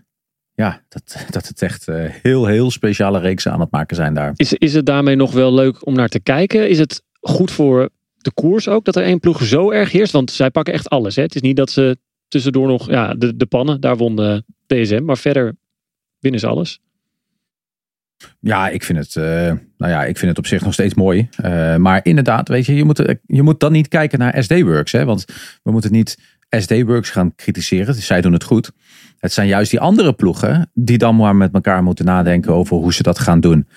[0.54, 1.86] ja, dat, dat het echt
[2.22, 4.32] heel, heel speciale reeksen aan het maken zijn daar.
[4.36, 6.70] Is, is het daarmee nog wel leuk om naar te kijken?
[6.70, 7.90] Is het goed voor
[8.26, 10.12] de koers ook dat er één ploeg zo erg heerst?
[10.12, 11.16] Want zij pakken echt alles.
[11.16, 11.22] Hè?
[11.22, 11.98] Het is niet dat ze
[12.28, 15.04] tussendoor nog ja, de, de pannen, daar won de DSM.
[15.04, 15.56] Maar verder
[16.20, 16.80] winnen ze alles.
[18.40, 19.24] Ja, ik vind het, eh,
[19.78, 21.30] nou ja, ik vind het op zich nog steeds mooi.
[21.36, 24.92] Eh, maar inderdaad, weet je, je moet, je moet dan niet kijken naar SD-Works.
[24.92, 25.06] Hè?
[25.06, 25.26] Want
[25.64, 26.18] we moeten niet
[26.50, 27.96] SD-Works gaan kritiseren.
[27.96, 28.72] Zij doen het goed.
[29.20, 32.94] Het zijn juist die andere ploegen die dan maar met elkaar moeten nadenken over hoe
[32.94, 33.68] ze dat gaan doen.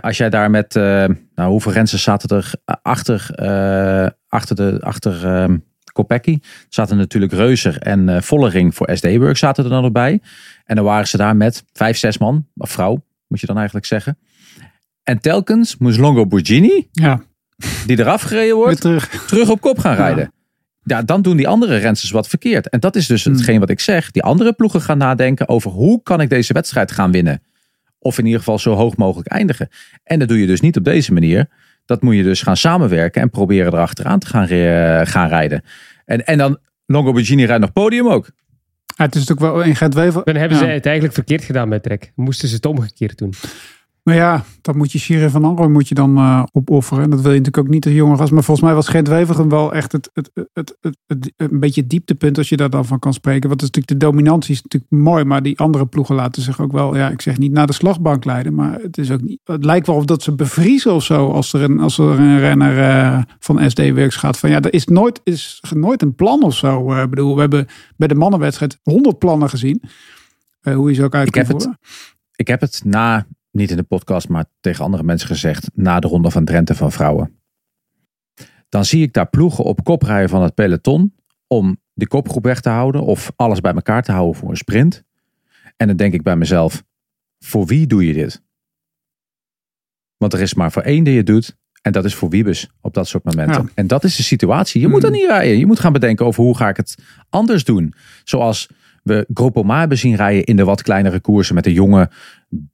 [0.00, 0.82] Als jij daar met, eh,
[1.34, 2.52] nou, hoeveel rensters zaten er
[2.82, 5.56] achter, eh, achter, de, achter ehm
[5.92, 6.38] Kopecky?
[6.68, 10.20] Zaten natuurlijk Reuser en eh, Vollering voor SD-Works zaten er dan nog bij.
[10.64, 13.86] En dan waren ze daar met vijf, zes man, of vrouw, moet je dan eigenlijk
[13.86, 14.18] zeggen.
[15.02, 17.22] En telkens moest Longo Borghini, Ja,
[17.86, 19.08] die eraf gereden wordt, terug.
[19.26, 20.32] terug op kop gaan rijden.
[20.84, 22.68] Ja, dan doen die andere rensters wat verkeerd.
[22.68, 23.32] En dat is dus Hmm.
[23.34, 24.10] hetgeen wat ik zeg.
[24.10, 27.42] Die andere ploegen gaan nadenken over hoe kan ik deze wedstrijd gaan winnen.
[28.02, 29.68] Of in ieder geval zo hoog mogelijk eindigen.
[30.04, 31.48] En dat doe je dus niet op deze manier.
[31.84, 34.46] Dat moet je dus gaan samenwerken en proberen erachteraan te gaan,
[35.06, 35.64] gaan rijden.
[36.04, 38.30] En, en dan Longo Borghini rijdt nog podium ook.
[38.96, 40.24] Ja, het is natuurlijk wel in Gent-Wever.
[40.24, 40.64] Dan hebben Ja.
[40.64, 42.12] ze het eigenlijk verkeerd gedaan bij Trek.
[42.14, 43.34] Moesten ze het omgekeerd doen.
[44.02, 47.02] Maar ja, dan moet je Shirin van Anrooy moet je dan eh, opofferen.
[47.04, 48.32] En dat wil je natuurlijk ook niet als jonge gast.
[48.32, 50.76] Maar volgens mij was Gent-Wevergem wel echt het, het, het,
[51.06, 53.48] het, een beetje het dieptepunt als je daar dan van kan spreken.
[53.48, 55.24] Want is natuurlijk de dominantie is natuurlijk mooi.
[55.24, 58.24] Maar die andere ploegen laten zich ook wel, ja, ik zeg niet naar de slagbank
[58.24, 58.54] leiden.
[58.54, 61.30] Maar het, is ook niet, het lijkt wel of dat ze bevriezen of zo.
[61.30, 64.38] Als er een, als er een renner eh, van SD Works gaat.
[64.38, 66.92] Van ja, er is nooit, is nooit een plan of zo.
[66.92, 69.82] Eh, Ik bedoel, we hebben bij de mannenwedstrijd honderd plannen gezien.
[70.60, 71.68] Hoe je ze ook uit Ik kan heb het-.
[72.36, 75.70] Ik heb het na, niet in de podcast, maar tegen andere mensen gezegd.
[75.74, 77.40] Na de ronde van Drenthe van vrouwen.
[78.68, 81.14] Dan zie ik daar ploegen op kop rijden van het peloton
[81.46, 85.02] om de kopgroep weg te houden of alles bij elkaar te houden voor een sprint.
[85.76, 86.82] En dan denk ik bij mezelf,
[87.38, 88.42] voor wie doe je dit?
[90.16, 91.56] Want er is maar voor één die je doet.
[91.82, 93.70] En dat is voor Wiebes op dat soort momenten.
[93.74, 94.80] En dat is de situatie.
[94.80, 95.58] Je moet dan niet rijden.
[95.58, 96.98] Je moet gaan bedenken over hoe ga ik het
[97.28, 97.94] anders doen.
[98.24, 98.68] Zoals
[99.02, 102.10] we Groupama hebben zien rijden in de wat kleinere koersen met de jonge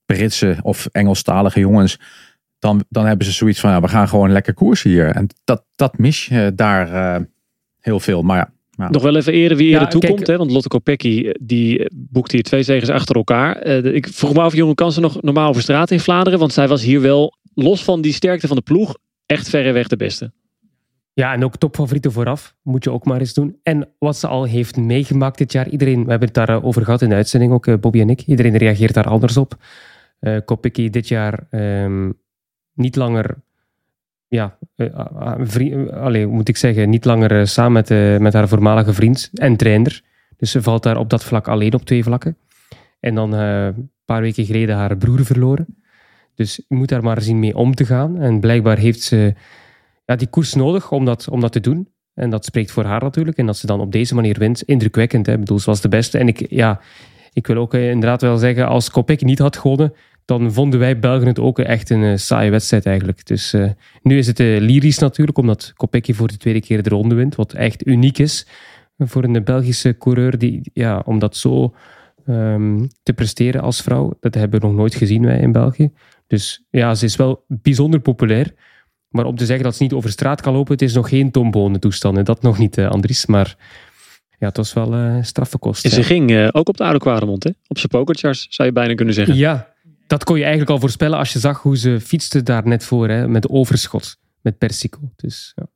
[0.07, 2.01] Britse of Engelstalige jongens.
[2.59, 5.07] Dan, dan hebben ze zoiets van, ja, we gaan gewoon lekker koersen hier.
[5.07, 7.25] En dat, dat mis je daar uh,
[7.81, 8.23] heel veel.
[8.23, 8.91] Maar ja, nou.
[8.91, 10.27] Nog wel even eerder wie eerder ja, toekomt.
[10.27, 10.37] Hè?
[10.37, 13.67] Want Lotte Kopecky eh, die eh, boekte hier twee zegens achter elkaar.
[13.67, 16.39] Uh, ik vroeg me af of Jonge Kansen nog normaal over straat in Vlaanderen.
[16.39, 19.97] Want zij was hier wel, los van die sterkte van de ploeg, echt verreweg de
[19.97, 20.33] beste.
[21.19, 22.55] Ja, en ook topfavorieten vooraf.
[22.63, 23.59] Moet je ook maar eens doen.
[23.63, 25.69] En wat ze al heeft meegemaakt dit jaar.
[25.69, 28.21] Iedereen, we hebben het daarover gehad in de uitzending ook, Bobby en ik.
[28.21, 29.57] Iedereen reageert daar anders op.
[30.21, 32.15] Uh, Kopecky dit jaar um,
[32.73, 33.37] niet langer
[34.29, 40.03] ja, uh, moet ik zeggen, niet langer samen met, met haar voormalige vriend en trainer.
[40.37, 42.37] Dus ze valt daar op dat vlak alleen op twee vlakken.
[43.01, 45.67] En dan een paar weken geleden haar broer verloren.
[46.35, 48.19] Dus je moet daar maar zien mee om te gaan.
[48.19, 49.35] En blijkbaar heeft ze
[50.09, 51.89] ja, die koers nodig om dat, om dat te doen.
[52.15, 53.37] En dat spreekt voor haar natuurlijk.
[53.37, 55.27] En dat ze dan op deze manier wint, indrukwekkend.
[55.27, 55.33] Hè?
[55.33, 56.19] Ik bedoel, ze was de beste.
[56.19, 56.81] En ik, ja,
[57.33, 59.93] ik wil ook inderdaad wel zeggen, als Kopecky niet had gewonnen,
[60.25, 63.27] dan vonden wij Belgen het ook echt een uh, saaie wedstrijd eigenlijk.
[63.27, 63.71] Dus uh,
[64.03, 67.35] nu is het uh, lyrisch natuurlijk, omdat Kopecky voor de tweede keer de ronde wint,
[67.35, 68.47] wat echt uniek is
[68.99, 71.75] voor een Belgische coureur, die, ja, om dat zo
[72.27, 74.17] um, te presteren als vrouw.
[74.21, 75.91] Dat hebben we nog nooit gezien wij in België.
[76.27, 78.55] Dus ja, ze is wel bijzonder populair.
[79.09, 81.31] Maar om te zeggen dat ze niet over straat kan lopen, het is nog geen
[81.31, 82.27] tombonen toestand.
[82.27, 83.27] Dat nog niet, Andries.
[83.27, 83.57] Maar
[84.39, 85.59] ja, het was wel uh, straffe.
[85.61, 87.51] En ze ging uh, ook op de Oude Kwaremond, hè?
[87.67, 89.37] Op zijn pokerchars, zou je bijna kunnen zeggen.
[89.37, 89.75] Ja,
[90.07, 93.09] dat kon je eigenlijk al voorspellen als je zag hoe ze fietste daar net voor,
[93.09, 94.99] hè, met overschot, met Persico.
[95.17, 95.67] Dus, ja.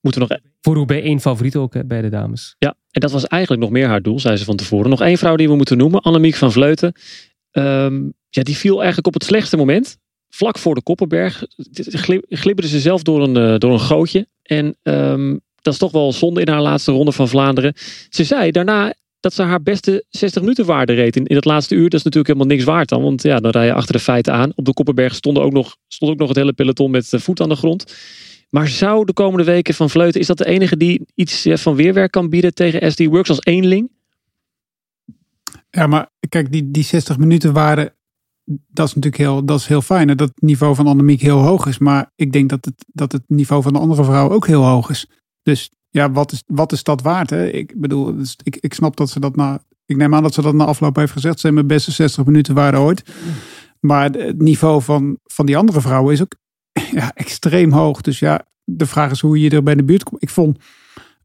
[0.00, 0.40] Moeten we nog...
[0.60, 2.56] Voor bij één favoriet ook hè, bij de dames.
[2.58, 4.90] Ja, en dat was eigenlijk nog meer haar doel, zei ze van tevoren.
[4.90, 6.92] Nog één vrouw die we moeten noemen, Annemiek van Vleuten.
[7.52, 9.98] Um, ja, die viel eigenlijk op het slechtste moment.
[10.28, 11.44] Vlak voor de Koppenberg
[12.28, 14.26] glibberde ze zelf door een, uh, door een gootje.
[14.42, 17.74] En um, dat is toch wel zonde in haar laatste ronde van Vlaanderen.
[18.08, 21.74] Ze zei daarna dat ze haar beste 60 minuten waarde reed in, in het laatste
[21.74, 21.88] uur.
[21.88, 23.02] Dat is natuurlijk helemaal niks waard dan.
[23.02, 24.52] Want ja, dan rij je achter de feiten aan.
[24.54, 27.40] Op de Koppenberg stond ook nog, stond ook nog het hele peloton met de voet
[27.40, 27.94] aan de grond.
[28.50, 32.10] Maar zou de komende weken van Vleuten, is dat de enige die iets van weerwerk
[32.10, 33.90] kan bieden tegen SD Works als eenling?
[35.70, 37.94] Ja, maar kijk, die, die 60 minuten waarde,
[38.46, 40.06] dat is natuurlijk heel, dat is heel fijn.
[40.06, 41.78] Dat het niveau van Annemiek heel hoog is.
[41.78, 44.90] Maar ik denk dat het, dat het niveau van de andere vrouw ook heel hoog
[44.90, 45.10] is.
[45.42, 47.30] Dus ja, wat is, wat is dat waard?
[47.30, 47.46] Hè?
[47.46, 49.60] Ik bedoel, dus ik, ik snap dat ze dat na.
[49.86, 51.34] Ik neem aan dat ze dat na afloop heeft gezegd.
[51.34, 53.02] Ze zijn mijn beste 60 minuten waren ooit.
[53.80, 56.34] Maar het niveau van, van die andere vrouwen is ook
[57.00, 58.00] ja, extreem hoog.
[58.00, 60.22] Dus ja, de vraag is hoe je er bij de buurt komt.
[60.22, 60.58] Ik vond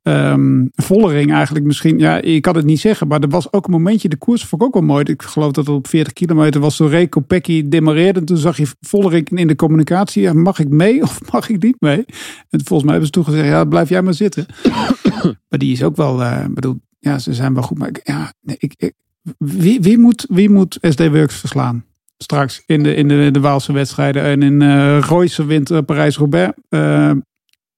[0.04, 3.72] um, Vollering eigenlijk misschien, ja, ik kan het niet zeggen, maar er was ook een
[3.72, 5.04] momentje, de koers vond ik ook wel mooi.
[5.04, 8.20] Ik geloof dat het op 40 kilometer was, zo Reco Pecchi demareerde.
[8.20, 11.76] En toen zag je Vollering in de communicatie, mag ik mee of mag ik niet
[11.80, 12.06] mee?
[12.50, 14.46] En volgens mij hebben ze toen gezegd, ja, blijf jij maar zitten.
[15.50, 17.78] maar die is ook wel, uh, bedoel, ja, ze zijn wel goed.
[17.78, 18.94] Maar ja, nee, ik, ik,
[19.38, 21.86] wie, wie, moet, wie moet SD Works verslaan?
[22.18, 26.54] Straks in de, in de, de Waalse wedstrijden en in uh, wint uh, Parijs-Roubaix.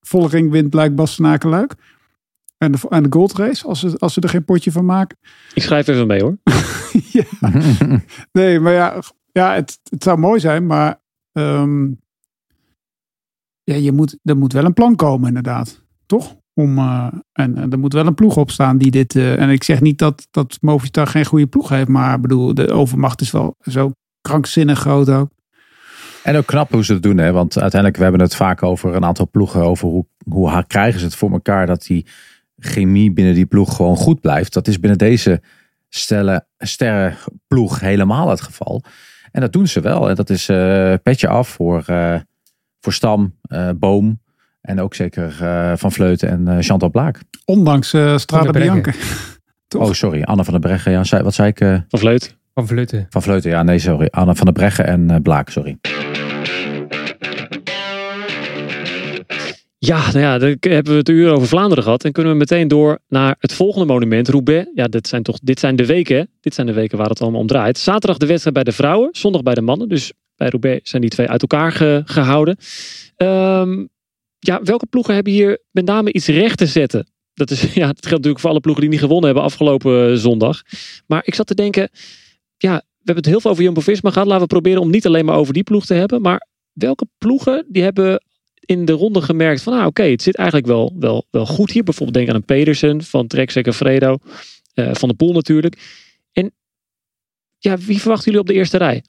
[0.02, 1.76] Vollering wint Blijk Bastenaken-Luik.
[2.64, 5.18] En de, en de Gold Race, als ze, als ze er geen potje van maken.
[5.54, 6.38] Ik schrijf even mee hoor.
[7.18, 7.24] ja.
[8.32, 9.02] Nee, maar ja,
[9.32, 11.02] ja het, het zou mooi zijn, maar
[11.32, 12.02] um,
[13.64, 15.84] ja, je moet, er moet wel een plan komen inderdaad.
[16.06, 16.36] Toch?
[16.54, 19.16] Om, uh, en, en, er moet wel een ploeg op staan die dit...
[19.16, 22.72] Uh, en ik zeg niet dat, dat Movistar geen goede ploeg heeft, maar bedoel, de
[22.72, 23.92] overmacht is wel zo
[24.22, 25.30] krankzinnig groot ook.
[26.24, 27.32] En ook knap hoe ze het doen, hè?
[27.32, 31.06] want uiteindelijk we hebben het vaak over een aantal ploegen, over hoe, hoe krijgen ze
[31.06, 32.06] het voor elkaar dat die
[32.58, 34.54] chemie binnen die ploeg gewoon goed blijft.
[34.54, 35.42] Dat is binnen deze
[35.90, 38.84] stellen, sterrenploeg helemaal het geval.
[39.32, 40.10] En dat doen ze wel.
[40.10, 42.16] En dat is uh, petje af voor, uh,
[42.80, 44.22] voor Stam, uh, Boom
[44.62, 45.34] en ook zeker
[45.78, 47.20] Van Vleuten en Chantal Blaak.
[47.46, 48.92] Ondanks uh, Strade Bianca.
[49.78, 50.24] oh, sorry.
[50.24, 50.92] Anne van der Breggen.
[50.92, 51.58] Ja, wat zei ik?
[51.88, 52.32] Van Vleuten.
[52.54, 53.06] Van Vleuten.
[53.10, 53.64] Van Vleuten, ja.
[53.64, 54.08] Nee, sorry.
[54.12, 55.78] Anne van der Breggen en Blaak, sorry.
[59.86, 62.04] Ja, nou ja, dan hebben we het uur over Vlaanderen gehad.
[62.04, 64.70] En kunnen we meteen door naar het volgende monument, Roubaix.
[64.74, 66.30] Ja, dit zijn toch, dit zijn de weken.
[66.42, 67.78] Dit zijn de weken waar het allemaal om draait.
[67.78, 69.90] Zaterdag de wedstrijd bij de vrouwen, zondag bij de mannen.
[69.90, 71.72] Dus bij Roubaix zijn die twee uit elkaar
[72.06, 72.58] gehouden.
[73.18, 73.90] Um,
[74.40, 77.08] ja, welke ploegen hebben hier met name iets recht te zetten?
[77.34, 80.16] Dat, is, ja, dat geldt natuurlijk voor alle ploegen die niet gewonnen hebben afgelopen eh,
[80.16, 80.62] zondag.
[81.08, 81.90] Maar ik zat te denken,
[82.58, 84.28] ja, we hebben het heel veel over Jumbo-Visma gehad.
[84.28, 86.22] Laten we proberen om niet alleen maar over die ploeg te hebben.
[86.22, 88.22] Maar welke ploegen die hebben
[88.66, 91.84] in de ronde gemerkt van, nou oké, het zit eigenlijk wel, wel, wel goed hier.
[91.84, 94.18] Bijvoorbeeld denk aan een Pedersen van Trek Fredo,
[94.76, 96.06] uh, van de Poel natuurlijk.
[96.32, 96.54] En
[97.58, 99.04] ja, wie verwachten jullie op de eerste rij?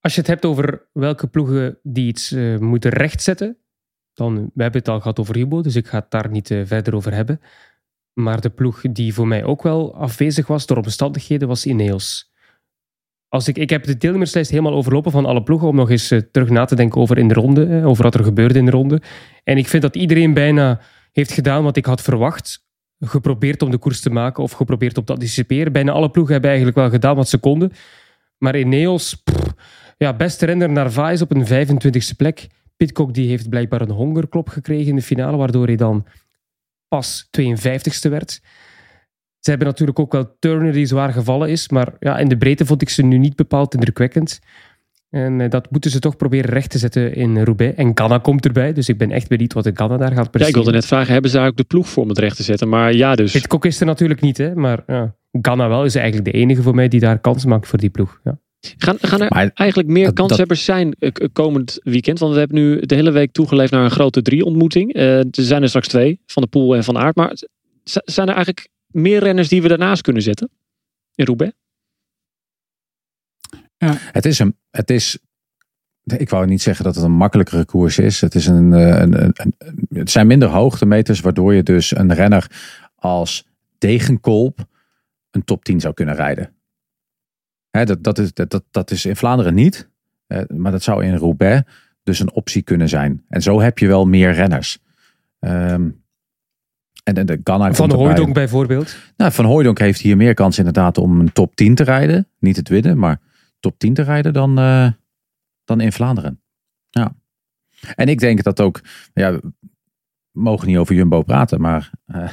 [0.00, 3.58] Als je het hebt over welke ploegen die iets uh, moeten rechtzetten,
[4.14, 6.66] dan, we hebben het al gehad over Hubo, dus ik ga het daar niet uh,
[6.66, 7.40] verder over hebben.
[8.12, 12.32] Maar de ploeg die voor mij ook wel afwezig was door omstandigheden, was Ineos.
[13.28, 16.20] Als ik, ik heb de deelnemerslijst helemaal overlopen van alle ploegen om nog eens uh,
[16.30, 19.02] terug na te denken over in de ronde, over wat er gebeurde in de ronde.
[19.44, 20.80] En ik vind dat iedereen bijna
[21.12, 22.64] heeft gedaan wat ik had verwacht.
[23.00, 25.72] Geprobeerd om de koers te maken of geprobeerd om te anticiperen.
[25.72, 27.72] Bijna alle ploegen hebben eigenlijk wel gedaan wat ze konden.
[28.38, 29.54] Maar Ineos, pff,
[29.96, 32.46] ja, beste renner Narvaez op een 25e plek.
[32.76, 36.06] Pitcock die heeft blijkbaar een hongerklop gekregen in de finale, waardoor hij dan
[36.88, 38.40] pas 52ste werd.
[39.46, 42.66] Ze hebben natuurlijk ook wel Turner die zwaar gevallen is, maar ja, in de breedte
[42.66, 44.38] vond ik ze nu niet bepaald indrukwekkend.
[45.10, 47.76] En eh, dat moeten ze toch proberen recht te zetten in Roubaix.
[47.76, 50.42] En Ghana komt erbij, dus ik ben echt benieuwd wat de Ghana daar gaat presteren.
[50.42, 52.36] Ja, ik wilde net vragen, hebben ze daar ook de ploeg voor om het recht
[52.36, 52.68] te zetten?
[52.68, 53.32] Maar ja, dus...
[53.32, 56.74] Pitcock is er natuurlijk niet, hè, maar ja, Ghana wel is eigenlijk de enige voor
[56.74, 58.20] mij die daar kans maakt voor die ploeg.
[58.24, 58.38] Ja.
[58.76, 62.18] Gaan, gaan er eigenlijk meer kanshebbers zijn eh, komend weekend?
[62.18, 64.96] Want we hebben nu de hele week toegeleefd naar een grote drie ontmoeting.
[64.96, 67.16] Uh, er zijn er straks twee, Van de Poel en Van Aert.
[67.16, 67.32] Maar
[67.84, 70.50] zijn er eigenlijk meer renners die we daarnaast kunnen zetten?
[71.14, 71.52] In Roubaix?
[73.76, 73.94] Ja.
[73.98, 75.18] Het is een, het is,
[76.02, 78.20] ik wou niet zeggen dat het een makkelijkere koers is.
[78.20, 82.14] Het, is een, eh, een, een, een het zijn minder hoogtemeters, waardoor je dus een
[82.14, 82.50] renner
[82.94, 83.46] als
[83.78, 84.66] Degenkolp
[85.30, 86.56] een top 10 zou kunnen rijden
[87.84, 89.88] dat, dat, is, dat, dat is in Vlaanderen niet.
[90.48, 91.62] maar dat zou in Roubaix
[92.02, 93.24] dus een optie kunnen zijn.
[93.28, 94.78] En zo heb je wel meer renners.
[95.40, 96.04] Um,
[97.14, 98.96] en, de Ganna van Hooydonk bijvoorbeeld?
[99.16, 102.28] Nou, van Hooydonk heeft hier meer kans inderdaad om een top 10 te rijden.
[102.38, 103.20] Niet het winnen, maar
[103.60, 104.90] top 10 te rijden dan, uh,
[105.64, 106.40] dan in Vlaanderen.
[106.90, 107.14] Ja.
[107.94, 108.80] En ik denk dat ook,
[109.14, 109.52] ja, we
[110.32, 112.30] mogen niet over Jumbo praten, maar uh,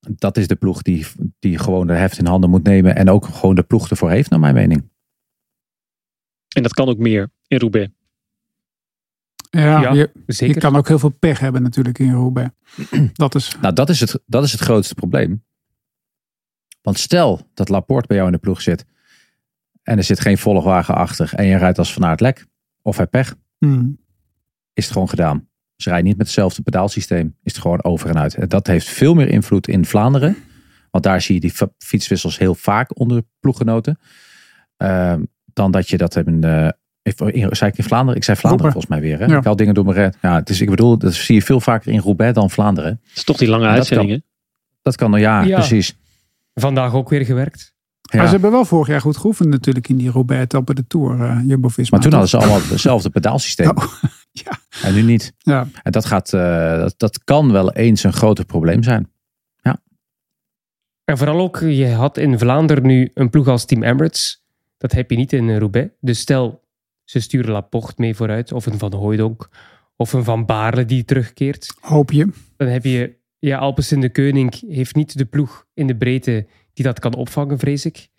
[0.00, 1.06] dat is de ploeg die,
[1.38, 2.96] die gewoon de heft in handen moet nemen.
[2.96, 4.90] En ook gewoon de ploeg ervoor heeft, naar mijn mening.
[6.54, 7.92] En dat kan ook meer in Roubaix.
[9.60, 10.54] Ja, je, zeker.
[10.54, 12.50] je kan ook heel veel pech hebben natuurlijk in Roubaix.
[13.12, 13.56] Dat is...
[13.60, 15.44] Nou, dat is, het, dat is het grootste probleem.
[16.82, 18.84] Want stel dat Laporte bij jou in de ploeg zit.
[19.82, 21.34] En er zit geen volgwagen achter.
[21.34, 22.46] En je rijdt als vanuit lek.
[22.82, 23.34] Of hij pech.
[23.58, 23.98] Hmm.
[24.72, 25.48] Is het gewoon gedaan.
[25.76, 27.36] Ze rijden niet met hetzelfde pedaalsysteem.
[27.42, 28.34] Is het gewoon over en uit.
[28.34, 30.36] En dat heeft veel meer invloed in Vlaanderen.
[30.90, 33.98] Want daar zie je die fietswissels heel vaak onder ploeggenoten.
[34.78, 35.14] Uh,
[35.52, 36.44] dan dat je dat hebben.
[36.44, 36.68] Uh,
[37.50, 38.16] zei ik in Vlaanderen?
[38.16, 39.18] Ik zei Vlaanderen volgens mij weer.
[39.18, 39.36] Hè?
[39.36, 40.16] Ik haal dingen door mijn red.
[40.22, 43.00] Ja, dus ik bedoel, dat zie je veel vaker in Roubaix dan Vlaanderen.
[43.02, 44.24] Het is toch die lange uitzendingen?
[44.82, 45.96] Dat kan, dat kan ja, ja, precies.
[46.54, 47.72] Vandaag ook weer gewerkt.
[48.12, 48.18] Ja.
[48.18, 51.18] Maar ze hebben wel vorig jaar goed geoefend natuurlijk in die Roubaix op de Tour,
[51.18, 51.98] uh, Jumbo-Visma.
[51.98, 53.70] Maar toen hadden ze allemaal hetzelfde pedaalsysteem.
[53.70, 53.84] Oh.
[54.34, 54.58] Ja.
[54.82, 55.32] En nu niet.
[55.38, 55.68] Ja.
[55.82, 59.10] En dat, gaat, uh, dat, dat kan wel eens een groot probleem zijn.
[59.62, 59.80] Ja.
[61.04, 64.42] En vooral ook, je had in Vlaanderen nu een ploeg als Team Emirates.
[64.78, 65.90] Dat heb je niet in Roubaix.
[66.00, 66.61] Dus stel,
[67.04, 69.48] ze sturen Laporte mee vooruit, of een Van Hooydonk,
[69.96, 71.74] of een Van Baarle die terugkeert.
[71.80, 72.28] Hoop je.
[72.56, 76.46] Dan heb je, ja, Alpes in de Keuning heeft niet de ploeg in de breedte
[76.72, 78.10] die dat kan opvangen, vrees ik.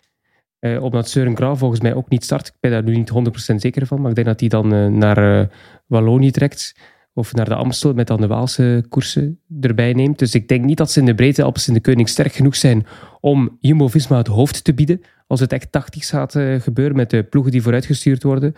[0.60, 2.46] Uh, omdat Søren Krauw volgens mij ook niet start.
[2.46, 3.12] Ik ben daar nu niet
[3.52, 4.00] 100% zeker van.
[4.00, 5.46] Maar ik denk dat hij dan uh, naar uh,
[5.86, 6.74] Wallonië trekt.
[7.12, 10.18] Of naar de Amstel met dan de Waalse koersen erbij neemt.
[10.18, 12.56] Dus ik denk niet dat ze in de breedte Alpes in de Koning sterk genoeg
[12.56, 12.86] zijn
[13.20, 15.00] om Jumbo-Visma het hoofd te bieden.
[15.34, 18.54] Als het echt tactisch gaat gebeuren met de ploegen die vooruitgestuurd worden.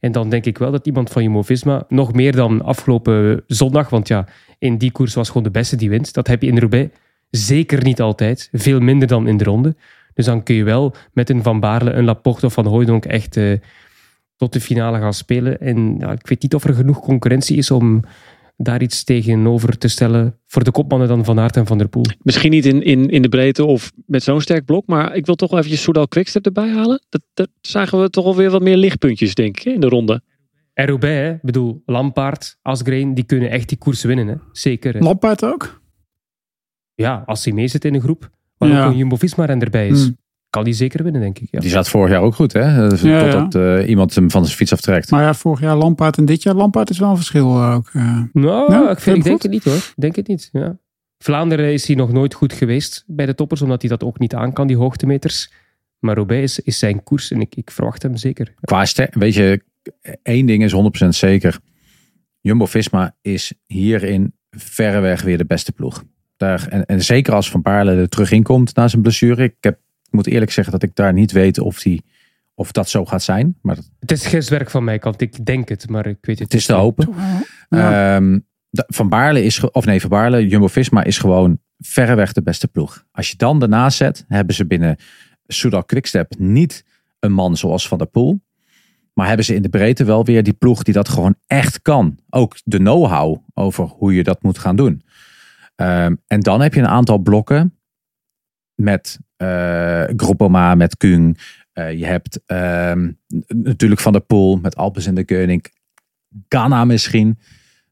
[0.00, 3.88] En dan denk ik wel dat iemand van Jumbo-Visma nog meer dan afgelopen zondag.
[3.88, 4.26] Want ja,
[4.58, 6.14] in die koers was gewoon de beste die wint.
[6.14, 6.96] Dat heb je in Roubaix
[7.30, 8.48] zeker niet altijd.
[8.52, 9.76] Veel minder dan in de ronde.
[10.14, 13.36] Dus dan kun je wel met een Van Baarle, een Laporte of Van Hooydonk echt
[13.36, 13.58] uh,
[14.36, 15.60] tot de finale gaan spelen.
[15.60, 18.04] En ja, ik weet niet of er genoeg concurrentie is om
[18.56, 22.04] daar iets tegenover te stellen voor de kopmannen dan Van Aert en Van der Poel.
[22.22, 25.34] Misschien niet in, in, in de breedte of met zo'n sterk blok, maar ik wil
[25.34, 27.02] toch wel eventjes Soudal Quickstep erbij halen.
[27.08, 30.22] Dat, dat zagen we toch alweer wat meer lichtpuntjes, denk ik, in de ronde.
[30.74, 34.26] En Roubaix, ik bedoel, Lampaard, Asgreen, die kunnen echt die koers winnen.
[34.26, 34.34] Hè?
[34.52, 34.94] Zeker.
[34.94, 34.98] Hè?
[34.98, 35.82] Lampaard ook?
[36.94, 38.30] Ja, als hij mee zit in een groep.
[38.56, 38.84] Waar ja.
[38.84, 40.02] ook een Jumbo-Visma-renner bij is.
[40.02, 40.16] Hmm.
[40.52, 41.48] Kan die zeker winnen, denk ik.
[41.50, 41.60] Ja.
[41.60, 42.88] Die zat vorig jaar ook goed, hè?
[42.88, 45.10] Dus ja, Totdat uh, iemand hem van zijn fiets aftrekt.
[45.10, 47.90] Maar ja, vorig jaar Lampaard en dit jaar Lampaard is wel een verschil ook.
[47.92, 48.22] Uh.
[48.32, 49.92] Nou, ik, vind, ik denk het niet hoor.
[49.96, 50.78] denk het niet, ja.
[51.18, 54.34] Vlaanderen is hij nog nooit goed geweest bij de toppers, omdat hij dat ook niet
[54.34, 55.52] aan kan, die hoogtemeters.
[55.98, 58.54] Maar Roubaix is, is zijn koers en ik, ik verwacht hem zeker.
[58.60, 59.62] Qua weet je,
[60.22, 61.58] één ding is 100% zeker.
[62.40, 66.04] Jumbo-Visma is hierin verreweg weer de beste ploeg
[66.42, 69.42] en, en zeker als Van Baarle er terug in komt na zijn blessure.
[69.42, 69.78] Ik, heb,
[70.12, 72.00] moet eerlijk zeggen dat ik daar niet weet of hij
[72.54, 73.58] of dat zo gaat zijn.
[73.62, 75.20] Maar het is gistwerk van mij kant.
[75.20, 77.08] Ik denk het, maar ik weet het Het is te hopen.
[77.68, 78.38] Ehm,
[78.70, 83.04] van Baarle is, of nee, Van Baarle, Jumbo-Visma is gewoon verreweg de beste ploeg.
[83.10, 84.96] Als je dan daarnaast zet, hebben ze binnen
[85.46, 86.84] Soudal Quickstep niet
[87.18, 88.40] een man zoals Van der Poel.
[89.12, 92.18] Maar hebben ze in de breedte wel weer die ploeg die dat gewoon echt kan.
[92.30, 95.02] Ook de know-how over hoe je dat moet gaan doen.
[95.74, 97.78] Ehm, en dan heb je een aantal blokken
[98.74, 101.38] met uh, met Kung.
[101.74, 102.92] Uh, je hebt uh,
[103.48, 105.64] natuurlijk Van der Poel met Alpes en de Koning.
[106.48, 107.38] Ghana misschien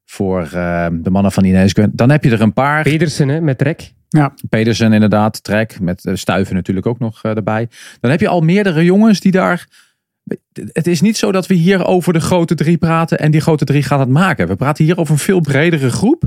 [0.04, 1.74] voor ehm, de mannen van Ineos.
[1.92, 2.82] Dan heb je er een paar.
[2.82, 3.92] Pedersen hè, met Trek.
[4.08, 4.34] Ja.
[4.48, 5.80] Pedersen inderdaad, Trek.
[5.80, 7.68] Met uh, Stuiven natuurlijk ook nog erbij.
[8.00, 9.88] Dan heb je al meerdere jongens die daar
[10.72, 13.64] het is niet zo dat we hier over de grote drie praten en die grote
[13.64, 14.48] drie gaat het maken.
[14.48, 16.24] We praten hier over een veel bredere groep.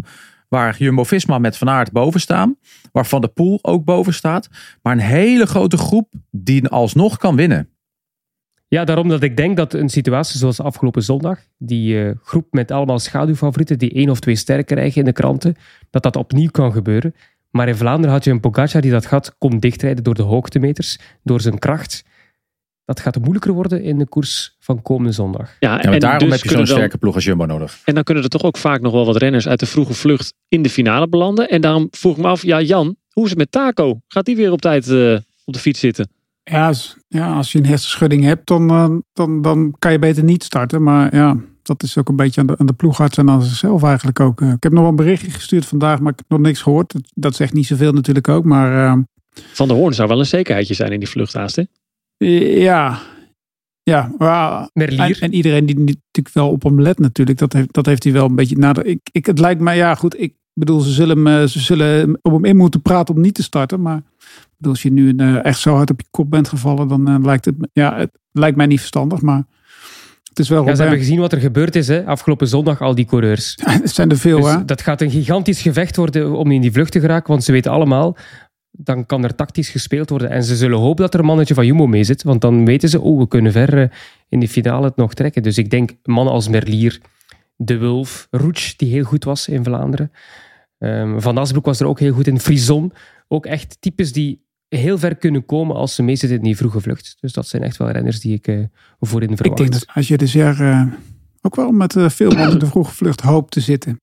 [0.53, 2.57] Waar Jumbo-Visma met Van Aert boven staan.
[2.91, 4.49] Waar Van der Poel ook boven staat.
[4.81, 7.69] Maar een hele grote groep die alsnog kan winnen.
[8.67, 12.71] Ja, daarom dat ik denk dat een situatie zoals afgelopen zondag, die uh, groep met
[12.71, 15.55] allemaal schaduwfavorieten die één of twee sterren krijgen in de kranten,
[15.89, 17.15] dat dat opnieuw kan gebeuren.
[17.49, 20.99] Maar in Vlaanderen had je een Pogacar die dat gat kon dichtrijden door de hoogtemeters,
[21.23, 22.03] door zijn kracht
[22.85, 25.55] dat gaat moeilijker worden in de koers van komende zondag.
[25.60, 27.81] Ja, en daarom dus heb je zo'n sterke ploeg als Jumbo nodig.
[27.85, 30.34] En dan kunnen er toch ook vaak nog wel wat renners uit de vroege vlucht
[30.47, 31.49] in de finale belanden.
[31.49, 33.99] En daarom vroeg ik me af, ja Jan, hoe is het met Taco?
[34.07, 36.10] Gaat die weer op tijd uh, op de fiets zitten?
[36.43, 40.23] Ja, als, ja, als je een hersenschudding hebt, dan, uh, dan, dan kan je beter
[40.23, 40.84] niet starten.
[40.84, 43.84] Maar ja, dat is ook een beetje aan de, aan de ploegarts en aan zichzelf
[43.84, 44.41] eigenlijk ook.
[44.41, 46.93] Uh, ik heb nog wel een berichtje gestuurd vandaag, maar ik heb nog niks gehoord.
[46.93, 49.03] Dat, dat zegt niet zoveel natuurlijk ook, maar...
[49.53, 51.64] Van der Hoorn zou wel een zekerheidje zijn in die vluchthaast, hè?
[52.18, 52.99] Ja,
[53.84, 54.11] ja,
[54.73, 55.22] Merlier.
[55.22, 58.26] En, iedereen die natuurlijk wel op hem let natuurlijk, dat heeft, dat heeft hij wel
[58.26, 58.85] een beetje nader.
[58.85, 62.31] Ik, ik, het lijkt mij, ja goed, ik bedoel, ze zullen, hem, ze zullen op
[62.31, 63.81] hem in moeten praten om niet te starten.
[63.81, 64.02] Maar
[64.57, 67.10] bedoel, als je nu een, eh, echt zo hard op je kop bent gevallen, dan
[67.10, 69.22] uh, lijkt het, ja, het lijkt mij niet verstandig.
[69.22, 69.44] Maar
[70.23, 72.95] het is wel ja, ze hebben gezien wat er gebeurd is hè, afgelopen zondag, al
[72.95, 73.57] die coureurs.
[73.64, 74.65] het zijn er veel, dus hè?
[74.65, 77.72] Dat gaat een gigantisch gevecht worden om in die vlucht te geraken, want ze weten
[77.72, 78.18] allemaal,
[78.78, 80.30] dan kan er tactisch gespeeld worden.
[80.30, 82.24] En ze zullen hopen dat er een mannetje van Jumbo mee zit.
[82.24, 83.90] Want dan weten ze, oh, we kunnen ver eh,
[84.30, 85.44] in de finale het nog trekken.
[85.44, 87.02] Dus ik denk mannen als Merlier,
[87.56, 90.12] De Wulf, Roets, die heel goed was in Vlaanderen.
[90.78, 92.40] Um, Van Asbroek was er ook heel goed in.
[92.40, 92.94] Frison,
[93.28, 97.18] ook echt types die heel ver kunnen komen als ze meezitten in die vroege vlucht.
[97.20, 98.66] Dus dat zijn echt wel renners die ik uh,
[99.00, 99.60] voorin verwacht.
[99.60, 100.94] Ik denk dat als je dus jaar uh,
[101.41, 103.98] ook wel met uh, veel mannen in de vroege vlucht hoopt te zitten,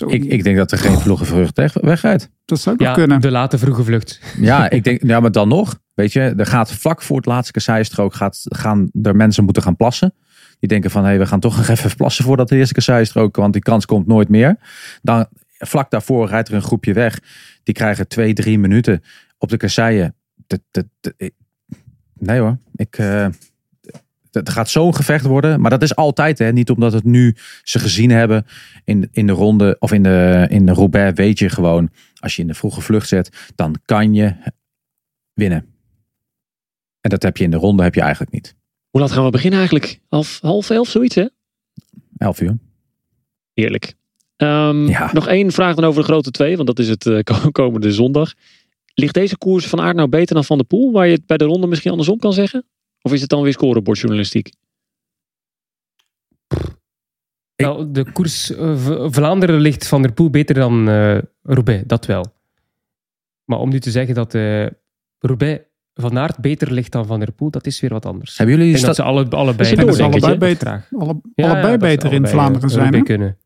[0.00, 2.30] ik, ik, denk dat er geen vroege vlucht weggaat.
[2.44, 3.20] Dat zou ook kunnen.
[3.20, 4.20] De late vroege vlucht.
[4.40, 5.78] Ja, ik denk, ja, maar dan nog.
[5.94, 9.76] Weet je, er gaat vlak voor het laatste kasseistrook gaat, gaan er mensen moeten gaan
[9.76, 10.14] plassen.
[10.58, 13.36] Die denken van, hé, hey, we gaan toch nog even plassen voordat de eerste kasseistrook,
[13.36, 14.56] want die kans komt nooit meer.
[15.02, 17.18] Dan, vlak daarvoor rijdt er een groepje weg.
[17.62, 19.02] Die krijgen twee, drie minuten
[19.38, 20.14] op de kasseien.
[22.14, 22.98] Nee hoor, ik...
[22.98, 23.26] Uh,
[24.34, 25.60] het gaat zo'n gevecht worden.
[25.60, 26.52] Maar dat is altijd, hè.
[26.52, 28.46] Niet omdat het nu ze gezien hebben
[28.84, 31.18] in, in de ronde of in de, in de Roubaix.
[31.18, 31.90] Weet je gewoon,
[32.20, 34.34] als je in de vroege vlucht zet, dan kan je
[35.32, 35.66] winnen.
[37.00, 38.54] En dat heb je in de ronde heb je eigenlijk niet.
[38.90, 40.00] Hoe laat gaan we beginnen eigenlijk?
[40.08, 41.26] Half, half elf, zoiets hè?
[42.16, 42.58] Elf uur.
[43.54, 43.94] Heerlijk.
[44.36, 45.10] Um, ja.
[45.12, 47.20] Nog één vraag dan over de grote twee, want dat is het uh,
[47.52, 48.34] komende zondag.
[48.94, 51.36] Ligt deze koers van aard nou beter dan Van de Poel, waar je het bij
[51.36, 52.64] de ronde misschien andersom kan zeggen?
[53.06, 54.52] Of is het dan weer scorebordjournalistiek?
[57.56, 62.34] Nou, de koers uh, Vlaanderen ligt Van der Poel beter dan uh, Roubaix, dat wel.
[63.44, 64.66] Maar om nu te zeggen dat uh,
[65.18, 65.64] Roubaix
[65.94, 68.38] van Aert beter ligt dan Van der Poel, dat is weer wat anders.
[68.38, 72.70] Hebben jullie dat ze alle, allebei, dat allebei beter, alle, ja, allebei beter in Vlaanderen
[72.70, 73.04] zijn?
[73.04, 73.38] Kunnen.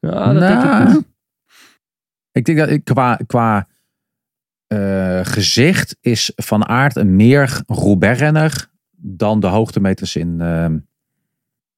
[0.00, 1.04] Ja, dat nou, denk ik,
[2.32, 3.68] ik denk dat ik qua, qua
[4.72, 10.66] uh, gezicht is Van Aert een meer Roubaix-renner dan de hoogtemeters in uh,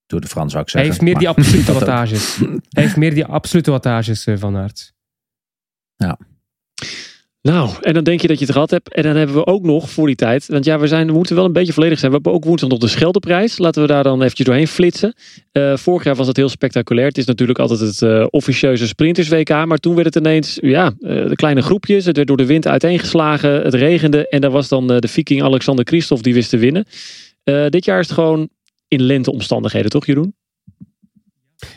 [0.07, 0.81] Tour de France, zou ik zeggen.
[0.81, 2.37] Hij heeft meer die absolute wattages.
[2.69, 4.95] Hij heeft meer die absolute wattages, uh, Van Aert.
[5.97, 6.19] Ja.
[7.53, 8.95] Nou, en dan denk je dat je het gehad hebt.
[8.95, 10.47] En dan hebben we ook nog voor die tijd.
[10.47, 12.11] Want ja, we, zijn, we moeten wel een beetje volledig zijn.
[12.11, 13.59] We hebben ook woensdag nog de Scheldeprijs.
[13.59, 15.15] Laten we daar dan eventjes doorheen flitsen.
[15.53, 17.07] Uh, vorig jaar was het heel spectaculair.
[17.07, 19.49] Het is natuurlijk altijd het uh, officieuze sprinters WK.
[19.49, 22.05] Maar toen werd het ineens, ja, uh, de kleine groepjes.
[22.05, 23.63] Het werd door de wind uiteengeslagen.
[23.63, 24.29] Het regende.
[24.29, 26.87] En daar was dan de viking Alexander Christophe die wist te winnen.
[27.69, 28.49] dit jaar is het gewoon
[28.89, 30.35] in lenteomstandigheden, toch Jeroen?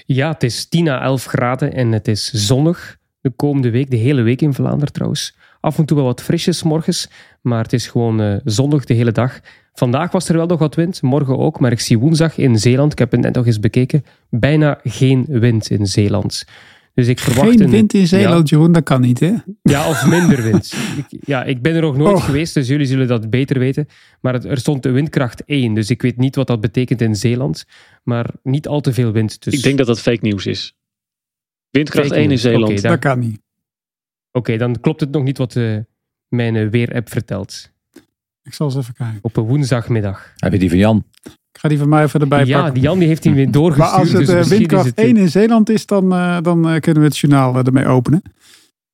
[0.05, 2.97] Ja, het is 10 à 11 graden en het is zonnig.
[3.21, 5.35] De komende week, de hele week in Vlaanderen trouwens.
[5.67, 7.09] Af en toe wel wat frisjes morgens,
[7.41, 9.39] maar het is gewoon uh, zonnig de hele dag.
[9.73, 12.91] Vandaag was er wel nog wat wind, morgen ook, maar ik zie woensdag in Zeeland,
[12.91, 16.45] ik heb het net nog eens bekeken, bijna geen wind in Zeeland.
[16.93, 19.33] Dus ik verwacht Geen een- wind in Zeeland, Jeroen, dat kan niet, hè?
[19.61, 20.73] Ja, of minder wind.
[21.09, 22.23] ik, ja, ik ben er nog nooit Oh.
[22.23, 23.87] geweest, dus jullie zullen dat beter weten.
[24.21, 27.15] Maar het- er stond de windkracht 1, dus ik weet niet wat dat betekent in
[27.15, 27.65] Zeeland.
[28.03, 29.43] Maar niet al te veel wind.
[29.43, 29.53] Dus...
[29.53, 30.75] Ik denk dat dat fake nieuws is.
[31.69, 32.39] Windkracht Fake 1 in.
[32.39, 32.81] Zeeland.
[32.81, 33.39] Dat kan niet.
[34.37, 35.77] Oké, dan klopt het nog niet wat eh,
[36.27, 37.71] mijn eh, weerapp vertelt.
[38.43, 39.19] Ik zal eens even kijken.
[39.21, 40.33] Op een woensdagmiddag.
[40.35, 41.03] Heb je die van Jan?
[41.23, 42.73] Ik ga die van mij even erbij ja, pakken.
[42.73, 43.93] die Jan die heeft die weer Maar doorgestuurd.
[43.99, 46.69] als het dus eh, misschien is windkracht het- 1 in Zeeland is, dan, eh, dan
[46.69, 48.21] eh, kunnen we het journaal eh, ermee openen.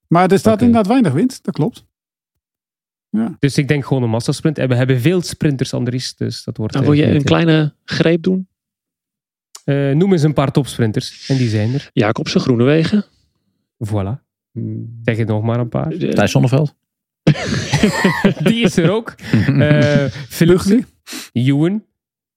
[0.07, 1.85] Maar er staat inderdaad weinig wind, dat klopt.
[3.39, 4.57] Dus ik denk gewoon een massasprint.
[4.57, 6.15] En we hebben veel sprinters, Andries.
[6.15, 6.73] Dus dat wordt...
[6.73, 8.47] Nou, eh, wil je een kleine greep doen?
[9.63, 11.27] Eh, noem eens een paar topsprinters.
[11.29, 11.89] En die zijn er.
[11.93, 13.05] Jacobsen, Groenewegen.
[13.87, 14.22] Voilà.
[14.53, 14.99] Hmm.
[15.03, 15.97] Zeg het nog maar een paar.
[15.97, 16.75] Thijs Zonneveld?
[18.43, 19.15] Die is er ook.
[19.59, 20.05] Eh
[20.39, 20.85] Luchtlie?
[21.31, 21.83] Ewan.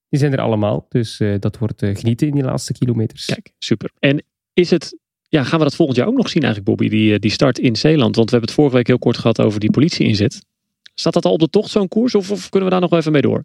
[0.08, 0.86] Die zijn er allemaal.
[0.88, 3.24] Dus eh, dat wordt eh, genieten in die laatste kilometers.
[3.24, 3.90] Kijk, super.
[3.98, 4.98] En is het,
[5.28, 6.96] ja, gaan we dat volgend jaar ook nog zien eigenlijk, Bobby?
[6.96, 8.16] Die, die start in Zeeland.
[8.16, 10.44] Want we hebben het vorige week heel kort gehad over die politie-inzet.
[10.94, 12.14] Staat dat al op de tocht, zo'n koers?
[12.14, 13.44] Of, of kunnen we daar nog wel even mee door?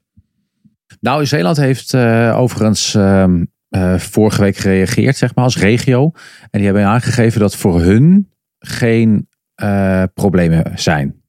[1.00, 6.12] Nou, Zeeland heeft eh, overigens ehm, eh, vorige week gereageerd, zeg maar, als regio.
[6.42, 8.30] En die hebben aangegeven dat voor hun
[8.62, 11.22] geen eh, problemen zijn.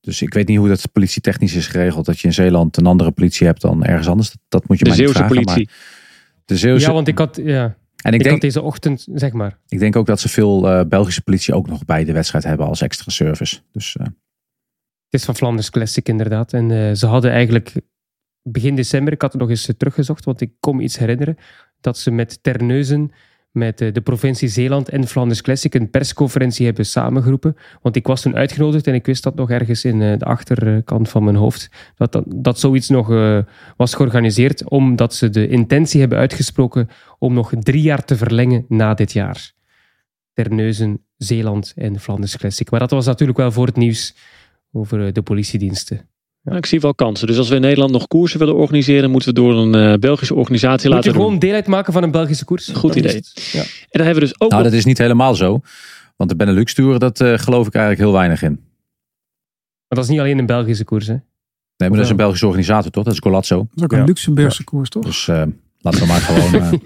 [0.00, 2.06] Dus ik weet niet hoe dat politietechnisch is geregeld.
[2.06, 4.30] Dat je in Zeeland een andere politie hebt dan ergens anders.
[4.30, 5.66] Dat, dat moet je De maar Zeeuwse vragen, politie.
[5.66, 6.86] maar De Zeeuwse.
[6.86, 9.58] Ja, want ik had, ja, en ik, ik had denk, deze ochtend, zeg maar.
[9.68, 12.66] ik denk ook dat ze veel eh, Belgische politie ook nog bij de wedstrijd hebben
[12.66, 13.60] als extra service.
[13.72, 16.52] Dus eh, Het is van Flanders Classic inderdaad.
[16.52, 17.74] En ze hadden eigenlijk
[18.42, 21.36] begin december, ik had het nog eens teruggezocht, want ik kon me iets herinneren,
[21.80, 23.12] dat ze met Terneuzen,
[23.52, 27.56] met eh, de provincie Zeeland en Flanders Classic een persconferentie hebben samengeroepen.
[27.82, 31.08] Want ik was toen uitgenodigd en ik wist dat nog ergens in eh, de achterkant
[31.08, 33.38] van mijn hoofd, dat, dat, zoiets nog eh,
[33.76, 36.88] was georganiseerd, omdat ze de intentie hebben uitgesproken
[37.18, 39.52] om nog drie jaar te verlengen na dit jaar.
[40.32, 42.70] Terneuzen, Zeeland en Flanders Classic.
[42.70, 44.16] Maar dat was natuurlijk wel voor het nieuws
[44.72, 46.11] over de politiediensten.
[46.42, 47.26] Nou, ik zie wel kansen.
[47.26, 50.34] Dus als we in Nederland nog koersen willen organiseren, moeten we door een eh, Belgische
[50.34, 51.38] organisatie Moet je laten gewoon doen.
[51.38, 52.68] deel uitmaken van een Belgische koers?
[52.68, 53.20] Goed idee.
[53.52, 53.60] ja.
[53.60, 55.60] En dan hebben we dus ook nou, nog- dat is niet helemaal zo.
[56.16, 58.50] Want de Benelux Tour, dat eh, geloof ik eigenlijk heel weinig in.
[59.88, 61.12] Maar dat is niet alleen een Belgische koers, hè?
[61.12, 63.04] Nee, maar dat is een Belgische organisator toch?
[63.04, 63.56] Dat is Golazzo.
[63.58, 64.04] Dat is ook een Ja.
[64.04, 65.04] Luxemburgse koers, toch?
[65.04, 65.42] Dus eh,
[65.78, 66.50] laten we maar gewoon...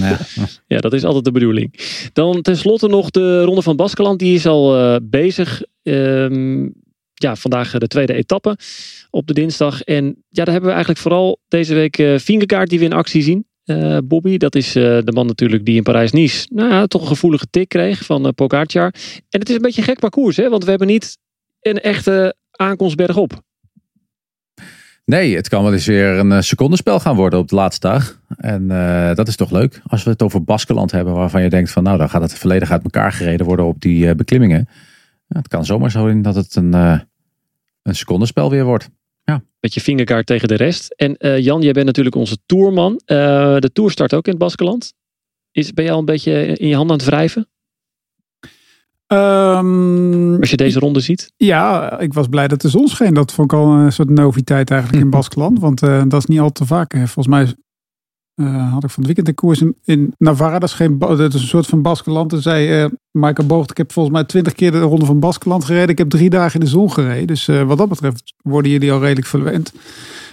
[0.00, 0.46] nou ja.
[0.66, 1.74] Ja, dat is altijd de bedoeling.
[2.12, 4.18] Dan tenslotte nog de Ronde van Baskeland.
[4.18, 5.62] Die is al eh, bezig.
[5.82, 6.68] Ehm,
[7.14, 8.56] ja, vandaag eh, de tweede etappe
[9.10, 9.82] op de dinsdag.
[9.82, 13.46] En ja, daar hebben we eigenlijk vooral deze week Vingegaard die we in actie zien.
[13.64, 17.46] Eh, Bobby, dat is de man natuurlijk die in Parijs-Nice nou ja, toch een gevoelige
[17.50, 18.94] tik kreeg van Pogacar.
[19.28, 20.48] En het is een beetje een gek parcours, hè?
[20.48, 21.18] want we hebben niet
[21.60, 23.42] een echte aankomst bergop.
[25.04, 28.20] Nee, het kan wel eens weer een secondenspel gaan worden op de laatste dag.
[28.36, 28.68] En
[29.14, 29.80] dat is toch leuk.
[29.86, 32.70] Als we het over Baskeland hebben, waarvan je denkt van nou, dan gaat het volledig
[32.70, 34.68] uit elkaar gereden worden op die beklimmingen.
[35.26, 37.00] Ja, het kan zomaar zo in dat het een, eh,
[37.82, 38.90] een secondenspel weer wordt.
[39.64, 40.92] Met je Vingegaard tegen de rest.
[40.92, 43.00] En eh, Jan, jij bent natuurlijk onze tourman.
[43.04, 43.16] Eh,
[43.58, 44.94] de tour start ook in het Baskeland.
[45.50, 47.48] Is, ben je al een beetje in je hand aan het wrijven?
[49.06, 51.32] Ehm, Als je deze ronde ziet.
[51.36, 53.14] Ja, ik was blij dat de zon scheen.
[53.14, 55.60] Dat vond ik al een soort noviteit eigenlijk in Baskeland.
[55.60, 56.92] Want eh, dat is niet al te vaak.
[56.96, 57.54] Volgens mij
[58.34, 60.58] eh, had ik van het weekend een koers in, Navarra.
[60.58, 62.32] Dat is, geen, dat is een soort van Baskeland.
[62.32, 65.64] En zei eh Michael Boogt, ik heb volgens mij twintig keer de ronde van Baskeland
[65.64, 65.88] gereden.
[65.88, 67.26] Ik heb drie dagen in de zon gereden.
[67.26, 69.72] Dus eh, wat dat betreft worden jullie al redelijk verwend.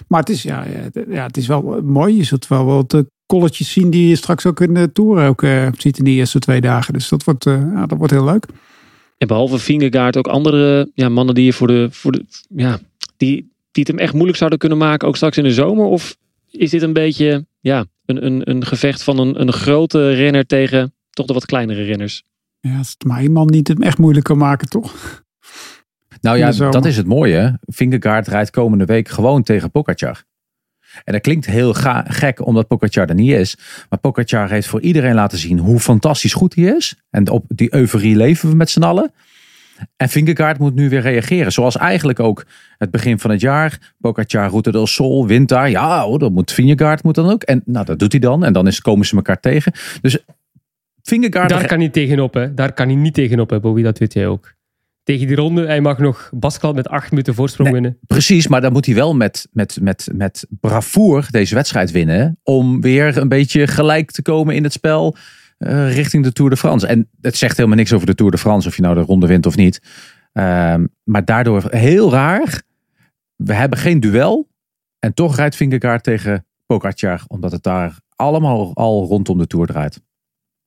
[0.08, 0.66] Maar het is, ja,
[1.10, 2.16] ja, het- is wel mooi.
[2.18, 5.46] Je zult wel wat kolletjes zien die je straks ook in de Tour ook
[5.78, 6.94] ziet in die eerste twee dagen.
[6.94, 8.46] Dus dat wordt, ja, dat wordt heel leuk.
[9.18, 12.26] En behalve Vingegaard ook andere ja, mannen die je voor de, voor de
[12.56, 12.80] ja,
[13.18, 13.36] die,
[13.72, 15.86] die het hem echt moeilijk zouden kunnen maken, ook straks in de zomer?
[15.86, 16.16] Of
[16.52, 20.94] is dit een beetje ja, een, een, een gevecht van een, een grote renner tegen
[21.10, 22.24] toch de wat kleinere renners?
[22.60, 25.24] Ja, als het maar iemand niet hem echt moeilijk kan maken, toch?
[26.22, 27.60] Nou ja, dat is het mooie.
[27.62, 30.24] Vingegaard rijdt komende week gewoon tegen Pogacar.
[31.04, 33.58] En dat klinkt heel ga- gek omdat Pogacar er niet is.
[33.90, 36.96] Maar Pogacar heeft voor iedereen laten zien hoe fantastisch goed hij is.
[37.10, 39.12] En op die euforie leven we met z'n allen.
[39.96, 41.52] En Vingegaard moet nu weer reageren.
[41.52, 42.46] Zoals eigenlijk ook
[42.78, 43.94] het begin van het jaar.
[44.00, 45.70] Pogacar, Route del Sol, wint daar.
[45.70, 47.44] Ja, hoor, dat moet Vingegaard moet dan ook.
[47.44, 48.44] En nou, dat doet hij dan.
[48.44, 49.72] En dan is, komen ze elkaar tegen.
[50.02, 50.18] Dus
[51.04, 51.50] Vingegaard...
[51.50, 52.54] Daar kan hij tegenop, hè?
[52.54, 53.82] Daar kan hij niet tegenop, hè, Bobby?
[53.82, 54.54] Dat weet jij ook.
[55.04, 57.82] Tegen die ronde, hij mag nog Baskeland met acht minuten voorsprong Nee.
[57.82, 58.00] winnen.
[58.08, 62.40] Precies, maar dan moet hij wel met, met, met, met bravoer deze wedstrijd winnen.
[62.44, 65.16] Om weer een beetje gelijk te komen in het spel
[65.62, 66.88] eh, richting de Tour de France.
[66.88, 69.28] En het zegt helemaal niks over de Tour de France, of je nou de ronde
[69.28, 69.82] wint of niet.
[70.34, 72.62] Ehm, maar daardoor heel raar.
[73.36, 74.50] We hebben geen duel.
[75.00, 77.24] En toch rijdt Vingegaard tegen Pogacar.
[77.28, 80.02] Omdat het daar allemaal al rondom de Tour draait.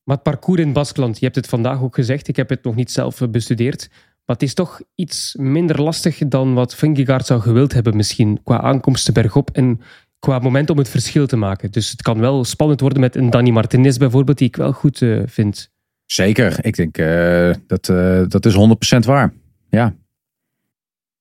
[0.04, 2.74] Maar het parcours in Baskeland, je hebt het vandaag ook gezegd, ik heb het nog
[2.74, 3.88] niet zelf bestudeerd.
[4.26, 8.42] Maar het is toch iets minder lastig dan wat Vingegaard zou gewild hebben misschien.
[8.42, 9.80] Qua aankomsten bergop en
[10.24, 11.70] qua moment om het verschil te maken.
[11.70, 15.00] Dus het kan wel spannend worden met een Danny Martinez bijvoorbeeld, die ik wel goed
[15.00, 15.70] uh, vind.
[16.06, 19.32] Zeker, ik denk uh, dat, uh, dat is 100% waar.
[19.70, 19.84] Ja.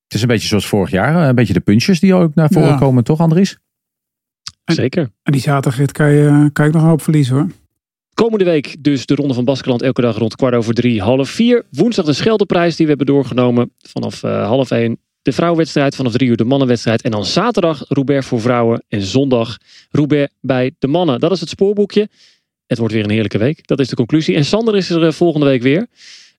[0.03, 2.69] Het is een beetje zoals vorig jaar, een beetje de puntjes die ook naar voren
[2.69, 2.77] ja.
[2.77, 3.57] komen, toch Andries?
[4.65, 5.09] Zeker.
[5.23, 7.47] En die zaterdagrit kan je, kan ik nog een hoop verliezen hoor.
[8.13, 11.65] Komende week dus de Ronde van Baskeland elke dag rond kwart over drie, half vier.
[11.71, 14.97] Woensdag de Scheldeprijs die we hebben doorgenomen vanaf uh, half één.
[15.23, 17.01] De vrouwenwedstrijd vanaf drie uur de mannenwedstrijd.
[17.01, 18.83] En dan zaterdag Roubaix voor vrouwen.
[18.87, 19.57] En zondag
[19.91, 21.19] Roubaix bij de mannen.
[21.19, 22.09] Dat is het spoorboekje.
[22.65, 23.67] Het wordt weer een heerlijke week.
[23.67, 24.35] Dat is de conclusie.
[24.35, 25.87] En Sander is er volgende week weer.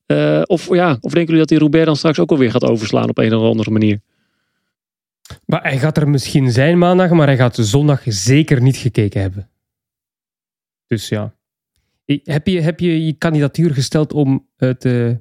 [0.07, 3.09] Uh, of, ja, of denken jullie dat die Roubaix dan straks ook alweer gaat overslaan
[3.09, 4.01] op een of andere manier?
[5.45, 9.49] Maar hij gaat er misschien zijn maandag, maar hij gaat zondag zeker niet gekeken hebben.
[10.87, 11.35] Dus ja.
[12.05, 15.11] Heb je heb je, je kandidatuur gesteld om het uh,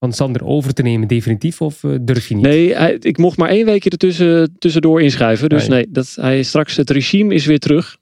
[0.00, 2.44] van Sander over te nemen definitief of uh, durf je niet?
[2.44, 5.48] Nee, hij, ik mocht maar één weekje ertussen tussendoor inschrijven.
[5.48, 7.96] Dus nee, dat, hij, straks het regime is weer terug.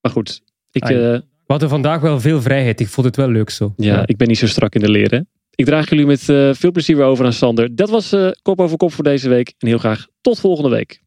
[0.00, 0.42] Maar goed,
[0.72, 0.84] ik...
[0.84, 2.80] Uh, We hadden vandaag wel veel vrijheid.
[2.80, 3.72] Ik vond het wel leuk zo.
[3.76, 4.02] Ja, ja.
[4.06, 5.28] ik ben niet zo strak in de leren.
[5.54, 7.74] Ik draag jullie met uh, veel plezier weer over aan Sander.
[7.76, 9.54] Dat was uh, Kop over Kop voor deze week.
[9.58, 11.02] En heel graag tot volgende week.